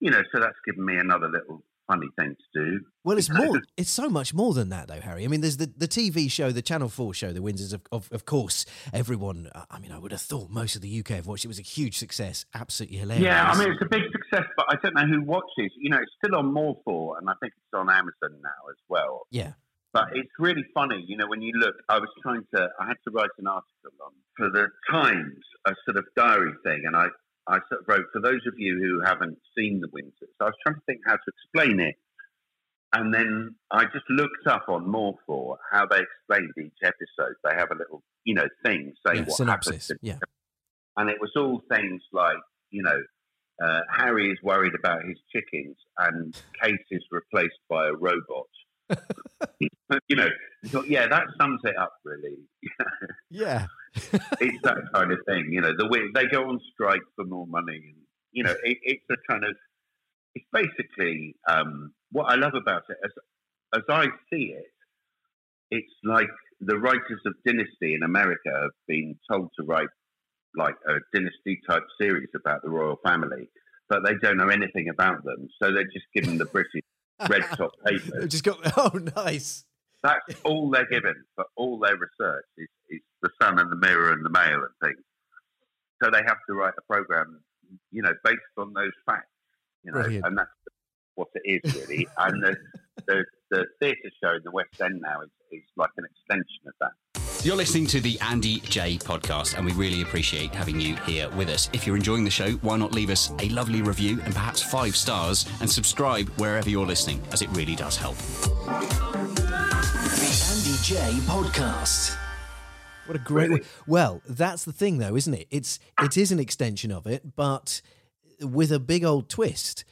you 0.00 0.10
know, 0.10 0.22
so 0.32 0.40
that's 0.40 0.58
given 0.66 0.84
me 0.84 0.96
another 0.96 1.28
little 1.28 1.62
funny 1.88 2.06
thing 2.18 2.36
to 2.54 2.64
do. 2.64 2.80
Well, 3.02 3.18
it's 3.18 3.30
more. 3.30 3.60
It's 3.76 3.90
so 3.90 4.08
much 4.08 4.34
more 4.34 4.54
than 4.54 4.68
that, 4.68 4.86
though, 4.86 5.00
Harry. 5.00 5.24
I 5.24 5.28
mean, 5.28 5.40
there's 5.40 5.56
the, 5.56 5.72
the 5.76 5.88
TV 5.88 6.30
show, 6.30 6.52
the 6.52 6.62
Channel 6.62 6.88
Four 6.88 7.14
show, 7.14 7.32
The 7.32 7.40
Windsors. 7.40 7.72
Of, 7.72 7.82
of 7.90 8.08
of 8.12 8.24
course, 8.24 8.66
everyone. 8.92 9.50
Uh, 9.54 9.64
I 9.70 9.78
mean, 9.80 9.90
I 9.90 9.98
would 9.98 10.12
have 10.12 10.20
thought 10.20 10.50
most 10.50 10.76
of 10.76 10.82
the 10.82 11.00
UK 11.00 11.08
have 11.08 11.26
watched. 11.26 11.44
It 11.44 11.48
was 11.48 11.58
a 11.58 11.62
huge 11.62 11.96
success, 11.98 12.44
absolutely 12.54 12.98
hilarious. 12.98 13.24
Yeah, 13.24 13.50
I 13.50 13.58
mean, 13.58 13.72
it's 13.72 13.82
a 13.82 13.88
big 13.88 14.02
success, 14.12 14.46
but 14.56 14.66
I 14.68 14.76
don't 14.82 14.94
know 14.94 15.06
who 15.06 15.24
watches. 15.24 15.72
You 15.78 15.90
know, 15.90 15.98
it's 15.98 16.12
still 16.22 16.36
on 16.38 16.52
More4, 16.52 17.18
and 17.18 17.28
I 17.30 17.34
think 17.40 17.54
it's 17.56 17.74
on 17.74 17.88
Amazon 17.90 18.40
now 18.42 18.60
as 18.70 18.76
well. 18.88 19.22
yeah, 19.30 19.52
But 19.92 20.08
it's 20.14 20.30
really 20.38 20.64
funny, 20.74 21.02
you 21.08 21.16
know, 21.16 21.26
when 21.28 21.40
you 21.40 21.52
look, 21.54 21.74
I 21.88 21.98
was 21.98 22.08
trying 22.22 22.44
to, 22.54 22.68
I 22.78 22.86
had 22.86 22.96
to 23.06 23.10
write 23.10 23.30
an 23.38 23.46
article 23.46 23.92
on, 24.04 24.12
for 24.36 24.50
the 24.50 24.68
Times, 24.90 25.42
a 25.66 25.72
sort 25.86 25.96
of 25.96 26.04
diary 26.16 26.52
thing, 26.64 26.82
and 26.86 26.94
I, 26.94 27.06
I 27.48 27.58
wrote, 27.86 28.04
for 28.12 28.20
those 28.20 28.40
of 28.46 28.54
you 28.58 28.78
who 28.78 29.00
haven't 29.04 29.38
seen 29.56 29.80
The 29.80 29.88
Windsors, 29.88 30.34
I 30.40 30.44
was 30.44 30.54
trying 30.62 30.76
to 30.76 30.82
think 30.86 31.00
how 31.06 31.14
to 31.14 31.22
explain 31.28 31.80
it. 31.80 31.94
And 32.92 33.12
then 33.12 33.54
I 33.70 33.84
just 33.84 34.04
looked 34.08 34.46
up 34.46 34.66
on 34.68 34.88
More 34.90 35.14
For 35.26 35.58
how 35.70 35.86
they 35.86 36.00
explained 36.00 36.52
each 36.58 36.78
episode. 36.82 37.34
They 37.44 37.54
have 37.54 37.70
a 37.70 37.74
little, 37.74 38.02
you 38.24 38.34
know, 38.34 38.48
thing 38.64 38.94
saying 39.06 39.18
yeah 39.18 39.24
what 39.24 39.36
synopsis. 39.36 39.88
happens. 39.88 40.00
Yeah, 40.02 40.18
And 40.96 41.10
it 41.10 41.20
was 41.20 41.32
all 41.36 41.62
things 41.70 42.02
like, 42.12 42.36
you 42.70 42.82
know, 42.82 42.98
uh, 43.62 43.80
Harry 43.94 44.30
is 44.30 44.38
worried 44.42 44.74
about 44.78 45.04
his 45.04 45.18
chickens 45.32 45.76
and 45.98 46.36
Kate 46.62 46.76
is 46.90 47.02
replaced 47.10 47.58
by 47.68 47.88
a 47.88 47.92
robot. 47.92 48.48
You 50.08 50.16
know, 50.16 50.28
yeah, 50.86 51.06
that 51.08 51.24
sums 51.40 51.60
it 51.64 51.76
up 51.76 51.92
really. 52.04 52.36
yeah, 53.30 53.66
it's 54.40 54.62
that 54.62 54.76
kind 54.94 55.12
of 55.12 55.18
thing. 55.26 55.48
You 55.50 55.60
know, 55.60 55.72
the 55.76 55.88
way 55.88 56.00
they 56.14 56.26
go 56.26 56.48
on 56.48 56.60
strike 56.72 57.02
for 57.16 57.24
more 57.24 57.46
money, 57.46 57.76
and 57.76 57.96
you 58.32 58.44
know, 58.44 58.54
it, 58.62 58.78
it's 58.82 59.04
a 59.10 59.16
kind 59.30 59.44
of, 59.44 59.56
it's 60.34 60.46
basically 60.52 61.36
um, 61.48 61.92
what 62.12 62.24
I 62.24 62.36
love 62.36 62.54
about 62.54 62.82
it. 62.88 62.96
As 63.04 63.10
as 63.74 63.82
I 63.88 64.06
see 64.30 64.54
it, 64.56 64.72
it's 65.70 65.92
like 66.04 66.28
the 66.60 66.78
writers 66.78 67.20
of 67.26 67.34
Dynasty 67.46 67.94
in 67.94 68.02
America 68.02 68.50
have 68.52 68.70
been 68.86 69.16
told 69.30 69.50
to 69.58 69.66
write 69.66 69.88
like 70.56 70.74
a 70.88 70.94
Dynasty 71.14 71.60
type 71.68 71.84
series 72.00 72.28
about 72.34 72.62
the 72.62 72.70
royal 72.70 72.98
family, 73.04 73.48
but 73.88 74.00
they 74.04 74.14
don't 74.22 74.38
know 74.38 74.48
anything 74.48 74.88
about 74.88 75.24
them, 75.24 75.48
so 75.62 75.72
they're 75.72 75.84
just 75.84 76.06
given 76.14 76.38
the 76.38 76.44
British 76.52 76.82
red 77.28 77.42
top 77.56 77.72
paper 77.86 78.20
They've 78.20 78.28
just 78.28 78.44
got. 78.44 78.58
Oh, 78.76 78.98
nice. 79.16 79.64
that's 80.02 80.40
all 80.44 80.70
they're 80.70 80.88
given 80.88 81.14
for 81.34 81.44
all 81.56 81.78
their 81.78 81.96
research 81.96 82.44
is, 82.56 82.68
is 82.90 83.00
the 83.22 83.30
sun 83.42 83.58
and 83.58 83.70
the 83.70 83.76
mirror 83.76 84.12
and 84.12 84.24
the 84.24 84.30
mail 84.30 84.60
and 84.62 84.74
things. 84.82 85.04
So 86.02 86.10
they 86.10 86.22
have 86.26 86.36
to 86.48 86.54
write 86.54 86.74
a 86.78 86.82
program, 86.82 87.40
you 87.90 88.02
know, 88.02 88.12
based 88.22 88.38
on 88.56 88.72
those 88.72 88.92
facts, 89.06 89.26
you 89.82 89.90
know, 89.92 90.00
Brilliant. 90.02 90.26
and 90.26 90.38
that's 90.38 90.50
what 91.16 91.28
it 91.34 91.60
is 91.64 91.74
really. 91.74 92.06
and 92.18 92.42
the 92.42 92.56
the, 93.06 93.24
the 93.50 93.66
theatre 93.80 94.10
show 94.22 94.30
in 94.36 94.40
the 94.44 94.50
West 94.50 94.80
End 94.80 95.00
now 95.00 95.20
is, 95.22 95.30
is 95.50 95.62
like 95.76 95.90
an 95.96 96.04
extension 96.04 96.62
of 96.66 96.74
that. 96.80 96.92
You're 97.44 97.56
listening 97.56 97.86
to 97.88 98.00
the 98.00 98.18
Andy 98.20 98.58
Jaye 98.62 98.98
podcast, 99.00 99.56
and 99.56 99.64
we 99.64 99.72
really 99.72 100.02
appreciate 100.02 100.52
having 100.52 100.80
you 100.80 100.96
here 100.96 101.30
with 101.30 101.48
us. 101.48 101.70
If 101.72 101.86
you're 101.86 101.94
enjoying 101.96 102.24
the 102.24 102.30
show, 102.30 102.50
why 102.62 102.76
not 102.76 102.92
leave 102.92 103.10
us 103.10 103.30
a 103.38 103.48
lovely 103.50 103.80
review 103.80 104.20
and 104.24 104.34
perhaps 104.34 104.60
five 104.60 104.96
stars 104.96 105.46
and 105.60 105.70
subscribe 105.70 106.28
wherever 106.30 106.68
you're 106.68 106.84
listening, 106.84 107.22
as 107.30 107.40
it 107.40 107.48
really 107.50 107.76
does 107.76 107.96
help. 107.96 108.16
The 108.16 109.44
Andy 110.50 110.74
Jaye 110.82 111.20
Podcast. 111.20 112.16
What 113.06 113.14
a 113.16 113.20
great 113.20 113.50
Really? 113.50 113.62
Well, 113.86 114.20
that's 114.28 114.64
the 114.64 114.72
thing 114.72 114.98
though, 114.98 115.14
isn't 115.14 115.32
it? 115.32 115.46
It's 115.50 115.78
it 116.02 116.16
is 116.16 116.32
an 116.32 116.40
extension 116.40 116.90
of 116.90 117.06
it, 117.06 117.36
but 117.36 117.80
with 118.40 118.72
a 118.72 118.80
big 118.80 119.04
old 119.04 119.28
twist. 119.28 119.84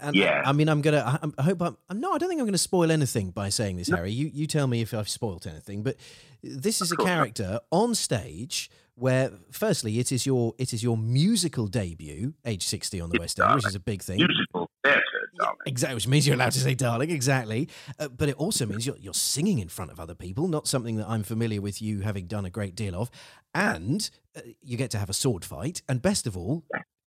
And 0.00 0.14
Yeah. 0.16 0.42
I, 0.44 0.50
I 0.50 0.52
mean, 0.52 0.68
I'm 0.68 0.80
gonna. 0.82 1.20
I, 1.22 1.28
I 1.38 1.42
hope 1.42 1.60
I'm. 1.62 1.76
No, 1.92 2.12
I 2.12 2.18
don't 2.18 2.28
think 2.28 2.40
I'm 2.40 2.46
going 2.46 2.52
to 2.52 2.58
spoil 2.58 2.90
anything 2.90 3.30
by 3.30 3.48
saying 3.48 3.76
this, 3.76 3.88
Harry. 3.88 4.12
You 4.12 4.30
you 4.32 4.46
tell 4.46 4.66
me 4.66 4.80
if 4.80 4.94
I've 4.94 5.08
spoiled 5.08 5.46
anything. 5.46 5.82
But 5.82 5.96
this 6.42 6.80
is 6.80 6.92
a 6.92 6.96
character 6.96 7.60
on 7.70 7.94
stage 7.94 8.70
where, 8.94 9.30
firstly, 9.50 9.98
it 9.98 10.10
is 10.12 10.26
your 10.26 10.54
it 10.58 10.72
is 10.72 10.82
your 10.82 10.96
musical 10.96 11.66
debut, 11.66 12.34
age 12.44 12.64
sixty 12.64 13.00
on 13.00 13.10
the 13.10 13.18
West 13.18 13.38
End, 13.40 13.54
which 13.54 13.66
is 13.66 13.74
a 13.74 13.80
big 13.80 14.02
thing. 14.02 14.18
Musical 14.18 14.70
theatre, 14.84 15.00
darling. 15.38 15.56
Exactly, 15.66 15.94
which 15.94 16.08
means 16.08 16.26
you're 16.26 16.36
allowed 16.36 16.52
to 16.52 16.60
say 16.60 16.74
"darling." 16.74 17.10
Exactly, 17.10 17.68
uh, 17.98 18.08
but 18.08 18.28
it 18.28 18.36
also 18.36 18.66
means 18.66 18.86
you're 18.86 18.96
you're 18.98 19.14
singing 19.14 19.58
in 19.58 19.68
front 19.68 19.90
of 19.90 20.00
other 20.00 20.14
people, 20.14 20.48
not 20.48 20.66
something 20.66 20.96
that 20.96 21.08
I'm 21.08 21.22
familiar 21.22 21.60
with 21.60 21.80
you 21.80 22.00
having 22.00 22.26
done 22.26 22.44
a 22.44 22.50
great 22.50 22.74
deal 22.74 22.94
of, 22.94 23.10
and 23.54 24.10
uh, 24.36 24.40
you 24.62 24.76
get 24.76 24.90
to 24.92 24.98
have 24.98 25.10
a 25.10 25.14
sword 25.14 25.44
fight, 25.44 25.82
and 25.88 26.02
best 26.02 26.26
of 26.26 26.36
all. 26.36 26.64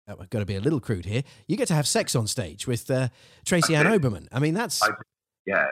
Uh, 0.08 0.14
I've 0.20 0.30
got 0.30 0.40
to 0.40 0.46
be 0.46 0.56
a 0.56 0.60
little 0.60 0.80
crude 0.80 1.04
here. 1.04 1.22
You 1.46 1.56
get 1.56 1.68
to 1.68 1.74
have 1.74 1.86
sex 1.86 2.14
on 2.14 2.26
stage 2.26 2.66
with 2.66 2.90
uh, 2.90 3.08
Tracy 3.44 3.74
Ann 3.76 3.86
Oberman. 3.86 4.26
I 4.32 4.38
mean, 4.38 4.54
that's 4.54 4.82
I- 4.82 4.90
Yeah. 5.46 5.66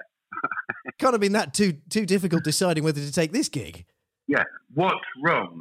can't 0.98 1.12
have 1.14 1.20
been 1.20 1.32
that 1.32 1.52
too 1.54 1.72
too 1.88 2.06
difficult 2.06 2.44
deciding 2.44 2.84
whether 2.84 3.00
to 3.00 3.12
take 3.12 3.32
this 3.32 3.48
gig. 3.48 3.84
Yeah. 4.28 4.44
What's 4.74 5.00
wrong? 5.24 5.58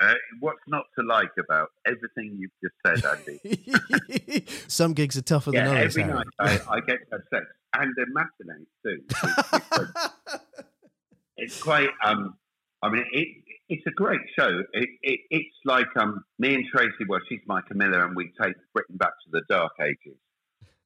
Uh, 0.00 0.14
what's 0.40 0.60
not 0.68 0.84
to 0.98 1.04
like 1.04 1.32
about 1.38 1.70
everything 1.86 2.38
you've 2.38 2.52
just 2.62 2.74
said, 2.86 3.04
Andy? 3.04 4.44
Some 4.68 4.92
gigs 4.94 5.16
are 5.18 5.22
tougher 5.22 5.50
yeah, 5.52 5.66
than 5.66 5.76
others. 5.76 5.96
every 5.98 6.02
Harry. 6.04 6.14
night 6.14 6.60
I, 6.70 6.76
I 6.76 6.80
get 6.80 6.98
to 7.00 7.06
have 7.12 7.20
sex 7.34 7.46
and 7.74 7.94
a 7.98 8.06
matinee 8.12 8.64
too. 8.84 9.02
It's, 9.10 9.52
it's 9.52 9.68
quite- 9.68 10.40
it's 11.36 11.62
quite. 11.62 11.88
Um, 12.04 12.36
I 12.82 12.88
mean, 12.90 13.04
it, 13.12 13.28
it's 13.68 13.86
a 13.86 13.90
great 13.90 14.20
show. 14.38 14.62
It, 14.72 14.88
it, 15.02 15.20
it's 15.30 15.56
like 15.64 15.88
um, 15.96 16.24
me 16.38 16.54
and 16.54 16.64
Tracy. 16.72 17.04
Well, 17.08 17.20
she's 17.28 17.40
my 17.46 17.60
Camilla, 17.68 18.04
and 18.06 18.16
we 18.16 18.30
take 18.40 18.54
Britain 18.72 18.96
back 18.96 19.12
to 19.24 19.30
the 19.30 19.42
Dark 19.48 19.72
Ages. 19.80 20.18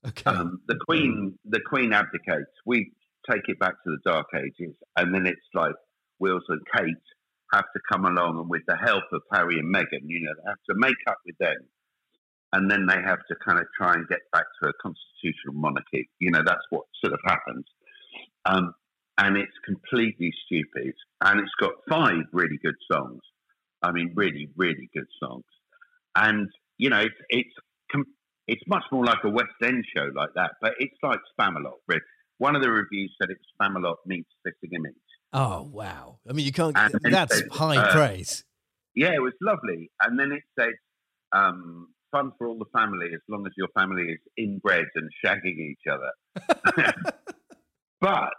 okay. 0.07 0.31
Um, 0.31 0.61
the 0.67 0.77
Queen, 0.87 1.39
the 1.45 1.61
Queen 1.61 1.93
abdicates. 1.93 2.51
We 2.67 2.93
take 3.31 3.43
it 3.49 3.59
back 3.59 3.75
to 3.85 3.91
the 3.91 3.99
Dark 4.05 4.27
Ages, 4.35 4.75
and 4.97 5.15
then 5.15 5.27
it's 5.27 5.41
like 5.55 5.75
Wills 6.19 6.45
and 6.49 6.61
Kate 6.77 6.95
have 7.53 7.65
to 7.75 7.81
come 7.91 8.05
along, 8.05 8.39
and 8.39 8.49
with 8.49 8.63
the 8.67 8.77
help 8.77 9.05
of 9.13 9.23
Harry 9.33 9.59
and 9.59 9.73
Meghan, 9.73 10.07
you 10.07 10.21
know, 10.21 10.33
they 10.37 10.49
have 10.49 10.63
to 10.71 10.75
make 10.75 10.97
up 11.07 11.19
with 11.25 11.37
them, 11.39 11.69
and 12.53 12.71
then 12.71 12.87
they 12.87 13.01
have 13.01 13.21
to 13.29 13.37
kind 13.45 13.59
of 13.59 13.67
try 13.79 13.95
and 13.95 14.09
get 14.09 14.21
back 14.33 14.47
to 14.61 14.69
a 14.69 14.73
constitutional 14.83 15.55
monarchy. 15.55 16.09
You 16.19 16.31
know, 16.31 16.43
that's 16.45 16.65
what 16.71 16.85
sort 17.05 17.13
of 17.13 17.21
happens. 17.25 17.65
Um, 18.45 18.75
and 19.19 19.37
it's 19.37 19.53
completely 19.65 20.33
stupid, 20.47 20.95
and 21.21 21.41
it's 21.41 21.53
got 21.61 21.73
five 21.89 22.25
really 22.33 22.59
good 22.63 22.75
songs. 22.91 23.21
I 23.83 23.93
mean, 23.93 24.13
really, 24.15 24.49
really 24.57 24.89
good 24.95 25.09
songs, 25.23 25.45
and 26.17 26.49
you 26.79 26.91
know, 26.91 27.01
it's 27.01 27.15
it's 27.29 27.55
com- 27.91 28.15
it's 28.47 28.63
much 28.67 28.85
more 28.91 29.05
like 29.05 29.25
a 29.25 29.31
West 29.31 29.51
End 29.63 29.85
show 29.97 30.09
like 30.15 30.31
that, 30.35 30.53
but 30.61 30.75
it's 30.79 30.97
like 31.03 31.19
Spamalot. 31.39 31.79
Really. 31.89 32.01
One 32.39 32.57
of 32.57 32.63
the 32.63 32.71
reviews 32.71 33.15
said 33.21 33.31
it's 33.31 33.45
Spamalot 33.61 33.97
meets 34.07 34.29
Spitting 34.41 34.75
Image. 34.75 34.95
oh 35.33 35.69
wow! 35.71 36.19
I 36.29 36.33
mean, 36.33 36.47
you 36.47 36.53
can't. 36.53 36.77
And 36.77 37.15
that's 37.15 37.41
there's, 37.41 37.53
high 37.53 37.77
uh, 37.77 37.93
praise. 37.93 38.45
Yeah, 38.95 39.13
it 39.15 39.23
was 39.23 39.33
lovely. 39.41 39.91
And 40.03 40.19
then 40.19 40.33
it 40.33 40.43
said, 40.59 40.73
um, 41.33 41.89
fun 42.11 42.33
for 42.37 42.47
all 42.47 42.59
the 42.59 42.67
family 42.79 43.07
as 43.15 43.21
long 43.29 43.47
as 43.47 43.53
your 43.57 43.69
family 43.75 44.05
is 44.05 44.21
inbred 44.37 44.87
and 44.95 45.09
shagging 45.25 45.59
each 45.59 45.87
other. 45.91 46.95
but 48.01 48.35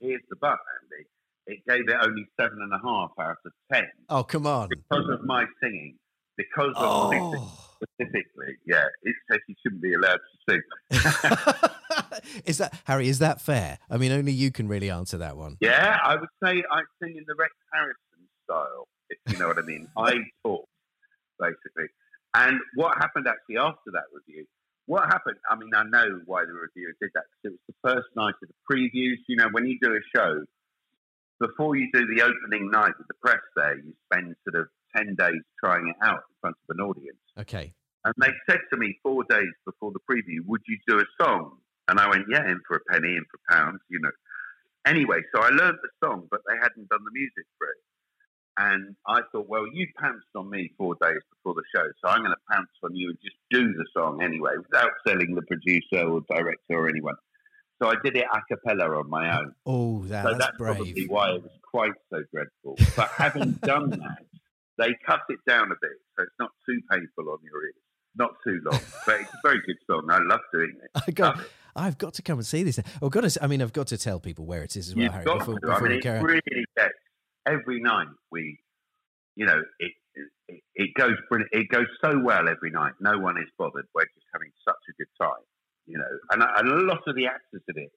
here's 0.00 0.22
the 0.30 0.36
but, 0.40 0.58
Andy. 0.82 1.06
It 1.46 1.60
gave 1.66 1.88
it 1.88 1.96
only 2.02 2.26
seven 2.38 2.58
and 2.60 2.72
a 2.72 2.78
half 2.84 3.10
out 3.18 3.36
of 3.46 3.52
ten 3.72 3.84
Oh 4.10 4.22
come 4.22 4.46
on! 4.46 4.68
because 4.68 5.08
of 5.08 5.24
my 5.24 5.46
singing. 5.62 5.96
Because 6.36 6.72
of 6.76 7.10
my 7.10 7.16
singing 7.16 7.34
Oh. 7.40 7.64
specifically, 7.82 8.56
yeah, 8.66 8.84
it 9.02 9.14
says 9.30 9.40
you 9.48 9.54
shouldn't 9.62 9.80
be 9.82 9.94
allowed 9.94 10.18
to 10.18 10.60
sing. 10.92 12.32
is 12.44 12.58
that 12.58 12.78
Harry? 12.84 13.08
Is 13.08 13.18
that 13.20 13.40
fair? 13.40 13.78
I 13.90 13.96
mean, 13.96 14.12
only 14.12 14.32
you 14.32 14.50
can 14.52 14.68
really 14.68 14.90
answer 14.90 15.18
that 15.18 15.36
one. 15.36 15.56
Yeah, 15.60 15.98
I 16.04 16.16
would 16.16 16.28
say 16.44 16.62
I 16.70 16.82
sing 17.02 17.16
in 17.16 17.24
the 17.26 17.34
Rex 17.38 17.52
Harrison 17.72 18.28
style, 18.44 18.86
if 19.10 19.18
you 19.32 19.38
know 19.38 19.48
what 19.48 19.58
I 19.58 19.62
mean. 19.62 19.88
I 19.96 20.12
talk, 20.44 20.66
basically. 21.40 21.86
And 22.34 22.60
what 22.74 22.96
happened 22.98 23.26
actually 23.26 23.56
after 23.58 23.90
that 23.92 24.04
review? 24.12 24.44
What 24.88 25.04
happened? 25.04 25.36
I 25.50 25.54
mean, 25.54 25.68
I 25.76 25.84
know 25.84 26.24
why 26.24 26.48
the 26.48 26.56
reviewer 26.56 26.96
did 26.98 27.10
that 27.12 27.24
because 27.28 27.52
it 27.52 27.60
was 27.60 27.66
the 27.68 27.78
first 27.84 28.08
night 28.16 28.34
of 28.42 28.48
the 28.48 28.56
previews. 28.64 29.20
You 29.28 29.36
know, 29.36 29.48
when 29.52 29.66
you 29.66 29.76
do 29.82 29.92
a 29.92 30.00
show, 30.16 30.44
before 31.38 31.76
you 31.76 31.92
do 31.92 32.06
the 32.08 32.22
opening 32.22 32.70
night 32.70 32.96
with 32.96 33.06
the 33.06 33.20
press 33.20 33.44
there, 33.54 33.76
you 33.76 33.92
spend 34.10 34.34
sort 34.48 34.62
of 34.64 34.68
10 34.96 35.14
days 35.14 35.44
trying 35.62 35.92
it 35.92 35.96
out 36.02 36.24
in 36.24 36.34
front 36.40 36.56
of 36.56 36.76
an 36.76 36.82
audience. 36.82 37.20
Okay. 37.38 37.74
And 38.06 38.14
they 38.16 38.32
said 38.48 38.60
to 38.72 38.78
me 38.78 38.98
four 39.02 39.24
days 39.28 39.52
before 39.66 39.92
the 39.92 40.00
preview, 40.10 40.40
would 40.46 40.62
you 40.66 40.78
do 40.88 40.98
a 40.98 41.04
song? 41.22 41.58
And 41.88 42.00
I 42.00 42.08
went, 42.08 42.24
yeah, 42.30 42.48
in 42.48 42.60
for 42.66 42.78
a 42.78 42.92
penny, 42.92 43.12
in 43.12 43.24
for 43.30 43.40
pounds, 43.54 43.80
you 43.90 44.00
know. 44.00 44.10
Anyway, 44.86 45.20
so 45.34 45.42
I 45.42 45.50
learned 45.50 45.78
the 45.82 45.92
song, 46.02 46.28
but 46.30 46.40
they 46.48 46.56
hadn't 46.56 46.88
done 46.88 47.04
the 47.04 47.12
music 47.12 47.44
for 47.58 47.68
it. 47.68 47.76
And 48.60 48.96
I 49.06 49.20
thought, 49.30 49.48
well, 49.48 49.64
you 49.72 49.86
pounced 50.00 50.26
on 50.34 50.50
me 50.50 50.72
four 50.76 50.96
days 51.00 51.20
before 51.30 51.54
the 51.54 51.62
show, 51.74 51.84
so 52.04 52.10
I'm 52.10 52.20
going 52.22 52.32
to 52.32 52.36
pounce 52.52 52.68
on 52.82 52.94
you 52.96 53.10
and 53.10 53.18
just 53.22 53.36
do 53.50 53.72
the 53.72 53.84
song 53.96 54.20
anyway, 54.22 54.50
without 54.56 54.90
selling 55.06 55.34
the 55.36 55.42
producer 55.42 56.08
or 56.08 56.22
director 56.28 56.74
or 56.74 56.88
anyone. 56.88 57.14
So 57.80 57.88
I 57.88 57.94
did 58.02 58.16
it 58.16 58.24
a 58.32 58.40
cappella 58.52 58.98
on 58.98 59.08
my 59.08 59.38
own. 59.38 59.54
Oh, 59.64 60.02
that, 60.06 60.24
So 60.24 60.30
that's, 60.30 60.44
that's 60.46 60.56
probably 60.58 61.06
why 61.06 61.30
it 61.34 61.42
was 61.44 61.52
quite 61.70 61.92
so 62.12 62.22
dreadful. 62.34 62.76
But 62.96 63.08
having 63.16 63.52
done 63.62 63.90
that, 63.90 64.18
they 64.76 64.96
cut 65.06 65.20
it 65.28 65.38
down 65.48 65.66
a 65.70 65.76
bit, 65.80 65.92
so 66.18 66.24
it's 66.24 66.32
not 66.40 66.50
too 66.68 66.80
painful 66.90 67.30
on 67.30 67.38
your 67.44 67.64
ears, 67.64 67.74
not 68.16 68.30
too 68.44 68.60
long. 68.68 68.80
But 69.06 69.20
it's 69.20 69.30
a 69.32 69.38
very 69.44 69.60
good 69.64 69.76
song. 69.88 70.08
I 70.10 70.18
love 70.18 70.40
doing 70.52 70.74
it. 70.82 70.90
I 71.06 71.10
got. 71.12 71.38
I've 71.76 71.98
got 71.98 72.14
to 72.14 72.22
come 72.22 72.38
and 72.38 72.46
see 72.46 72.64
this. 72.64 72.80
I've 73.00 73.10
got 73.10 73.22
to. 73.30 73.44
I 73.44 73.46
mean, 73.46 73.62
I've 73.62 73.72
got 73.72 73.86
to 73.88 73.98
tell 73.98 74.18
people 74.18 74.44
where 74.46 74.62
it 74.64 74.74
is 74.76 74.88
as 74.88 74.96
well, 74.96 75.04
You've 75.04 75.12
Harry. 75.12 75.24
got 75.24 75.38
Before, 75.38 75.54
to. 75.54 75.60
before 75.60 75.76
I 75.76 75.80
mean, 75.82 75.92
we 75.92 76.00
carry 76.00 76.20
really 76.22 76.64
gets 76.76 76.97
every 77.48 77.80
night. 77.80 78.08
We, 78.30 78.58
you 79.36 79.46
know, 79.46 79.60
it, 79.78 79.92
it 80.48 80.60
it 80.74 80.90
goes 80.94 81.16
brilliant. 81.28 81.50
It 81.52 81.68
goes 81.68 81.86
so 82.04 82.18
well 82.18 82.48
every 82.48 82.70
night. 82.70 82.92
No 83.00 83.18
one 83.18 83.36
is 83.38 83.48
bothered. 83.58 83.86
We're 83.94 84.04
just 84.04 84.26
having 84.32 84.50
such 84.66 84.82
a 84.90 84.92
good 84.98 85.12
time, 85.20 85.44
you 85.86 85.98
know. 85.98 86.12
And, 86.30 86.42
a- 86.42 86.58
and 86.58 86.68
a 86.68 86.82
lot 86.92 87.02
of 87.06 87.14
the 87.16 87.26
actors 87.26 87.62
in 87.68 87.82
it 87.84 87.92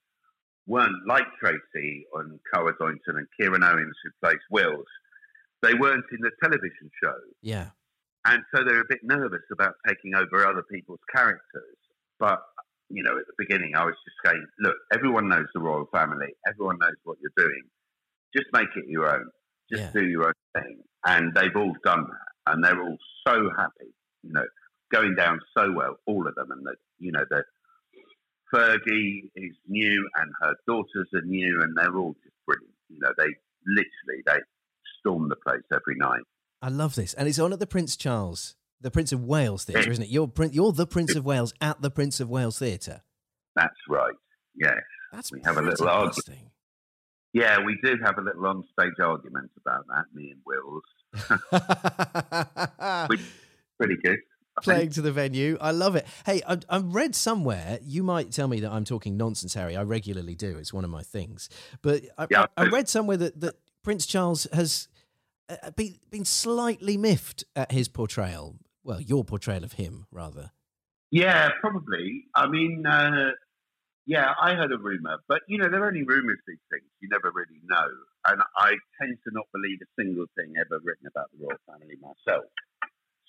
weren't 0.68 1.08
like 1.08 1.26
Tracy 1.40 2.06
and 2.16 2.40
Kara 2.54 2.74
Tointon 2.78 3.18
and 3.18 3.28
Kieran 3.40 3.64
Owens, 3.64 3.96
who 4.04 4.10
plays 4.24 4.40
Wills. 4.52 4.86
They 5.62 5.74
weren't 5.76 6.06
in 6.12 6.20
the 6.22 6.32
television 6.44 6.90
show. 7.04 7.16
Yeah. 7.42 7.70
And 8.26 8.44
so 8.54 8.64
they're 8.64 8.82
a 8.82 8.88
bit 8.88 9.00
nervous 9.04 9.42
about 9.52 9.74
taking 9.88 10.14
over 10.16 10.46
other 10.46 10.64
people's 10.72 11.00
characters. 11.14 11.78
But, 12.20 12.40
you 12.90 13.02
know, 13.04 13.18
at 13.18 13.26
the 13.26 13.34
beginning, 13.38 13.76
I 13.76 13.84
was 13.86 13.96
just 14.06 14.18
saying, 14.26 14.46
look, 14.60 14.76
everyone 14.94 15.28
knows 15.28 15.48
the 15.56 15.60
royal 15.60 15.88
family. 15.92 16.28
Everyone 16.48 16.78
knows 16.80 16.96
what 17.04 17.18
you're 17.22 17.32
doing. 17.36 17.64
Just 18.36 18.48
make 18.54 18.70
it 18.76 18.86
your 18.88 19.10
own. 19.12 19.26
Just 19.72 19.84
Yeah. 19.84 19.92
do 20.02 20.08
your 20.08 20.28
own 20.28 20.34
thing. 20.56 20.84
And 21.06 21.34
they've 21.34 21.56
all 21.56 21.76
done 21.84 22.04
that. 22.04 22.54
And 22.54 22.64
they're 22.64 22.82
all 22.82 22.98
so 23.28 23.50
happy, 23.56 23.94
you 24.24 24.34
know, 24.34 24.46
going 24.92 25.16
down 25.16 25.40
so 25.58 25.72
well, 25.72 25.98
all 26.06 26.28
of 26.28 26.36
them. 26.36 26.52
And, 26.52 26.66
the, 26.66 26.76
you 27.00 27.12
know, 27.12 27.24
the 27.30 27.44
Fergie 28.54 29.30
is 29.36 29.56
new 29.68 30.10
and 30.18 30.32
her 30.42 30.56
daughters 30.68 31.08
are 31.14 31.22
new 31.22 31.62
and 31.62 31.76
they're 31.78 31.96
all 31.96 32.14
just 32.24 32.36
brilliant. 32.46 32.74
You 32.90 33.00
know, 33.00 33.12
they 33.18 33.28
literally, 33.66 34.24
they 34.26 34.40
storm 35.00 35.30
the 35.30 35.36
place 35.38 35.64
every 35.74 35.96
night. 35.96 36.24
I 36.62 36.70
love 36.70 36.96
this, 36.96 37.14
and 37.16 37.28
it's 37.28 37.40
on 37.40 37.54
at 37.54 37.60
the 37.60 37.66
Prince 37.66 37.96
Charles, 37.96 38.56
the 38.82 38.92
Prince 38.92 39.12
of 39.12 39.24
Wales 39.24 39.64
Theatre, 39.66 39.90
isn't 39.90 40.04
it? 40.04 40.10
You're 40.10 40.32
you're 40.52 40.72
the 40.72 40.86
Prince 40.86 41.16
of 41.16 41.26
Wales 41.26 41.54
at 41.60 41.82
the 41.82 41.90
Prince 41.90 42.20
of 42.20 42.30
Wales 42.30 42.60
Theatre. 42.60 43.02
That's 43.56 43.74
right. 43.90 44.14
Yes. 44.56 44.76
That's 45.12 45.32
We 45.32 45.42
have 45.44 45.58
a 45.58 45.62
little 45.62 45.90
argument. 45.90 46.52
Yeah, 47.34 47.60
we 47.66 47.78
do 47.84 47.96
have 48.04 48.18
a 48.18 48.22
little 48.22 48.46
on-stage 48.46 49.00
argument 49.02 49.52
about 49.66 49.86
that, 49.88 50.06
me 50.14 50.32
and 50.32 50.42
Wills. 50.46 50.84
Which 53.10 53.22
pretty 53.78 53.96
good. 54.04 54.18
I 54.58 54.62
Playing 54.62 54.82
think. 54.82 54.94
to 54.96 55.02
the 55.02 55.14
venue, 55.14 55.58
I 55.62 55.72
love 55.72 55.96
it. 55.96 56.06
Hey, 56.26 56.42
I, 56.46 56.58
I 56.70 56.80
read 56.80 57.16
somewhere. 57.16 57.80
You 57.82 58.04
might 58.04 58.32
tell 58.32 58.50
me 58.50 58.60
that 58.60 58.72
I'm 58.72 58.84
talking 58.84 59.16
nonsense, 59.16 59.54
Harry. 59.54 59.78
I 59.78 59.84
regularly 59.84 60.36
do. 60.36 60.58
It's 60.58 60.74
one 60.74 60.84
of 60.84 60.90
my 60.90 61.04
things. 61.04 61.48
But 61.82 62.04
I, 62.18 62.28
Yeah, 62.30 62.46
I, 62.58 62.64
I 62.64 62.66
read 62.68 62.90
somewhere 62.90 63.16
that, 63.18 63.40
that 63.40 63.56
Prince 63.82 64.06
Charles 64.06 64.46
has 64.52 64.90
uh, 65.50 65.72
been 65.72 65.96
been 66.10 66.26
slightly 66.26 66.98
miffed 66.98 67.46
at 67.56 67.72
his 67.72 67.88
portrayal. 67.88 68.58
Well, 68.84 69.00
your 69.00 69.24
portrayal 69.24 69.64
of 69.64 69.74
him, 69.74 70.06
rather. 70.12 70.52
Yeah, 71.12 71.50
probably. 71.62 72.26
I 72.36 72.48
mean, 72.48 72.86
uh, 72.86 73.32
yeah, 74.06 74.34
I 74.42 74.56
heard 74.56 74.72
a 74.72 74.78
rumor, 74.78 75.18
but 75.28 75.42
you 75.48 75.58
know, 75.58 75.70
they're 75.70 75.86
only 75.86 76.04
rumors. 76.04 76.40
These 76.48 76.58
things 76.72 76.84
you 77.02 77.10
never 77.10 77.32
really 77.34 77.62
know, 77.64 77.88
and 78.28 78.42
I 78.56 78.76
tend 79.00 79.18
to 79.24 79.32
not 79.32 79.46
believe 79.54 79.80
a 79.82 80.02
single 80.02 80.26
thing 80.36 80.54
ever 80.60 80.80
written 80.84 81.08
about 81.08 81.30
the 81.32 81.46
royal 81.46 81.60
family 81.68 81.96
myself. 82.02 82.46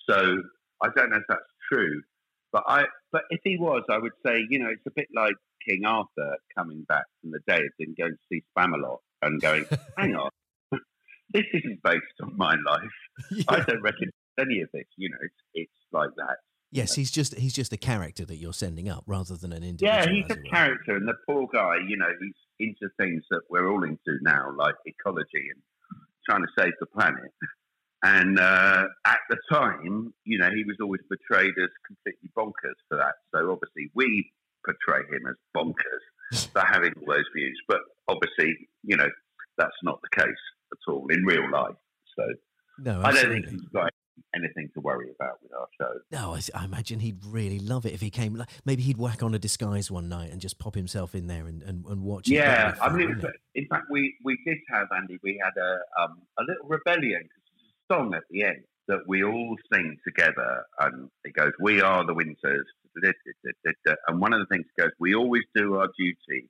So 0.09 0.43
I 0.83 0.89
don't 0.97 1.11
know 1.11 1.19
if 1.19 1.25
that's 1.29 1.41
true, 1.71 2.03
but 2.53 2.65
I. 2.67 2.85
But 3.11 3.23
if 3.31 3.41
he 3.45 3.57
was, 3.59 3.83
I 3.91 3.99
would 3.99 4.13
say, 4.25 4.45
you 4.49 4.59
know, 4.59 4.71
it's 4.71 4.87
a 4.87 4.91
bit 4.95 5.09
like 5.15 5.35
King 5.67 5.85
Arthur 5.85 6.37
coming 6.57 6.85
back 6.89 7.05
from 7.21 7.33
the 7.33 7.41
dead 7.47 7.69
and 7.79 7.97
going 7.97 8.13
to 8.13 8.19
see 8.31 8.43
Spamalot 8.57 8.99
and 9.21 9.41
going, 9.41 9.67
hang 9.99 10.17
on. 10.17 10.31
this 11.33 11.45
isn't 11.53 11.83
based 11.83 12.03
on 12.23 12.37
my 12.37 12.57
life. 12.67 13.45
I 13.49 13.61
don't 13.61 13.83
reckon 13.83 14.11
any 14.41 14.61
of 14.61 14.71
this. 14.73 14.87
You 14.97 15.11
know, 15.11 15.19
it's 15.21 15.35
it's 15.55 15.73
like 15.93 16.11
that. 16.17 16.39
Yes, 16.73 16.95
he's 16.95 17.11
just 17.11 17.37
he's 17.37 17.53
just 17.53 17.73
a 17.75 17.77
character 17.77 18.25
that 18.25 18.37
you're 18.37 18.55
sending 18.55 18.89
up 18.89 19.05
rather 19.07 19.37
than 19.37 19.53
an 19.53 19.63
individual. 19.63 19.93
Yeah, 19.93 20.11
he's 20.11 20.25
a 20.31 20.41
were. 20.41 20.51
character, 20.51 20.97
and 20.97 21.07
the 21.07 21.15
poor 21.29 21.47
guy, 21.53 21.77
you 21.87 21.99
know, 21.99 22.09
he's 22.19 22.33
into 22.71 22.89
things 22.99 23.23
that 23.31 23.43
we're 23.51 23.71
all 23.71 23.85
into 23.85 24.19
now, 24.23 24.51
like 24.57 24.75
ecology 24.87 25.51
and 25.55 25.63
trying 26.29 26.41
to 26.41 26.49
save 26.59 26.73
the 26.81 26.87
planet. 26.87 27.31
And 28.03 28.39
uh, 28.39 28.85
at 29.05 29.19
the 29.29 29.37
time, 29.53 30.15
you 30.25 30.39
know, 30.39 30.49
he 30.51 30.65
was 30.65 30.77
always 30.81 31.03
portrayed 31.09 31.53
as 31.63 31.69
completely 31.87 32.31
bonkers 32.37 32.79
for 32.89 32.97
that. 32.97 33.15
So 33.35 33.53
obviously, 33.53 33.91
we 33.95 34.33
portray 34.65 35.05
him 35.15 35.27
as 35.29 35.37
bonkers 35.55 36.49
for 36.53 36.63
having 36.67 36.93
all 37.01 37.15
those 37.15 37.29
views. 37.37 37.61
But 37.69 37.81
obviously, 38.09 38.57
you 38.83 38.97
know, 38.97 39.09
that's 39.59 39.77
not 39.83 40.01
the 40.03 40.23
case 40.23 40.43
at 40.73 40.91
all 40.91 41.07
in 41.11 41.23
real 41.25 41.51
life. 41.51 41.77
So 42.17 42.25
No, 42.79 43.03
I 43.03 43.13
don't 43.13 43.31
think 43.31 43.49
he's 43.49 43.61
got 43.73 43.93
anything 44.35 44.71
to 44.75 44.81
worry 44.81 45.11
about 45.15 45.43
with 45.43 45.53
our 45.53 45.69
show. 45.81 45.93
No, 46.11 46.35
I, 46.35 46.41
I 46.55 46.65
imagine 46.65 47.01
he'd 47.01 47.25
really 47.25 47.59
love 47.59 47.87
it 47.87 47.93
if 47.93 48.01
he 48.01 48.11
came. 48.11 48.35
Like, 48.35 48.49
maybe 48.65 48.83
he'd 48.83 48.99
whack 48.99 49.23
on 49.23 49.35
a 49.35 49.39
disguise 49.39 49.91
one 49.91 50.09
night 50.09 50.31
and 50.31 50.41
just 50.41 50.59
pop 50.59 50.75
himself 50.75 51.15
in 51.15 51.27
there 51.27 51.47
and, 51.47 51.63
and, 51.63 51.85
and 51.87 52.03
watch. 52.03 52.29
Yeah, 52.29 52.75
I 52.81 52.93
mean, 52.93 53.17
was, 53.17 53.33
in 53.55 53.67
fact, 53.67 53.87
we, 53.91 54.15
we 54.25 54.39
did 54.47 54.59
have 54.71 54.89
Andy. 54.97 55.19
We 55.23 55.41
had 55.43 55.61
a 55.61 56.03
um, 56.03 56.23
a 56.39 56.43
little 56.43 56.67
rebellion 56.69 57.23
a 57.23 57.95
song 57.95 58.15
at 58.15 58.23
the 58.31 58.45
end 58.45 58.65
that 58.89 59.01
we 59.07 59.23
all 59.25 59.57
sing 59.73 59.97
together, 60.07 60.65
and 60.81 61.09
it 61.25 61.35
goes, 61.35 61.53
"We 61.61 61.81
are 61.81 62.05
the 62.05 62.15
Winters," 62.15 62.67
and 62.95 64.21
one 64.21 64.33
of 64.33 64.41
the 64.41 64.47
things 64.51 64.67
goes, 64.79 64.91
"We 64.99 65.15
always 65.15 65.45
do 65.55 65.77
our 65.77 65.89
duty 65.99 66.49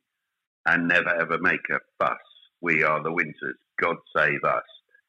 and 0.66 0.88
never 0.88 1.10
ever 1.10 1.38
make 1.38 1.68
a 1.70 1.78
fuss. 1.98 2.16
We 2.60 2.82
are 2.82 3.02
the 3.02 3.12
Winters. 3.12 3.56
God 3.80 3.96
save 4.16 4.44
us." 4.44 4.64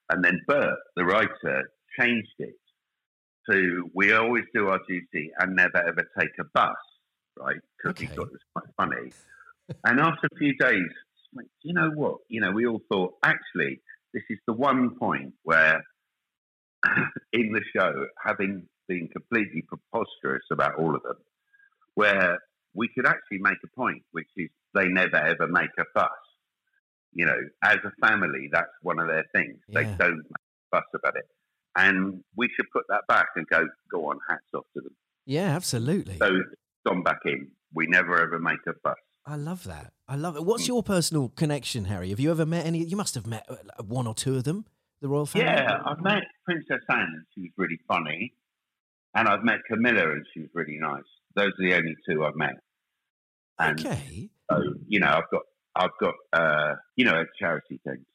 And 0.10 0.24
then 0.24 0.42
Bert, 0.48 0.78
the 0.96 1.06
writer, 1.06 1.70
changed 2.00 2.36
it 2.40 2.56
to 3.50 3.90
"We 3.94 4.14
always 4.14 4.46
do 4.54 4.70
our 4.70 4.80
duty 4.88 5.32
and 5.40 5.56
never 5.56 5.78
ever 5.78 6.08
take 6.20 6.32
a 6.40 6.46
bus." 6.54 6.76
Right? 7.38 7.60
Because 7.78 8.00
he 8.00 8.08
thought 8.08 8.28
it 8.28 8.34
was 8.34 8.42
quite 8.56 8.74
funny. 8.78 9.12
And 9.86 9.98
after 10.02 10.28
a 10.28 10.38
few 10.38 10.54
days, 10.58 10.90
like, 11.34 11.48
you 11.62 11.74
know 11.74 11.90
what? 11.96 12.18
You 12.28 12.42
know, 12.42 12.52
we 12.52 12.68
all 12.68 12.82
thought, 12.92 13.14
actually, 13.24 13.80
this 14.14 14.24
is 14.30 14.38
the 14.46 14.54
one 14.54 14.96
point 15.00 15.34
where, 15.44 15.84
in 17.34 17.54
the 17.54 17.62
show, 17.76 18.08
having 18.24 18.68
been 18.88 19.08
completely 19.08 19.64
preposterous 19.68 20.44
about 20.52 20.76
all 20.76 20.96
of 20.96 21.04
them, 21.04 21.18
where 21.96 22.40
we 22.74 22.90
could 22.90 23.08
actually 23.08 23.40
make 23.40 23.58
a 23.64 23.76
point, 23.76 24.04
which 24.12 24.28
is 24.38 24.50
they 24.74 24.88
never 24.88 25.18
ever 25.18 25.48
make 25.48 25.70
a 25.80 25.86
fuss. 25.94 26.10
You 27.14 27.26
know, 27.28 27.40
as 27.64 27.78
a 27.86 28.08
family, 28.08 28.50
that's 28.52 28.72
one 28.82 29.00
of 29.00 29.08
their 29.08 29.26
things. 29.36 29.58
They 29.70 29.84
don't 29.84 30.18
make 30.18 30.26
a 30.28 30.78
fuss 30.78 30.86
about 30.96 31.16
it. 31.16 31.26
And 31.76 32.24
we 32.36 32.50
should 32.56 32.68
put 32.72 32.84
that 32.90 33.02
back 33.08 33.28
and 33.36 33.48
go, 33.48 33.68
go 33.92 34.10
on, 34.10 34.20
hats 34.30 34.44
off 34.54 34.66
to 34.76 34.82
them. 34.82 34.96
Yeah, 35.26 35.56
absolutely. 35.56 36.18
So, 36.20 36.30
gone 36.86 37.02
back 37.04 37.20
in. 37.26 37.50
We 37.74 37.88
never 37.88 38.22
ever 38.22 38.38
make 38.40 38.60
a 38.68 38.74
fuss. 38.84 38.96
I 39.26 39.36
love 39.38 39.64
that. 39.64 39.94
I 40.08 40.16
love 40.16 40.36
it. 40.36 40.44
What's 40.44 40.66
Mm. 40.66 40.68
your 40.68 40.84
personal 40.84 41.30
connection, 41.30 41.86
Harry? 41.86 42.10
Have 42.10 42.20
you 42.20 42.30
ever 42.30 42.46
met 42.46 42.66
any? 42.66 42.84
You 42.84 42.98
must 42.98 43.16
have 43.16 43.26
met 43.26 43.46
uh, 43.50 43.56
one 43.84 44.06
or 44.06 44.14
two 44.14 44.36
of 44.36 44.44
them, 44.44 44.66
the 45.02 45.08
royal 45.08 45.26
family. 45.26 45.48
Yeah, 45.48 45.80
I've 45.86 46.02
met 46.02 46.24
Princess 46.46 46.82
Anne 46.90 47.00
and 47.00 47.26
she 47.34 47.42
was 47.42 47.52
really 47.58 47.80
funny. 47.88 48.34
And 49.16 49.28
I've 49.28 49.44
met 49.44 49.60
Camilla 49.70 50.12
and 50.12 50.26
she 50.34 50.42
was 50.42 50.50
really 50.54 50.78
nice. 50.80 51.04
Those 51.36 51.52
are 51.60 51.64
the 51.64 51.74
only 51.76 51.96
two 52.08 52.26
I've 52.26 52.36
met. 52.36 52.56
And 53.60 53.80
Okay. 53.80 54.30
so, 54.52 54.58
you 54.88 55.00
know, 55.00 55.08
I've 55.08 55.30
got, 55.32 55.42
I've 55.76 55.98
got, 56.00 56.16
uh, 56.34 56.76
you 56.96 57.06
know, 57.06 57.22
a 57.22 57.26
charity 57.40 57.80
things. 57.86 58.06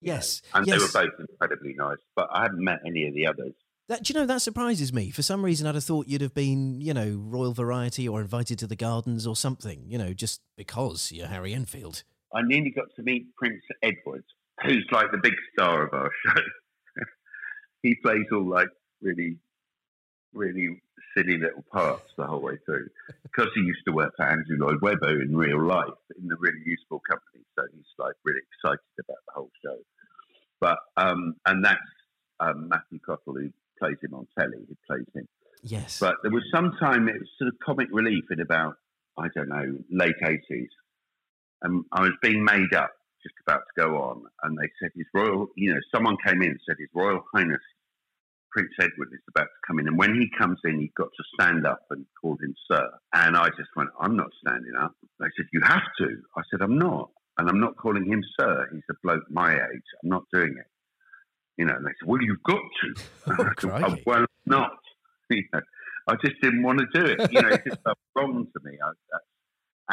Yes. 0.00 0.42
And 0.54 0.66
yes. 0.66 0.76
they 0.76 1.00
were 1.00 1.06
both 1.06 1.20
incredibly 1.20 1.74
nice, 1.76 1.98
but 2.14 2.28
I 2.32 2.42
hadn't 2.42 2.62
met 2.62 2.78
any 2.86 3.06
of 3.06 3.14
the 3.14 3.26
others. 3.26 3.54
That, 3.88 4.04
do 4.04 4.12
you 4.12 4.20
know 4.20 4.26
that 4.26 4.42
surprises 4.42 4.92
me? 4.92 5.10
For 5.10 5.22
some 5.22 5.42
reason, 5.42 5.66
I'd 5.66 5.74
have 5.74 5.84
thought 5.84 6.08
you'd 6.08 6.20
have 6.20 6.34
been, 6.34 6.80
you 6.80 6.92
know, 6.92 7.18
royal 7.24 7.54
variety 7.54 8.06
or 8.06 8.20
invited 8.20 8.58
to 8.58 8.66
the 8.66 8.76
gardens 8.76 9.26
or 9.26 9.34
something. 9.34 9.84
You 9.86 9.96
know, 9.96 10.12
just 10.12 10.42
because 10.56 11.10
you're 11.10 11.26
Harry 11.26 11.54
Enfield. 11.54 12.04
I 12.34 12.42
nearly 12.42 12.70
got 12.70 12.88
to 12.96 13.02
meet 13.02 13.34
Prince 13.36 13.62
Edward, 13.82 14.24
who's 14.62 14.86
like 14.92 15.10
the 15.10 15.18
big 15.22 15.32
star 15.52 15.86
of 15.86 15.94
our 15.94 16.10
show. 16.26 16.42
he 17.82 17.96
plays 18.04 18.26
all 18.30 18.46
like 18.46 18.68
really, 19.00 19.38
really 20.34 20.82
silly 21.18 21.38
little 21.38 21.64
parts 21.72 22.10
the 22.16 22.26
whole 22.26 22.40
way 22.40 22.58
through 22.64 22.88
because 23.22 23.48
he 23.54 23.60
used 23.62 23.82
to 23.86 23.92
work 23.92 24.12
for 24.16 24.26
Andrew 24.26 24.56
Lloyd 24.58 24.80
Webber 24.82 25.20
in 25.22 25.36
real 25.36 25.62
life 25.64 25.88
in 26.20 26.28
the 26.28 26.36
really 26.38 26.60
useful 26.64 27.00
company. 27.08 27.44
So 27.58 27.64
he's 27.74 27.84
like 27.98 28.14
really 28.24 28.40
excited 28.52 28.80
about 29.00 29.18
the 29.26 29.32
whole 29.34 29.50
show. 29.64 29.76
But 30.60 30.78
um, 30.96 31.34
and 31.46 31.64
that's 31.64 31.80
um, 32.40 32.68
Matthew 32.68 32.98
Cottle 33.04 33.34
who 33.34 33.50
plays 33.78 33.96
him 34.02 34.14
on 34.14 34.26
telly. 34.38 34.64
Who 34.68 34.76
plays 34.86 35.06
him. 35.14 35.28
Yes. 35.62 35.98
But 35.98 36.16
there 36.22 36.32
was 36.32 36.44
some 36.54 36.72
time 36.80 37.08
it 37.08 37.18
was 37.18 37.28
sort 37.38 37.48
of 37.48 37.54
comic 37.64 37.88
relief 37.90 38.24
in 38.30 38.40
about 38.40 38.74
I 39.18 39.28
don't 39.34 39.48
know 39.48 39.78
late 39.90 40.16
eighties, 40.24 40.70
and 41.62 41.84
I 41.92 42.02
was 42.02 42.12
being 42.22 42.44
made 42.44 42.74
up 42.74 42.90
just 43.22 43.34
about 43.46 43.62
to 43.66 43.82
go 43.82 43.96
on, 43.96 44.22
and 44.44 44.56
they 44.56 44.70
said 44.80 44.90
His 44.94 45.06
Royal, 45.12 45.48
you 45.56 45.74
know, 45.74 45.80
someone 45.92 46.16
came 46.24 46.40
in 46.40 46.50
and 46.50 46.60
said 46.68 46.76
His 46.78 46.88
Royal 46.94 47.24
Highness 47.34 47.58
Prince 48.58 48.72
Edward 48.80 49.08
is 49.12 49.20
about 49.28 49.44
to 49.44 49.60
come 49.66 49.78
in, 49.78 49.86
and 49.86 49.96
when 49.96 50.14
he 50.16 50.28
comes 50.36 50.58
in, 50.64 50.80
you've 50.80 50.94
got 50.94 51.10
to 51.16 51.24
stand 51.34 51.64
up 51.64 51.82
and 51.90 52.04
call 52.20 52.36
him 52.42 52.52
Sir. 52.68 52.88
And 53.12 53.36
I 53.36 53.46
just 53.50 53.68
went, 53.76 53.90
I'm 54.00 54.16
not 54.16 54.30
standing 54.44 54.72
up. 54.80 54.94
They 55.20 55.26
said 55.36 55.46
you 55.52 55.60
have 55.62 55.82
to. 55.98 56.06
I 56.36 56.42
said 56.50 56.60
I'm 56.60 56.76
not, 56.76 57.10
and 57.38 57.48
I'm 57.48 57.60
not 57.60 57.76
calling 57.76 58.04
him 58.04 58.20
Sir. 58.40 58.68
He's 58.72 58.82
a 58.90 58.94
bloke 59.04 59.22
my 59.30 59.54
age. 59.54 59.82
I'm 60.02 60.08
not 60.10 60.24
doing 60.32 60.56
it. 60.58 60.66
You 61.56 61.66
know, 61.66 61.74
and 61.76 61.86
they 61.86 61.90
said, 62.00 62.08
well, 62.08 62.20
you've 62.20 62.42
got 62.42 62.58
to. 62.82 62.94
Oh, 63.70 63.88
said, 63.94 64.02
well, 64.06 64.24
not. 64.46 64.72
You 65.30 65.44
know, 65.52 65.60
I 66.08 66.14
just 66.24 66.40
didn't 66.42 66.62
want 66.64 66.78
to 66.80 66.86
do 66.98 67.04
it. 67.04 67.30
You 67.30 67.42
know, 67.42 67.48
it 67.50 67.62
just 67.64 67.82
felt 67.84 67.98
wrong 68.16 68.46
to 68.56 68.60
me. 68.64 68.78
I, 68.82 68.88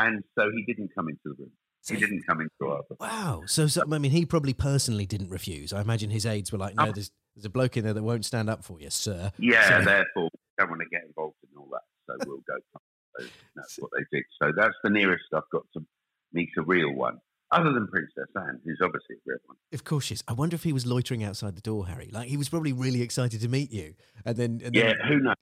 I, 0.01 0.07
and 0.07 0.23
so 0.39 0.49
he 0.49 0.63
didn't 0.65 0.89
come 0.95 1.09
into 1.09 1.19
the 1.25 1.35
room. 1.37 1.51
So- 1.81 1.93
He 1.93 1.99
didn't 1.99 2.23
come 2.25 2.39
into 2.41 2.71
our 2.71 2.77
room. 2.89 2.97
Wow. 2.99 3.43
So, 3.45 3.67
so, 3.67 3.83
I 3.91 3.97
mean, 3.99 4.11
he 4.11 4.25
probably 4.25 4.53
personally 4.53 5.05
didn't 5.05 5.29
refuse. 5.29 5.71
I 5.73 5.81
imagine 5.81 6.09
his 6.09 6.25
aides 6.25 6.51
were 6.53 6.57
like, 6.57 6.73
no, 6.75 6.83
Um, 6.85 6.91
there's, 6.93 7.11
there's 7.35 7.45
a 7.45 7.49
bloke 7.49 7.77
in 7.77 7.83
there 7.83 7.93
that 7.93 8.03
won't 8.03 8.25
stand 8.25 8.49
up 8.49 8.63
for 8.63 8.79
you, 8.79 8.89
sir. 8.89 9.31
Yeah, 9.37 9.79
So- 9.79 9.85
therefore, 9.85 10.29
don't 10.57 10.69
want 10.69 10.81
to 10.81 10.87
get 10.89 11.03
involved 11.05 11.35
in 11.43 11.57
all 11.57 11.69
that. 11.71 11.81
So 12.07 12.15
we'll 12.27 12.37
go. 12.47 12.55
So 13.17 13.25
that's 13.55 13.77
what 13.79 13.91
they 13.97 14.03
did. 14.17 14.25
So 14.43 14.51
that's 14.53 14.75
the 14.83 14.89
nearest 14.89 15.23
I've 15.33 15.43
got 15.49 15.63
to 15.77 15.85
meet 16.33 16.49
a 16.57 16.61
real 16.63 16.93
one, 16.93 17.19
other 17.49 17.71
than 17.71 17.87
Princess 17.87 18.27
Anne, 18.35 18.59
who's 18.65 18.79
obviously 18.83 19.15
a 19.15 19.19
real 19.25 19.37
one. 19.45 19.55
Of 19.71 19.85
course, 19.85 20.03
she 20.03 20.15
is. 20.15 20.23
I 20.27 20.33
wonder 20.33 20.53
if 20.55 20.63
he 20.63 20.73
was 20.73 20.85
loitering 20.85 21.23
outside 21.23 21.55
the 21.55 21.61
door, 21.61 21.87
Harry. 21.87 22.09
Like, 22.11 22.27
he 22.27 22.35
was 22.35 22.49
probably 22.49 22.73
really 22.73 23.01
excited 23.01 23.39
to 23.39 23.47
meet 23.47 23.71
you. 23.71 23.93
And 24.25 24.35
then, 24.35 24.59
and 24.65 24.75
Yeah, 24.75 24.87
then 24.87 24.95
who 25.07 25.19
knows? 25.21 25.35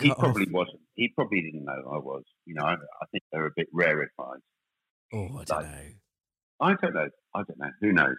He 0.00 0.14
probably 0.14 0.44
off. 0.44 0.52
wasn't. 0.52 0.80
He 0.94 1.08
probably 1.16 1.40
didn't 1.42 1.64
know 1.64 1.72
I 1.92 1.98
was. 1.98 2.22
You 2.46 2.54
know, 2.54 2.62
I, 2.64 2.74
I 2.74 3.06
think 3.10 3.24
they're 3.32 3.46
a 3.46 3.50
bit 3.56 3.66
rarefied. 3.72 4.38
Oh, 5.12 5.24
I 5.24 5.26
don't 5.26 5.48
like- 5.50 5.66
know. 5.66 5.82
I 6.60 6.74
don't 6.80 6.94
know. 6.94 7.08
I 7.34 7.38
don't 7.42 7.58
know. 7.58 7.70
Who 7.80 7.92
knows? 7.92 8.18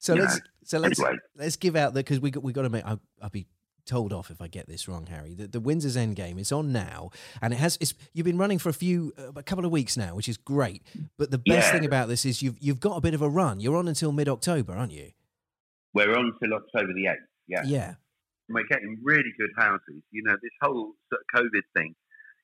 So 0.00 0.14
let's 0.14 0.34
know, 0.36 0.40
so 0.64 0.78
let's 0.78 0.98
anyway. 0.98 1.16
let's 1.36 1.56
give 1.56 1.76
out 1.76 1.94
the 1.94 2.00
because 2.00 2.20
we 2.20 2.30
got 2.30 2.42
we 2.42 2.52
got 2.52 2.62
to 2.62 2.70
make. 2.70 2.84
I'll, 2.84 3.00
I'll 3.22 3.30
be 3.30 3.46
told 3.86 4.12
off 4.12 4.30
if 4.30 4.40
I 4.40 4.46
get 4.48 4.66
this 4.66 4.88
wrong, 4.88 5.06
Harry. 5.06 5.34
The, 5.34 5.46
the 5.46 5.60
Windsors 5.60 5.96
Endgame 5.96 6.38
is 6.38 6.52
on 6.52 6.72
now, 6.72 7.10
and 7.42 7.52
it 7.52 7.58
has. 7.58 7.76
It's, 7.80 7.94
you've 8.12 8.24
been 8.24 8.38
running 8.38 8.58
for 8.58 8.68
a 8.70 8.72
few 8.72 9.12
uh, 9.18 9.32
a 9.36 9.42
couple 9.42 9.64
of 9.64 9.70
weeks 9.70 9.96
now, 9.96 10.14
which 10.14 10.28
is 10.28 10.36
great. 10.36 10.82
But 11.18 11.30
the 11.30 11.38
best 11.38 11.68
Yeah. 11.68 11.72
thing 11.72 11.84
about 11.84 12.08
this 12.08 12.24
is 12.24 12.42
you've 12.42 12.56
you've 12.60 12.80
got 12.80 12.96
a 12.96 13.00
bit 13.00 13.14
of 13.14 13.22
a 13.22 13.28
run. 13.28 13.60
You're 13.60 13.76
on 13.76 13.88
until 13.88 14.10
mid 14.12 14.28
October, 14.28 14.72
aren't 14.74 14.92
you? 14.92 15.10
We're 15.92 16.16
on 16.16 16.32
till 16.42 16.54
October 16.54 16.92
the 16.94 17.06
8th. 17.06 17.16
Yeah. 17.48 17.62
Yeah. 17.64 17.88
And 18.48 18.54
we're 18.54 18.66
getting 18.70 18.96
really 19.02 19.32
good 19.38 19.50
houses. 19.56 20.02
You 20.12 20.22
know, 20.24 20.34
this 20.40 20.52
whole 20.62 20.92
sort 21.12 21.20
of 21.20 21.40
COVID 21.42 21.62
thing, 21.76 21.94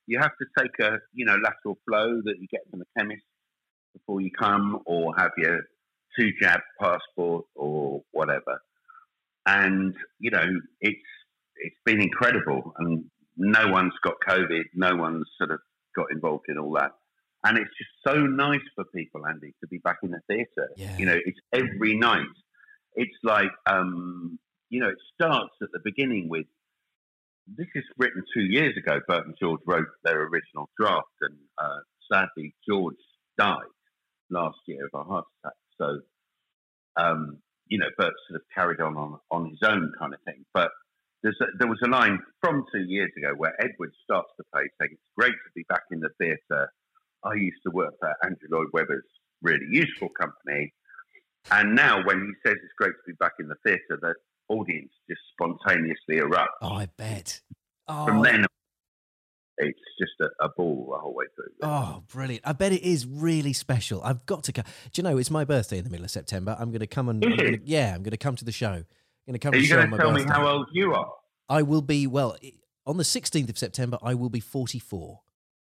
you 0.07 0.19
have 0.19 0.33
to 0.41 0.47
take 0.59 0.73
a, 0.81 0.99
you 1.13 1.25
know, 1.25 1.37
lateral 1.37 1.79
flow 1.89 2.21
that 2.25 2.35
you 2.41 2.49
get 2.51 2.63
from 2.71 2.81
the 2.81 2.87
chemist 2.99 3.23
before 3.95 4.21
you 4.21 4.31
come 4.37 4.81
or 4.85 5.15
have 5.17 5.31
your 5.39 5.61
two 6.19 6.31
jab 6.41 6.61
passport 6.81 7.45
or 7.55 8.03
whatever. 8.13 8.61
And, 9.47 9.95
you 10.19 10.31
know, 10.31 10.47
it's 10.81 10.99
it's 11.57 11.77
been 11.85 12.01
incredible 12.01 12.75
and 12.79 13.05
no 13.37 13.69
one's 13.69 13.95
got 14.03 14.15
COVID, 14.29 14.65
no 14.75 14.97
one's 14.97 15.27
sort 15.39 15.51
of 15.51 15.61
got 15.95 16.07
involved 16.11 16.47
in 16.49 16.59
all 16.59 16.73
that. 16.75 16.93
And 17.45 17.57
it's 17.59 17.71
just 17.79 17.91
so 18.07 18.27
nice 18.27 18.61
for 18.75 18.85
people, 18.95 19.27
Andy, 19.27 19.55
to 19.61 19.69
be 19.69 19.79
back 19.79 19.99
in 20.03 20.11
the 20.11 20.21
theatre. 20.27 20.71
Yeah. 20.77 20.97
You 20.99 21.07
know, 21.07 21.19
it's 21.25 21.39
every 21.53 21.97
night. 21.97 22.27
It's 22.95 23.17
like 23.23 23.53
um, 23.67 24.39
you 24.69 24.81
know, 24.81 24.89
it 24.89 24.99
starts 25.15 25.55
at 25.63 25.69
the 25.73 25.81
beginning 25.85 26.29
with 26.29 26.47
this 27.47 27.69
is 27.75 27.85
written 27.97 28.25
two 28.35 28.43
years 28.43 28.77
ago. 28.77 28.99
Bert 29.07 29.27
and 29.27 29.37
George 29.41 29.61
wrote 29.67 29.87
their 30.03 30.23
original 30.23 30.69
draft, 30.79 31.07
and 31.21 31.37
uh, 31.59 31.79
sadly, 32.11 32.55
George 32.69 32.97
died 33.39 33.61
last 34.31 34.59
year 34.67 34.87
of 34.93 35.01
a 35.01 35.05
heart 35.05 35.25
attack. 35.45 35.55
So, 35.81 36.01
um, 36.97 37.39
you 37.67 37.79
know, 37.79 37.87
Bert 37.99 38.13
sort 38.29 38.41
of 38.41 38.43
carried 38.55 38.81
on 38.81 38.97
on, 38.97 39.19
on 39.31 39.51
his 39.51 39.59
own 39.65 39.93
kind 39.99 40.15
of 40.15 40.21
thing. 40.25 40.45
But 40.55 40.71
there's 41.23 41.37
a, 41.41 41.47
there 41.59 41.69
was 41.69 41.79
a 41.85 41.89
line 41.89 42.19
from 42.41 42.65
two 42.73 42.85
years 42.87 43.11
ago 43.17 43.35
where 43.37 43.55
Edward 43.61 43.93
starts 44.05 44.29
the 44.39 44.45
play 44.53 44.63
saying, 44.81 44.93
It's 44.93 45.13
great 45.17 45.33
to 45.33 45.51
be 45.55 45.65
back 45.69 45.83
in 45.91 46.01
the 46.01 46.11
theatre. 46.21 46.69
I 47.25 47.35
used 47.35 47.59
to 47.67 47.73
work 47.73 47.95
for 47.99 48.15
Andrew 48.23 48.49
Lloyd 48.51 48.69
Webber's 48.73 49.05
really 49.43 49.67
useful 49.71 50.09
company. 50.19 50.73
And 51.51 51.75
now, 51.75 52.05
when 52.05 52.21
he 52.21 52.49
says 52.49 52.57
it's 52.63 52.73
great 52.77 52.91
to 52.91 53.07
be 53.07 53.13
back 53.19 53.33
in 53.39 53.49
the 53.49 53.55
theatre, 53.65 53.99
the 54.01 54.15
audience 54.49 54.91
just 55.09 55.21
spontaneously 55.33 56.17
erupts. 56.17 56.47
Oh, 56.63 56.75
I 56.75 56.87
bet. 56.97 57.41
Oh, 57.89 58.07
From 58.07 58.23
then, 58.23 58.47
it's 59.59 59.79
just 59.99 60.13
a, 60.21 60.45
a 60.45 60.49
ball 60.57 60.89
the 60.93 60.99
whole 60.99 61.15
way 61.15 61.25
through. 61.35 61.53
Oh, 61.63 62.03
brilliant! 62.13 62.43
I 62.47 62.53
bet 62.53 62.73
it 62.73 62.83
is 62.83 63.07
really 63.07 63.53
special. 63.53 64.03
I've 64.03 64.25
got 64.27 64.45
to 64.45 64.53
come. 64.53 64.65
Do 64.93 65.01
you 65.01 65.03
know 65.03 65.17
it's 65.19 65.31
my 65.31 65.45
birthday 65.45 65.79
in 65.79 65.85
the 65.85 65.91
middle 65.91 66.05
of 66.05 66.11
September? 66.11 66.57
I'm 66.59 66.71
going 66.71 66.81
to 66.81 66.87
come 66.87 67.09
and 67.09 67.25
I'm 67.25 67.37
gonna- 67.37 67.59
yeah, 67.65 67.95
I'm 67.95 68.03
going 68.03 68.11
to 68.13 68.17
come 68.17 68.37
to 68.37 68.45
the 68.45 68.53
show. 68.53 68.73
I'm 68.73 68.85
going 69.27 69.33
to 69.35 69.39
come 69.39 69.51
Are 69.51 69.53
to 69.53 69.59
the 69.59 69.63
you 69.63 69.69
show 69.69 69.77
going 69.77 69.91
to 69.91 69.97
tell 69.97 70.13
me 70.13 70.25
how 70.25 70.47
old 70.47 70.69
you 70.73 70.93
are? 70.95 71.13
I 71.49 71.63
will 71.63 71.83
be 71.83 72.07
well 72.07 72.37
on 72.87 72.97
the 72.97 73.03
16th 73.03 73.49
of 73.49 73.59
September. 73.59 73.99
I 74.03 74.15
will 74.15 74.31
be 74.31 74.41
44. 74.41 75.21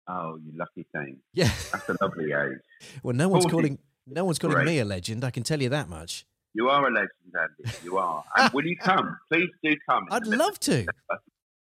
Oh, 0.08 0.38
you 0.44 0.52
lucky 0.56 0.86
thing. 0.92 1.18
Yeah. 1.32 1.50
That's 1.72 1.88
a 1.88 1.96
lovely 2.00 2.32
age. 2.32 2.58
Well, 3.02 3.14
no 3.14 3.28
one's 3.28 3.44
40. 3.44 3.52
calling. 3.54 3.78
No 4.06 4.24
one's 4.24 4.38
calling 4.38 4.54
Great. 4.56 4.66
me 4.66 4.78
a 4.80 4.84
legend. 4.84 5.22
I 5.24 5.30
can 5.30 5.42
tell 5.42 5.60
you 5.60 5.68
that 5.68 5.88
much. 5.88 6.26
You 6.54 6.68
are 6.68 6.84
a 6.88 6.90
legend, 6.92 7.10
Andy. 7.38 7.72
You 7.84 7.98
are. 7.98 8.24
And 8.36 8.52
will 8.52 8.66
you 8.66 8.76
come? 8.76 9.16
Please 9.32 9.50
do 9.62 9.76
come. 9.88 10.06
I'd 10.10 10.26
love 10.26 10.58
to. 10.60 10.86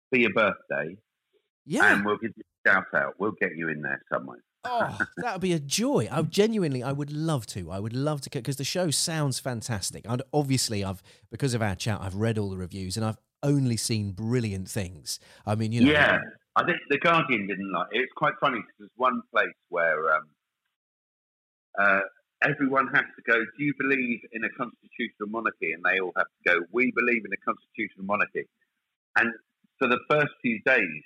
for 0.08 0.16
your 0.18 0.32
birthday, 0.32 0.96
Yeah. 1.70 1.94
and 1.94 2.04
we'll 2.04 2.18
give 2.18 2.32
you 2.36 2.42
a 2.66 2.68
shout 2.68 2.86
out. 2.94 3.14
We'll 3.18 3.36
get 3.40 3.56
you 3.56 3.68
in 3.68 3.80
there 3.82 4.02
somewhere. 4.12 4.42
Oh, 4.64 4.98
that 5.18 5.34
would 5.34 5.40
be 5.40 5.52
a 5.52 5.60
joy. 5.60 6.08
I 6.10 6.20
genuinely, 6.22 6.82
I 6.82 6.90
would 6.90 7.12
love 7.12 7.46
to. 7.48 7.70
I 7.70 7.78
would 7.78 7.94
love 7.94 8.20
to 8.22 8.30
because 8.30 8.56
the 8.56 8.64
show 8.64 8.90
sounds 8.90 9.38
fantastic. 9.38 10.04
And 10.08 10.20
obviously, 10.32 10.82
I've 10.82 11.00
because 11.30 11.54
of 11.54 11.62
our 11.62 11.76
chat, 11.76 12.00
I've 12.02 12.16
read 12.16 12.38
all 12.38 12.50
the 12.50 12.56
reviews 12.56 12.96
and 12.96 13.06
I've 13.06 13.18
only 13.44 13.76
seen 13.76 14.10
brilliant 14.10 14.68
things. 14.68 15.20
I 15.46 15.54
mean, 15.54 15.70
you 15.70 15.82
know, 15.82 15.92
yeah, 15.92 16.18
I 16.56 16.64
think 16.64 16.78
the 16.88 16.98
Guardian 16.98 17.46
didn't 17.46 17.72
like. 17.72 17.86
It. 17.92 18.00
It's 18.00 18.12
quite 18.16 18.34
funny 18.40 18.58
because 18.58 18.74
there's 18.80 18.90
one 18.96 19.22
place 19.32 19.48
where 19.68 20.16
um, 20.16 20.26
uh, 21.78 22.00
everyone 22.42 22.88
has 22.88 23.04
to 23.16 23.22
go. 23.30 23.38
Do 23.38 23.64
you 23.64 23.74
believe 23.78 24.20
in 24.32 24.42
a 24.42 24.50
constitutional 24.50 25.28
monarchy? 25.28 25.72
And 25.72 25.84
they 25.84 26.00
all 26.00 26.12
have 26.16 26.26
to 26.26 26.50
go. 26.52 26.66
We 26.72 26.92
believe 26.96 27.22
in 27.24 27.32
a 27.32 27.40
constitutional 27.44 28.06
monarchy. 28.06 28.48
And 29.16 29.32
for 29.78 29.86
the 29.86 30.00
first 30.10 30.32
few 30.42 30.60
days, 30.66 31.02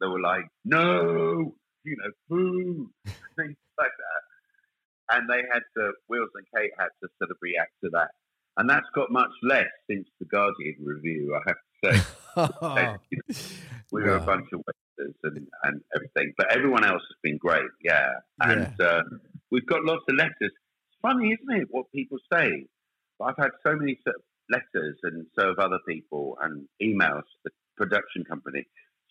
they 0.00 0.06
were 0.06 0.20
like, 0.20 0.46
"No, 0.64 1.54
you 1.84 1.96
know, 1.96 2.10
boo," 2.28 2.90
things 3.36 3.56
like 3.78 3.92
that. 3.98 5.16
And 5.16 5.30
they 5.30 5.42
had 5.52 5.62
to. 5.76 5.92
Wills 6.08 6.30
and 6.34 6.46
Kate 6.54 6.72
had 6.78 6.88
to 7.02 7.08
sort 7.18 7.30
of 7.30 7.36
react 7.40 7.72
to 7.84 7.90
that. 7.92 8.10
And 8.56 8.68
that's 8.68 8.86
got 8.94 9.10
much 9.10 9.30
less 9.42 9.68
since 9.88 10.08
the 10.18 10.26
Guardian 10.26 10.76
review, 10.82 11.36
I 11.36 11.50
have 11.50 11.56
to 11.84 12.98
say. 13.14 13.36
We 13.92 14.02
were 14.02 14.16
a 14.16 14.20
bunch 14.20 14.48
of 14.52 14.60
waiters 14.66 15.14
and, 15.22 15.46
and 15.62 15.80
everything, 15.94 16.32
but 16.36 16.52
everyone 16.52 16.84
else 16.84 17.02
has 17.02 17.16
been 17.22 17.38
great. 17.38 17.70
Yeah, 17.84 18.14
and 18.40 18.80
uh, 18.80 19.02
we've 19.50 19.66
got 19.66 19.84
lots 19.84 20.02
of 20.08 20.16
letters. 20.16 20.34
It's 20.40 21.00
funny, 21.00 21.32
isn't 21.32 21.62
it, 21.62 21.68
what 21.70 21.86
people 21.94 22.18
say? 22.32 22.66
But 23.18 23.26
I've 23.26 23.38
had 23.38 23.50
so 23.64 23.76
many 23.76 23.98
sort 24.04 24.16
of 24.16 24.22
letters, 24.50 24.98
and 25.04 25.26
so 25.38 25.48
have 25.48 25.58
other 25.58 25.78
people, 25.88 26.36
and 26.42 26.66
emails 26.82 27.22
to 27.22 27.38
the 27.44 27.50
production 27.76 28.24
company 28.24 28.66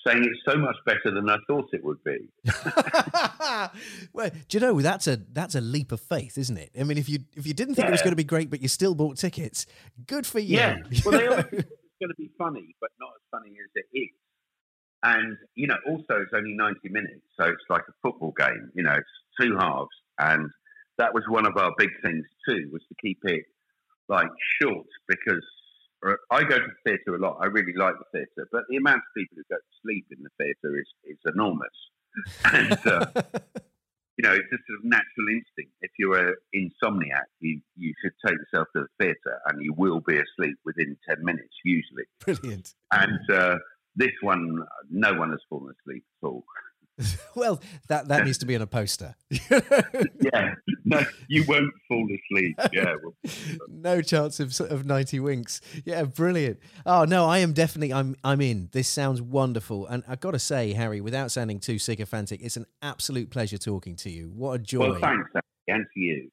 saying 0.05 0.23
it's 0.23 0.39
so 0.47 0.57
much 0.57 0.75
better 0.85 1.13
than 1.13 1.29
I 1.29 1.37
thought 1.47 1.69
it 1.73 1.83
would 1.83 2.03
be. 2.03 2.29
well, 4.13 4.29
do 4.47 4.57
you 4.57 4.59
know 4.59 4.79
that's 4.81 5.07
a 5.07 5.17
that's 5.33 5.55
a 5.55 5.61
leap 5.61 5.91
of 5.91 5.99
faith, 5.99 6.37
isn't 6.37 6.57
it? 6.57 6.71
I 6.79 6.83
mean, 6.83 6.97
if 6.97 7.09
you 7.09 7.19
if 7.35 7.47
you 7.47 7.53
didn't 7.53 7.75
think 7.75 7.87
it 7.87 7.91
was 7.91 8.01
going 8.01 8.11
to 8.11 8.17
be 8.17 8.23
great, 8.23 8.49
but 8.49 8.61
you 8.61 8.67
still 8.67 8.95
bought 8.95 9.17
tickets, 9.17 9.65
good 10.07 10.25
for 10.25 10.39
you. 10.39 10.57
Yeah. 10.57 10.77
Well, 11.05 11.17
they 11.17 11.27
always 11.27 11.45
think 11.49 11.63
it's 11.63 11.99
going 11.99 12.09
to 12.09 12.15
be 12.17 12.29
funny, 12.37 12.75
but 12.79 12.91
not 12.99 13.09
as 13.15 13.21
funny 13.31 13.51
as 13.51 13.69
it 13.75 13.97
is. 13.97 14.09
And, 15.05 15.37
you 15.53 15.67
know, 15.67 15.77
also 15.87 16.21
it's 16.21 16.33
only 16.33 16.55
90 16.55 16.89
minutes. 16.89 17.21
So 17.39 17.45
it's 17.45 17.63
like 17.69 17.83
a 17.87 17.93
football 18.01 18.33
game. 18.37 18.71
You 18.73 18.83
know, 18.83 18.93
it's 18.93 19.07
two 19.39 19.55
halves. 19.55 19.89
And 20.17 20.49
that 20.97 21.13
was 21.13 21.23
one 21.27 21.45
of 21.45 21.57
our 21.57 21.73
big 21.77 21.91
things 22.03 22.25
too, 22.47 22.69
was 22.73 22.81
to 22.89 22.95
keep 22.99 23.19
it 23.23 23.43
like 24.09 24.29
short 24.61 24.87
because 25.07 25.45
I 26.31 26.43
go 26.43 26.59
to 26.59 26.67
the 26.67 26.89
theatre 26.89 27.15
a 27.15 27.19
lot. 27.19 27.37
I 27.41 27.45
really 27.45 27.73
like 27.75 27.95
the 27.97 28.19
theatre, 28.19 28.47
but 28.51 28.63
the 28.69 28.77
amount 28.77 28.97
of 28.97 29.13
people 29.15 29.37
who 29.37 29.43
go 29.49 29.57
to 29.57 29.79
sleep 29.81 30.05
in 30.11 30.23
the 30.23 30.29
theatre 30.37 30.77
is, 30.79 30.87
is 31.05 31.17
enormous. 31.25 31.67
And, 32.45 32.87
uh, 32.87 33.07
you 34.17 34.23
know, 34.23 34.31
it's 34.31 34.49
just 34.49 34.63
a 34.63 34.71
sort 34.71 34.79
of 34.79 34.85
natural 34.85 35.27
instinct. 35.29 35.73
If 35.81 35.91
you're 35.99 36.29
an 36.29 36.35
insomniac, 36.55 37.27
you, 37.41 37.59
you 37.75 37.93
should 38.01 38.13
take 38.25 38.37
yourself 38.37 38.69
to 38.75 38.83
the 38.83 38.87
theatre 38.97 39.39
and 39.47 39.61
you 39.61 39.73
will 39.75 39.99
be 39.99 40.17
asleep 40.17 40.55
within 40.63 40.95
10 41.09 41.25
minutes, 41.25 41.53
usually. 41.65 42.05
Brilliant. 42.19 42.73
And 42.91 43.29
uh, 43.29 43.57
this 43.95 44.13
one, 44.21 44.59
no 44.89 45.13
one 45.13 45.31
has 45.31 45.41
fallen 45.49 45.73
asleep 45.81 46.03
at 46.23 46.27
all. 46.27 46.45
Well, 47.35 47.61
that 47.89 48.07
that 48.07 48.23
needs 48.23 48.37
to 48.39 48.45
be 48.45 48.55
on 48.55 48.61
a 48.61 48.67
poster. 48.67 49.15
Yeah, 50.33 50.55
no, 50.85 51.01
you 51.27 51.43
won't 51.47 51.71
fall 51.87 52.07
asleep. 52.07 52.57
Yeah, 52.73 52.95
no 53.67 54.01
chance 54.01 54.39
of 54.39 54.59
of 54.61 54.85
ninety 54.85 55.19
winks. 55.19 55.61
Yeah, 55.83 56.03
brilliant. 56.03 56.59
Oh 56.85 57.03
no, 57.03 57.25
I 57.25 57.39
am 57.39 57.53
definitely 57.53 57.93
I'm 57.93 58.15
I'm 58.23 58.41
in. 58.41 58.69
This 58.71 58.87
sounds 58.87 59.21
wonderful, 59.21 59.85
and 59.87 60.03
I've 60.07 60.19
got 60.21 60.31
to 60.31 60.39
say, 60.39 60.73
Harry, 60.73 61.01
without 61.01 61.31
sounding 61.31 61.59
too 61.59 61.77
sycophantic, 61.77 62.41
it's 62.41 62.57
an 62.57 62.65
absolute 62.81 63.29
pleasure 63.29 63.57
talking 63.57 63.95
to 63.97 64.09
you. 64.09 64.31
What 64.33 64.53
a 64.53 64.59
joy! 64.59 64.91
well 64.91 64.99
thanks, 64.99 65.29
and 65.67 65.85
to 65.93 65.99
you. 65.99 66.31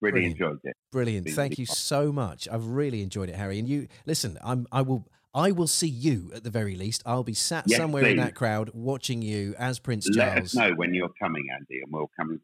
Really 0.00 0.12
Brilliant. 0.12 0.32
enjoyed 0.40 0.58
it. 0.64 0.76
Brilliant. 0.92 1.26
Thank 1.30 1.52
really 1.52 1.62
you 1.62 1.66
fun. 1.66 1.76
so 1.76 2.12
much. 2.12 2.46
I've 2.52 2.66
really 2.66 3.02
enjoyed 3.02 3.30
it, 3.30 3.36
Harry. 3.36 3.58
And 3.58 3.66
you 3.68 3.88
listen, 4.04 4.36
I'm 4.44 4.66
I 4.70 4.82
will 4.82 5.08
I 5.34 5.50
will 5.50 5.66
see 5.66 5.88
you 5.88 6.30
at 6.34 6.44
the 6.44 6.50
very 6.50 6.76
least. 6.76 7.02
I'll 7.04 7.24
be 7.24 7.34
sat 7.34 7.64
Yes, 7.66 7.78
somewhere 7.80 8.04
in 8.04 8.18
that 8.18 8.34
crowd 8.36 8.70
watching 8.72 9.20
you 9.20 9.54
as 9.58 9.78
Prince 9.80 10.08
Let 10.08 10.34
Charles. 10.34 10.44
us 10.46 10.54
know 10.54 10.72
when 10.76 10.94
you're 10.94 11.10
coming, 11.20 11.48
Andy, 11.52 11.80
and 11.82 11.92
we'll 11.92 12.10
come 12.16 12.40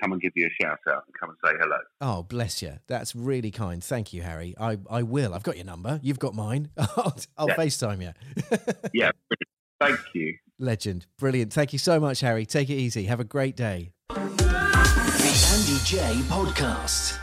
come 0.00 0.12
and 0.12 0.20
give 0.22 0.32
you 0.34 0.46
a 0.46 0.50
shout 0.64 0.78
out 0.88 1.04
and 1.06 1.14
come 1.18 1.28
and 1.30 1.38
say 1.44 1.52
hello. 1.60 1.76
Oh, 2.00 2.22
bless 2.22 2.62
you. 2.62 2.78
That's 2.86 3.14
really 3.14 3.50
kind. 3.50 3.84
Thank 3.84 4.12
you, 4.14 4.22
Harry. 4.22 4.54
I, 4.58 4.78
I 4.90 5.02
will. 5.02 5.34
I've 5.34 5.42
got 5.42 5.56
your 5.56 5.66
number. 5.66 6.00
You've 6.02 6.18
got 6.18 6.34
mine. 6.34 6.70
I'll, 6.78 7.14
I'll 7.36 7.48
Yeah. 7.48 7.56
FaceTime 7.56 8.02
you. 8.02 8.12
Yeah, 8.94 9.10
thank 9.78 9.98
you. 10.14 10.36
Legend. 10.58 11.06
Brilliant. 11.18 11.52
Thank 11.52 11.72
you 11.72 11.78
so 11.78 12.00
much, 12.00 12.20
Harry. 12.20 12.46
Take 12.46 12.70
it 12.70 12.74
easy. 12.74 13.04
Have 13.04 13.20
a 13.20 13.24
great 13.24 13.54
day. 13.56 13.92
The 14.08 14.16
Andy 15.52 15.78
Jaye 15.84 16.22
Podcast. 16.24 17.18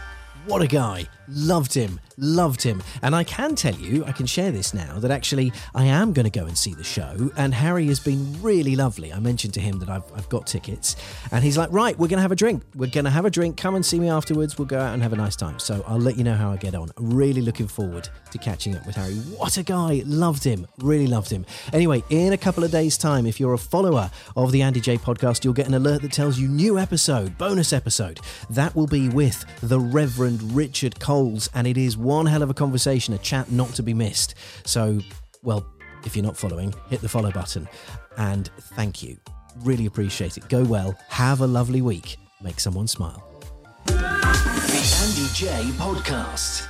What 0.47 0.61
a 0.61 0.67
guy. 0.67 1.07
Loved 1.27 1.73
him. 1.73 1.99
Loved 2.15 2.63
him. 2.63 2.81
And 3.01 3.13
I 3.13 3.25
can 3.25 3.53
tell 3.53 3.75
you, 3.75 4.05
I 4.05 4.13
can 4.13 4.25
share 4.25 4.49
this 4.49 4.73
now, 4.73 4.97
that 4.99 5.11
actually 5.11 5.51
I 5.75 5.83
am 5.83 6.13
going 6.13 6.23
to 6.23 6.31
go 6.31 6.45
and 6.45 6.57
see 6.57 6.73
the 6.73 6.85
show. 6.85 7.29
And 7.35 7.53
Harry 7.53 7.85
has 7.87 7.99
been 7.99 8.41
really 8.41 8.77
lovely. 8.77 9.11
I 9.11 9.19
mentioned 9.19 9.53
to 9.55 9.59
him 9.59 9.79
that 9.79 9.89
I've, 9.89 10.05
I've 10.15 10.29
got 10.29 10.47
tickets. 10.47 10.95
And 11.31 11.43
he's 11.43 11.57
like, 11.57 11.69
right, 11.73 11.99
we're 11.99 12.07
going 12.07 12.17
to 12.17 12.21
have 12.21 12.31
a 12.31 12.35
drink. 12.35 12.63
We're 12.75 12.89
going 12.89 13.03
to 13.03 13.11
have 13.11 13.25
a 13.25 13.29
drink. 13.29 13.57
Come 13.57 13.75
and 13.75 13.85
see 13.85 13.99
me 13.99 14.09
afterwards. 14.09 14.57
We'll 14.57 14.67
go 14.67 14.79
out 14.79 14.93
and 14.93 15.03
have 15.03 15.11
a 15.11 15.17
nice 15.17 15.35
time. 15.35 15.59
So 15.59 15.83
I'll 15.85 15.99
let 15.99 16.17
you 16.17 16.23
know 16.23 16.33
how 16.33 16.49
I 16.49 16.55
get 16.55 16.73
on. 16.75 16.91
Really 16.97 17.41
looking 17.41 17.67
forward 17.67 18.07
to 18.31 18.37
catching 18.37 18.73
up 18.73 18.85
with 18.85 18.95
Harry. 18.95 19.15
What 19.15 19.57
a 19.57 19.63
guy. 19.63 20.01
Loved 20.05 20.45
him. 20.45 20.65
Really 20.79 21.07
loved 21.07 21.29
him. 21.29 21.45
Anyway, 21.73 22.03
in 22.09 22.31
a 22.31 22.37
couple 22.37 22.63
of 22.63 22.71
days' 22.71 22.97
time, 22.97 23.25
if 23.25 23.37
you're 23.37 23.53
a 23.53 23.59
follower 23.59 24.09
of 24.37 24.53
the 24.53 24.61
Andy 24.61 24.79
Jaye 24.79 24.99
podcast, 24.99 25.43
you'll 25.43 25.53
get 25.53 25.67
an 25.67 25.73
alert 25.73 26.01
that 26.03 26.13
tells 26.13 26.39
you 26.39 26.47
new 26.47 26.79
episode, 26.79 27.37
bonus 27.37 27.73
episode. 27.73 28.21
That 28.49 28.75
will 28.75 28.87
be 28.87 29.09
with 29.09 29.43
the 29.61 29.79
Reverend 29.79 30.36
Richard 30.41 30.99
Coles, 30.99 31.49
and 31.53 31.67
it 31.67 31.77
is 31.77 31.97
one 31.97 32.25
hell 32.25 32.41
of 32.41 32.49
a 32.49 32.53
conversation, 32.53 33.13
a 33.13 33.17
chat 33.17 33.51
not 33.51 33.69
to 33.75 33.83
be 33.83 33.93
missed. 33.93 34.35
So, 34.65 34.99
well, 35.43 35.65
if 36.05 36.15
you're 36.15 36.25
not 36.25 36.37
following, 36.37 36.73
hit 36.89 37.01
the 37.01 37.09
follow 37.09 37.31
button. 37.31 37.67
And 38.17 38.49
thank 38.75 39.03
you. 39.03 39.17
Really 39.61 39.85
appreciate 39.85 40.37
it. 40.37 40.47
Go 40.49 40.63
well. 40.63 40.97
Have 41.09 41.41
a 41.41 41.47
lovely 41.47 41.81
week. 41.81 42.17
Make 42.41 42.59
someone 42.59 42.87
smile. 42.87 43.23
The 43.85 43.93
Andy 43.93 45.27
Jaye 45.33 45.71
Podcast. 45.73 46.67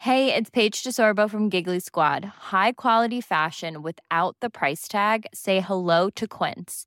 Hey, 0.00 0.32
it's 0.32 0.48
Paige 0.48 0.84
DeSorbo 0.84 1.28
from 1.28 1.48
Giggly 1.48 1.80
Squad. 1.80 2.24
High 2.24 2.72
quality 2.72 3.20
fashion 3.20 3.82
without 3.82 4.36
the 4.40 4.48
price 4.48 4.88
tag. 4.88 5.26
Say 5.34 5.60
hello 5.60 6.08
to 6.10 6.26
Quince. 6.26 6.86